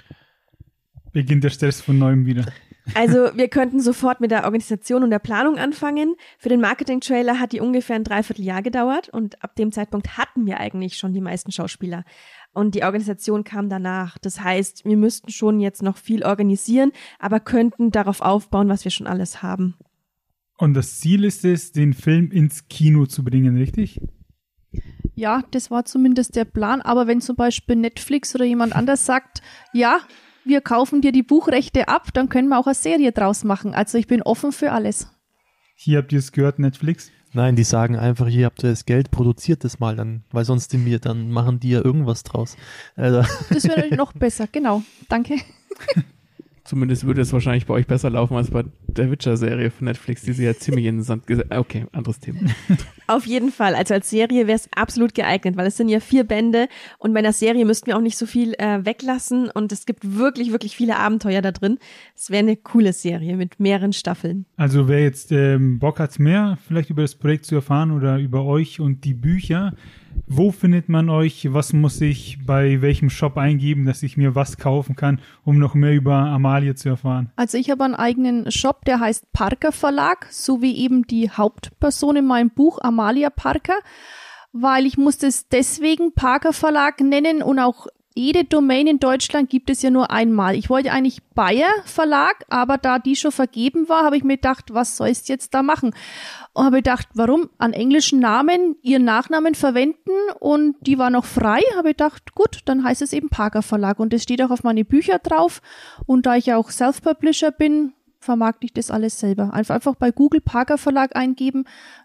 Beginnt 1.12 1.44
der 1.44 1.50
Stress 1.50 1.80
von 1.80 1.98
neuem 1.98 2.26
wieder. 2.26 2.46
Also 2.94 3.30
wir 3.34 3.48
könnten 3.48 3.80
sofort 3.80 4.20
mit 4.20 4.30
der 4.30 4.44
Organisation 4.44 5.02
und 5.02 5.10
der 5.10 5.18
Planung 5.18 5.58
anfangen. 5.58 6.14
Für 6.38 6.48
den 6.48 6.60
Marketing-Trailer 6.60 7.38
hat 7.38 7.52
die 7.52 7.60
ungefähr 7.60 7.96
ein 7.96 8.04
Dreivierteljahr 8.04 8.62
gedauert 8.62 9.08
und 9.08 9.42
ab 9.42 9.56
dem 9.56 9.72
Zeitpunkt 9.72 10.16
hatten 10.16 10.46
wir 10.46 10.58
eigentlich 10.58 10.96
schon 10.96 11.12
die 11.12 11.20
meisten 11.20 11.52
Schauspieler. 11.52 12.04
Und 12.52 12.74
die 12.74 12.84
Organisation 12.84 13.44
kam 13.44 13.68
danach. 13.68 14.16
Das 14.18 14.40
heißt, 14.40 14.84
wir 14.84 14.96
müssten 14.96 15.30
schon 15.30 15.60
jetzt 15.60 15.82
noch 15.82 15.96
viel 15.96 16.24
organisieren, 16.24 16.92
aber 17.18 17.40
könnten 17.40 17.90
darauf 17.90 18.20
aufbauen, 18.20 18.68
was 18.68 18.84
wir 18.84 18.90
schon 18.90 19.06
alles 19.06 19.42
haben. 19.42 19.74
Und 20.58 20.74
das 20.74 20.98
Ziel 20.98 21.24
ist 21.24 21.44
es, 21.44 21.72
den 21.72 21.94
Film 21.94 22.30
ins 22.32 22.68
Kino 22.68 23.06
zu 23.06 23.24
bringen, 23.24 23.56
richtig? 23.56 24.00
Ja, 25.14 25.42
das 25.52 25.70
war 25.70 25.84
zumindest 25.84 26.36
der 26.36 26.44
Plan. 26.44 26.82
Aber 26.82 27.06
wenn 27.06 27.20
zum 27.20 27.36
Beispiel 27.36 27.76
Netflix 27.76 28.34
oder 28.34 28.44
jemand 28.44 28.74
anders 28.74 29.06
sagt, 29.06 29.40
ja, 29.72 30.00
wir 30.44 30.60
kaufen 30.60 31.00
dir 31.00 31.12
die 31.12 31.22
Buchrechte 31.22 31.88
ab, 31.88 32.08
dann 32.12 32.28
können 32.28 32.48
wir 32.48 32.58
auch 32.58 32.66
eine 32.66 32.74
Serie 32.74 33.12
draus 33.12 33.44
machen. 33.44 33.72
Also 33.72 33.98
ich 33.98 34.08
bin 34.08 34.20
offen 34.22 34.50
für 34.50 34.72
alles. 34.72 35.08
Hier 35.76 35.98
habt 35.98 36.12
ihr 36.12 36.18
es 36.18 36.32
gehört, 36.32 36.58
Netflix. 36.58 37.12
Nein, 37.32 37.54
die 37.54 37.64
sagen 37.64 37.96
einfach, 37.96 38.26
hier 38.26 38.46
habt 38.46 38.64
ihr 38.64 38.70
das 38.70 38.84
Geld, 38.84 39.10
produziert 39.12 39.62
das 39.62 39.78
mal 39.78 39.94
dann, 39.94 40.24
weil 40.32 40.44
sonst 40.44 40.72
die 40.72 40.78
mir, 40.78 40.98
dann 40.98 41.30
machen 41.30 41.60
die 41.60 41.70
ja 41.70 41.84
irgendwas 41.84 42.24
draus. 42.24 42.56
Also, 42.96 43.22
Das 43.50 43.64
wäre 43.64 43.94
noch 43.94 44.12
besser, 44.12 44.48
genau. 44.50 44.82
Danke. 45.08 45.36
Zumindest 46.68 47.06
würde 47.06 47.22
es 47.22 47.32
wahrscheinlich 47.32 47.64
bei 47.64 47.72
euch 47.72 47.86
besser 47.86 48.10
laufen 48.10 48.36
als 48.36 48.50
bei 48.50 48.62
der 48.88 49.10
Witcher-Serie 49.10 49.70
von 49.70 49.86
Netflix, 49.86 50.20
die 50.20 50.34
sie 50.34 50.44
ja 50.44 50.54
ziemlich 50.54 50.84
in 50.84 50.96
den 50.96 51.02
Sand 51.02 51.26
gesetzt 51.26 51.50
Okay, 51.50 51.86
anderes 51.92 52.20
Thema. 52.20 52.40
Auf 53.06 53.24
jeden 53.24 53.50
Fall. 53.50 53.74
Also 53.74 53.94
als 53.94 54.10
Serie 54.10 54.46
wäre 54.46 54.56
es 54.56 54.68
absolut 54.76 55.14
geeignet, 55.14 55.56
weil 55.56 55.66
es 55.66 55.78
sind 55.78 55.88
ja 55.88 55.98
vier 55.98 56.24
Bände 56.24 56.68
und 56.98 57.14
bei 57.14 57.20
einer 57.20 57.32
Serie 57.32 57.64
müssten 57.64 57.86
wir 57.86 57.96
auch 57.96 58.02
nicht 58.02 58.18
so 58.18 58.26
viel 58.26 58.52
äh, 58.58 58.84
weglassen 58.84 59.48
und 59.48 59.72
es 59.72 59.86
gibt 59.86 60.18
wirklich, 60.18 60.52
wirklich 60.52 60.76
viele 60.76 60.98
Abenteuer 60.98 61.40
da 61.40 61.52
drin. 61.52 61.78
Es 62.14 62.28
wäre 62.28 62.40
eine 62.40 62.56
coole 62.56 62.92
Serie 62.92 63.38
mit 63.38 63.58
mehreren 63.58 63.94
Staffeln. 63.94 64.44
Also 64.58 64.88
wer 64.88 65.02
jetzt 65.02 65.32
ähm, 65.32 65.78
Bock 65.78 66.00
hat, 66.00 66.18
mehr 66.18 66.58
vielleicht 66.66 66.90
über 66.90 67.00
das 67.00 67.14
Projekt 67.14 67.46
zu 67.46 67.54
erfahren 67.54 67.92
oder 67.92 68.18
über 68.18 68.44
euch 68.44 68.78
und 68.78 69.06
die 69.06 69.14
Bücher, 69.14 69.72
wo 70.26 70.50
findet 70.52 70.88
man 70.88 71.08
euch? 71.10 71.52
Was 71.52 71.72
muss 71.72 72.00
ich 72.00 72.38
bei 72.44 72.80
welchem 72.82 73.10
Shop 73.10 73.36
eingeben, 73.36 73.86
dass 73.86 74.02
ich 74.02 74.16
mir 74.16 74.34
was 74.34 74.56
kaufen 74.56 74.96
kann, 74.96 75.20
um 75.44 75.58
noch 75.58 75.74
mehr 75.74 75.94
über 75.94 76.14
Amalie 76.14 76.74
zu 76.74 76.88
erfahren? 76.88 77.30
Also 77.36 77.58
ich 77.58 77.70
habe 77.70 77.84
einen 77.84 77.94
eigenen 77.94 78.50
Shop, 78.50 78.84
der 78.84 79.00
heißt 79.00 79.32
Parker 79.32 79.72
Verlag, 79.72 80.26
so 80.30 80.62
wie 80.62 80.76
eben 80.76 81.06
die 81.06 81.30
Hauptperson 81.30 82.16
in 82.16 82.26
meinem 82.26 82.50
Buch 82.50 82.78
Amalia 82.82 83.30
Parker, 83.30 83.78
weil 84.52 84.86
ich 84.86 84.98
musste 84.98 85.26
es 85.26 85.48
deswegen 85.48 86.14
Parker 86.14 86.52
Verlag 86.52 87.00
nennen 87.00 87.42
und 87.42 87.58
auch 87.58 87.86
jede 88.18 88.44
Domain 88.44 88.86
in 88.86 88.98
Deutschland 88.98 89.48
gibt 89.48 89.70
es 89.70 89.80
ja 89.82 89.90
nur 89.90 90.10
einmal. 90.10 90.56
Ich 90.56 90.68
wollte 90.68 90.92
eigentlich 90.92 91.22
Bayer 91.34 91.70
Verlag, 91.84 92.44
aber 92.48 92.76
da 92.76 92.98
die 92.98 93.16
schon 93.16 93.32
vergeben 93.32 93.88
war, 93.88 94.04
habe 94.04 94.16
ich 94.16 94.24
mir 94.24 94.36
gedacht, 94.36 94.74
was 94.74 94.96
sollst 94.96 95.28
du 95.28 95.32
jetzt 95.32 95.54
da 95.54 95.62
machen? 95.62 95.94
Und 96.52 96.64
habe 96.64 96.78
gedacht, 96.78 97.08
warum 97.14 97.48
an 97.58 97.72
englischen 97.72 98.18
Namen 98.18 98.76
ihren 98.82 99.04
Nachnamen 99.04 99.54
verwenden 99.54 100.10
und 100.40 100.76
die 100.80 100.98
war 100.98 101.10
noch 101.10 101.24
frei, 101.24 101.60
habe 101.76 101.90
gedacht, 101.90 102.34
gut, 102.34 102.60
dann 102.64 102.82
heißt 102.82 103.02
es 103.02 103.12
eben 103.12 103.28
Parker 103.28 103.62
Verlag 103.62 104.00
und 104.00 104.12
es 104.12 104.24
steht 104.24 104.42
auch 104.42 104.50
auf 104.50 104.64
meine 104.64 104.84
Bücher 104.84 105.18
drauf 105.20 105.62
und 106.06 106.26
da 106.26 106.36
ich 106.36 106.46
ja 106.46 106.56
auch 106.56 106.70
Self-Publisher 106.70 107.52
bin, 107.52 107.92
vermarkte 108.18 108.66
ich 108.66 108.72
das 108.72 108.90
alles 108.90 109.20
selber. 109.20 109.54
Einfach, 109.54 109.76
einfach 109.76 109.94
bei 109.94 110.10
Google 110.10 110.40
Parker 110.40 110.76
Verlag 110.76 111.14
eingeben. 111.14 111.64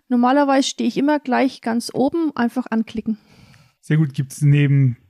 Normalerweise 0.10 0.68
stehe 0.68 0.88
ich 0.88 0.98
immer 0.98 1.20
gleich 1.20 1.62
ganz 1.62 1.90
oben, 1.94 2.32
einfach 2.36 2.68
anklicken. 2.70 3.18
Sehr 3.82 3.98
gut. 3.98 4.14
Gibt 4.14 4.32
es 4.32 4.42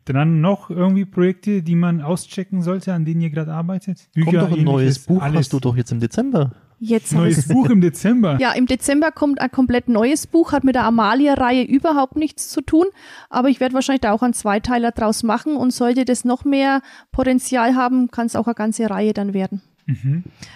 nebendran 0.04 0.42
noch 0.42 0.70
irgendwie 0.70 1.06
Projekte, 1.06 1.64
die 1.64 1.76
man 1.76 2.02
auschecken 2.02 2.62
sollte, 2.62 2.94
an 2.94 3.06
denen 3.06 3.22
ihr 3.22 3.30
gerade 3.30 3.54
arbeitet? 3.54 4.10
kommt 4.24 4.36
doch 4.36 4.52
ein 4.52 4.64
neues 4.64 5.00
Buch, 5.00 5.22
alles. 5.22 5.40
hast 5.40 5.54
du 5.54 5.60
doch 5.60 5.76
jetzt 5.76 5.92
im 5.92 6.00
Dezember. 6.00 6.52
Jetzt 6.80 7.14
Neues 7.14 7.48
Buch 7.48 7.70
im 7.70 7.80
Dezember. 7.80 8.38
Ja, 8.42 8.52
im 8.52 8.66
Dezember 8.66 9.12
kommt 9.12 9.40
ein 9.40 9.50
komplett 9.50 9.88
neues 9.88 10.28
Buch, 10.28 10.52
hat 10.52 10.66
mit 10.66 10.76
der 10.76 10.84
Amalia-Reihe 10.84 11.64
überhaupt 11.64 12.18
nichts 12.18 12.50
zu 12.50 12.60
tun, 12.60 12.88
aber 13.30 13.48
ich 13.48 13.62
werde 13.62 13.74
wahrscheinlich 13.74 14.02
da 14.02 14.12
auch 14.12 14.22
einen 14.22 14.34
Zweiteiler 14.34 14.92
draus 14.92 15.24
machen 15.24 15.56
und 15.56 15.72
sollte 15.72 16.04
das 16.04 16.26
noch 16.26 16.44
mehr 16.44 16.82
Potenzial 17.14 17.76
haben, 17.76 18.12
kann 18.12 18.26
es 18.26 18.36
auch 18.36 18.48
eine 18.48 18.56
ganze 18.56 18.90
Reihe 18.90 19.14
dann 19.14 19.34
werden. 19.34 19.62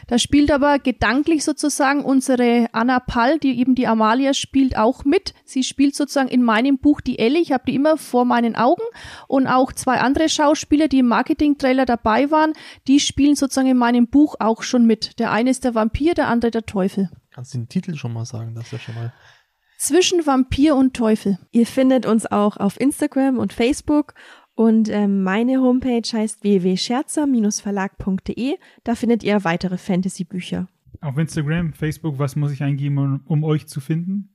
Da 0.08 0.20
spielt 0.20 0.52
aber 0.52 0.80
gedanklich 0.80 1.44
sozusagen 1.44 2.04
unsere 2.04 2.68
Anna 2.72 3.00
Pall, 3.00 3.40
die 3.40 3.60
eben 3.60 3.76
die 3.76 3.88
Amalia 3.88 4.34
spielt, 4.34 4.78
auch 4.78 5.04
mit. 5.04 5.34
Sie 5.44 5.64
spielt 5.64 5.96
sozusagen 5.96 6.30
in 6.30 6.44
meinem 6.44 6.78
Buch 6.78 7.02
die 7.02 7.20
Ellie. 7.20 7.42
Ich 7.42 7.52
habe 7.52 7.64
die 7.68 7.76
immer 7.76 7.98
vor 7.98 8.26
meinen 8.26 8.56
Augen. 8.56 8.84
Und 9.28 9.48
auch 9.48 9.74
zwei 9.74 10.00
andere 10.00 10.30
Schauspieler, 10.30 10.88
die 10.88 11.00
im 11.00 11.08
Marketing-Trailer 11.08 11.86
dabei 11.86 12.32
waren, 12.32 12.54
die 12.88 13.00
spielen 13.00 13.36
sozusagen 13.36 13.68
in 13.68 13.78
meinem 13.78 14.08
Buch 14.08 14.36
auch 14.40 14.64
schon 14.64 14.86
mit. 14.86 15.20
Der 15.20 15.32
eine 15.32 15.50
ist 15.50 15.64
der 15.64 15.76
Vampir, 15.76 16.14
der 16.14 16.28
andere 16.28 16.52
der 16.52 16.66
Teufel. 16.66 17.10
Kannst 17.34 17.54
du 17.54 17.60
den 17.60 17.70
Titel 17.70 17.96
schon 17.96 18.14
mal 18.14 18.26
sagen, 18.26 18.56
das 18.56 18.66
ist 18.66 18.72
ja 18.72 18.80
schon 18.80 18.96
mal. 18.96 19.14
Zwischen 19.78 20.26
Vampir 20.26 20.76
und 20.76 20.96
Teufel. 20.96 21.38
Ihr 21.52 21.68
findet 21.68 22.08
uns 22.08 22.26
auch 22.26 22.58
auf 22.58 22.80
Instagram 22.80 23.38
und 23.38 23.54
Facebook 23.54 24.16
und 24.58 24.90
ähm, 24.90 25.22
meine 25.22 25.62
Homepage 25.62 26.02
heißt 26.02 26.44
www.scherzer-verlag.de. 26.44 28.56
Da 28.84 28.96
findet 28.96 29.24
ihr 29.24 29.44
weitere 29.44 29.78
Fantasy-Bücher. 29.78 30.68
Auf 31.00 31.16
Instagram, 31.20 31.74
Facebook, 31.74 32.18
was 32.18 32.36
muss 32.36 32.52
ich 32.52 32.64
eingeben, 32.64 32.98
um, 32.98 33.22
um 33.28 33.44
euch 33.44 33.68
zu 33.68 33.80
finden? 33.80 34.30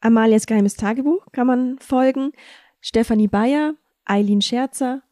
Amalias 0.00 0.46
geheimes 0.46 0.76
Tagebuch 0.76 1.26
kann 1.32 1.46
man 1.46 1.78
folgen. 1.80 2.32
Stefanie 2.80 3.28
Bayer, 3.28 3.74
Eileen 4.06 4.40
Scherzer, 4.40 5.02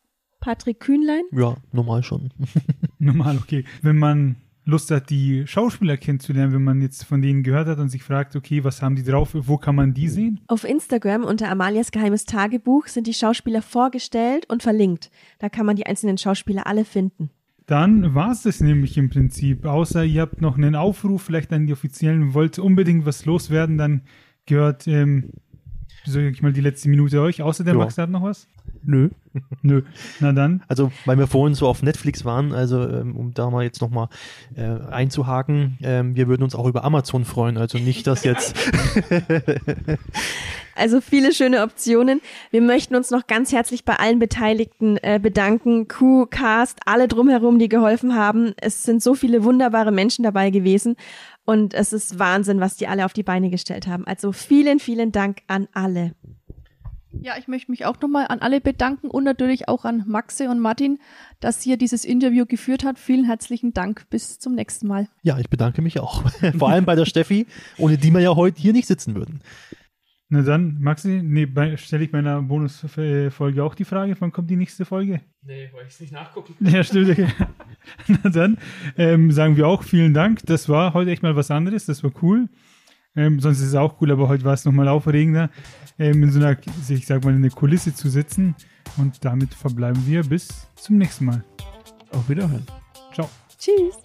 Patrick 0.40 0.80
Kühnlein. 0.80 1.24
Ja, 1.30 1.58
normal 1.72 2.02
schon. 2.02 2.32
Normal, 2.98 3.36
okay. 3.36 3.66
Wenn 3.82 3.98
man 3.98 4.36
Lust 4.68 4.90
hat, 4.90 5.08
die 5.08 5.46
Schauspieler 5.46 5.96
kennenzulernen, 5.96 6.52
wenn 6.52 6.62
man 6.62 6.82
jetzt 6.82 7.04
von 7.04 7.22
denen 7.22 7.42
gehört 7.42 7.68
hat 7.68 7.78
und 7.78 7.88
sich 7.88 8.02
fragt, 8.02 8.36
okay, 8.36 8.64
was 8.64 8.82
haben 8.82 8.96
die 8.96 9.02
drauf, 9.02 9.30
wo 9.32 9.56
kann 9.56 9.74
man 9.74 9.94
die 9.94 10.08
sehen? 10.08 10.40
Auf 10.46 10.64
Instagram 10.64 11.24
unter 11.24 11.50
Amalias 11.50 11.90
geheimes 11.90 12.26
Tagebuch 12.26 12.86
sind 12.86 13.06
die 13.06 13.14
Schauspieler 13.14 13.62
vorgestellt 13.62 14.44
und 14.50 14.62
verlinkt. 14.62 15.10
Da 15.38 15.48
kann 15.48 15.64
man 15.64 15.76
die 15.76 15.86
einzelnen 15.86 16.18
Schauspieler 16.18 16.66
alle 16.66 16.84
finden. 16.84 17.30
Dann 17.64 18.14
war 18.14 18.30
es 18.30 18.42
das 18.42 18.60
nämlich 18.60 18.98
im 18.98 19.08
Prinzip. 19.08 19.64
Außer 19.64 20.04
ihr 20.04 20.20
habt 20.20 20.42
noch 20.42 20.58
einen 20.58 20.74
Aufruf, 20.74 21.22
vielleicht 21.22 21.50
an 21.52 21.66
die 21.66 21.72
Offiziellen, 21.72 22.34
wollt 22.34 22.58
unbedingt 22.58 23.06
was 23.06 23.24
loswerden, 23.24 23.78
dann 23.78 24.02
gehört, 24.44 24.86
ähm, 24.86 25.30
sag 26.04 26.22
ich 26.22 26.42
mal, 26.42 26.52
die 26.52 26.60
letzte 26.60 26.88
Minute 26.88 27.20
euch. 27.20 27.42
Außer 27.42 27.64
der 27.64 27.74
Ja. 27.74 27.78
Max 27.80 27.98
hat 27.98 28.10
noch 28.10 28.22
was? 28.22 28.46
Nö. 28.84 29.10
Nö. 29.62 29.82
Na 30.20 30.32
dann. 30.32 30.62
Also, 30.68 30.90
weil 31.04 31.18
wir 31.18 31.26
vorhin 31.26 31.54
so 31.54 31.66
auf 31.66 31.82
Netflix 31.82 32.24
waren, 32.24 32.52
also 32.52 32.82
ähm, 32.82 33.16
um 33.16 33.34
da 33.34 33.50
mal 33.50 33.64
jetzt 33.64 33.80
nochmal 33.80 34.08
äh, 34.56 34.62
einzuhaken, 34.90 35.78
ähm, 35.82 36.16
wir 36.16 36.28
würden 36.28 36.42
uns 36.42 36.54
auch 36.54 36.66
über 36.66 36.84
Amazon 36.84 37.24
freuen. 37.24 37.56
Also 37.56 37.78
nicht, 37.78 38.06
dass 38.06 38.24
jetzt 38.24 38.54
Also 40.78 41.00
viele 41.00 41.32
schöne 41.32 41.62
Optionen. 41.62 42.20
Wir 42.52 42.60
möchten 42.60 42.94
uns 42.94 43.10
noch 43.10 43.26
ganz 43.26 43.50
herzlich 43.52 43.84
bei 43.84 43.96
allen 43.96 44.20
Beteiligten 44.20 44.96
äh, 45.02 45.18
bedanken. 45.20 45.88
Q, 45.88 46.26
Cast, 46.26 46.78
alle 46.86 47.08
drumherum, 47.08 47.58
die 47.58 47.68
geholfen 47.68 48.14
haben. 48.14 48.54
Es 48.56 48.84
sind 48.84 49.02
so 49.02 49.14
viele 49.14 49.42
wunderbare 49.42 49.90
Menschen 49.90 50.22
dabei 50.22 50.50
gewesen. 50.50 50.94
Und 51.48 51.72
es 51.72 51.94
ist 51.94 52.18
Wahnsinn, 52.18 52.60
was 52.60 52.76
die 52.76 52.88
alle 52.88 53.06
auf 53.06 53.14
die 53.14 53.22
Beine 53.22 53.48
gestellt 53.48 53.86
haben. 53.86 54.06
Also 54.06 54.32
vielen, 54.32 54.80
vielen 54.80 55.12
Dank 55.12 55.38
an 55.46 55.66
alle. 55.72 56.12
Ja, 57.22 57.38
ich 57.38 57.48
möchte 57.48 57.70
mich 57.70 57.86
auch 57.86 57.98
nochmal 58.02 58.26
an 58.28 58.40
alle 58.40 58.60
bedanken 58.60 59.08
und 59.08 59.24
natürlich 59.24 59.66
auch 59.66 59.86
an 59.86 60.04
Maxe 60.06 60.50
und 60.50 60.60
Martin, 60.60 60.98
dass 61.40 61.64
ihr 61.64 61.78
dieses 61.78 62.04
Interview 62.04 62.44
geführt 62.44 62.84
hat. 62.84 62.98
Vielen 62.98 63.24
herzlichen 63.24 63.72
Dank. 63.72 64.10
Bis 64.10 64.38
zum 64.38 64.56
nächsten 64.56 64.88
Mal. 64.88 65.08
Ja, 65.22 65.38
ich 65.38 65.48
bedanke 65.48 65.80
mich 65.80 65.98
auch. 66.00 66.22
Vor 66.58 66.68
allem 66.68 66.84
bei 66.84 66.96
der 66.96 67.06
Steffi, 67.06 67.46
ohne 67.78 67.96
die 67.96 68.10
wir 68.10 68.20
ja 68.20 68.36
heute 68.36 68.60
hier 68.60 68.74
nicht 68.74 68.86
sitzen 68.86 69.14
würden. 69.14 69.40
Na 70.30 70.42
dann, 70.42 70.76
Maxi, 70.80 71.22
nee, 71.22 71.48
stelle 71.78 72.04
ich 72.04 72.12
meiner 72.12 72.42
Bonusfolge 72.42 73.64
auch 73.64 73.74
die 73.74 73.84
Frage, 73.84 74.14
wann 74.18 74.30
kommt 74.30 74.50
die 74.50 74.56
nächste 74.56 74.84
Folge? 74.84 75.22
Nee, 75.42 75.70
wollte 75.72 75.86
ich 75.88 75.94
es 75.94 76.00
nicht 76.00 76.12
nachgucken. 76.12 76.54
Ja, 76.60 76.84
stimmt. 76.84 77.10
Okay. 77.10 77.28
Na 78.22 78.30
dann 78.30 78.58
ähm, 78.98 79.32
sagen 79.32 79.56
wir 79.56 79.66
auch 79.66 79.82
vielen 79.82 80.12
Dank. 80.12 80.44
Das 80.44 80.68
war 80.68 80.92
heute 80.92 81.10
echt 81.10 81.22
mal 81.22 81.34
was 81.34 81.50
anderes. 81.50 81.86
Das 81.86 82.04
war 82.04 82.10
cool. 82.22 82.48
Ähm, 83.16 83.40
sonst 83.40 83.60
ist 83.60 83.68
es 83.68 83.74
auch 83.74 84.00
cool, 84.00 84.12
aber 84.12 84.28
heute 84.28 84.44
war 84.44 84.52
es 84.52 84.66
nochmal 84.66 84.86
aufregender, 84.86 85.50
ähm, 85.98 86.22
in 86.22 86.30
so 86.30 86.40
einer, 86.40 86.58
ich 86.88 87.06
sag 87.06 87.24
mal, 87.24 87.34
in 87.34 87.42
der 87.42 87.50
Kulisse 87.50 87.94
zu 87.94 88.10
sitzen. 88.10 88.54
Und 88.98 89.24
damit 89.24 89.54
verbleiben 89.54 90.06
wir 90.06 90.22
bis 90.22 90.68
zum 90.76 90.98
nächsten 90.98 91.24
Mal. 91.24 91.42
Auf 92.12 92.28
Wiederhören. 92.28 92.66
Ciao. 93.14 93.28
Tschüss. 93.58 93.96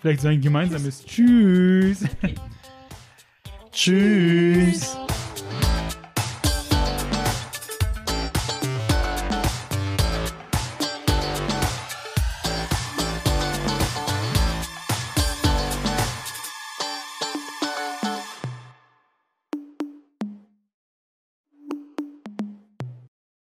Vielleicht 0.00 0.22
so 0.22 0.28
ein 0.28 0.40
gemeinsames 0.40 1.04
Tschüss. 1.04 2.04
Tschüss. 3.72 4.96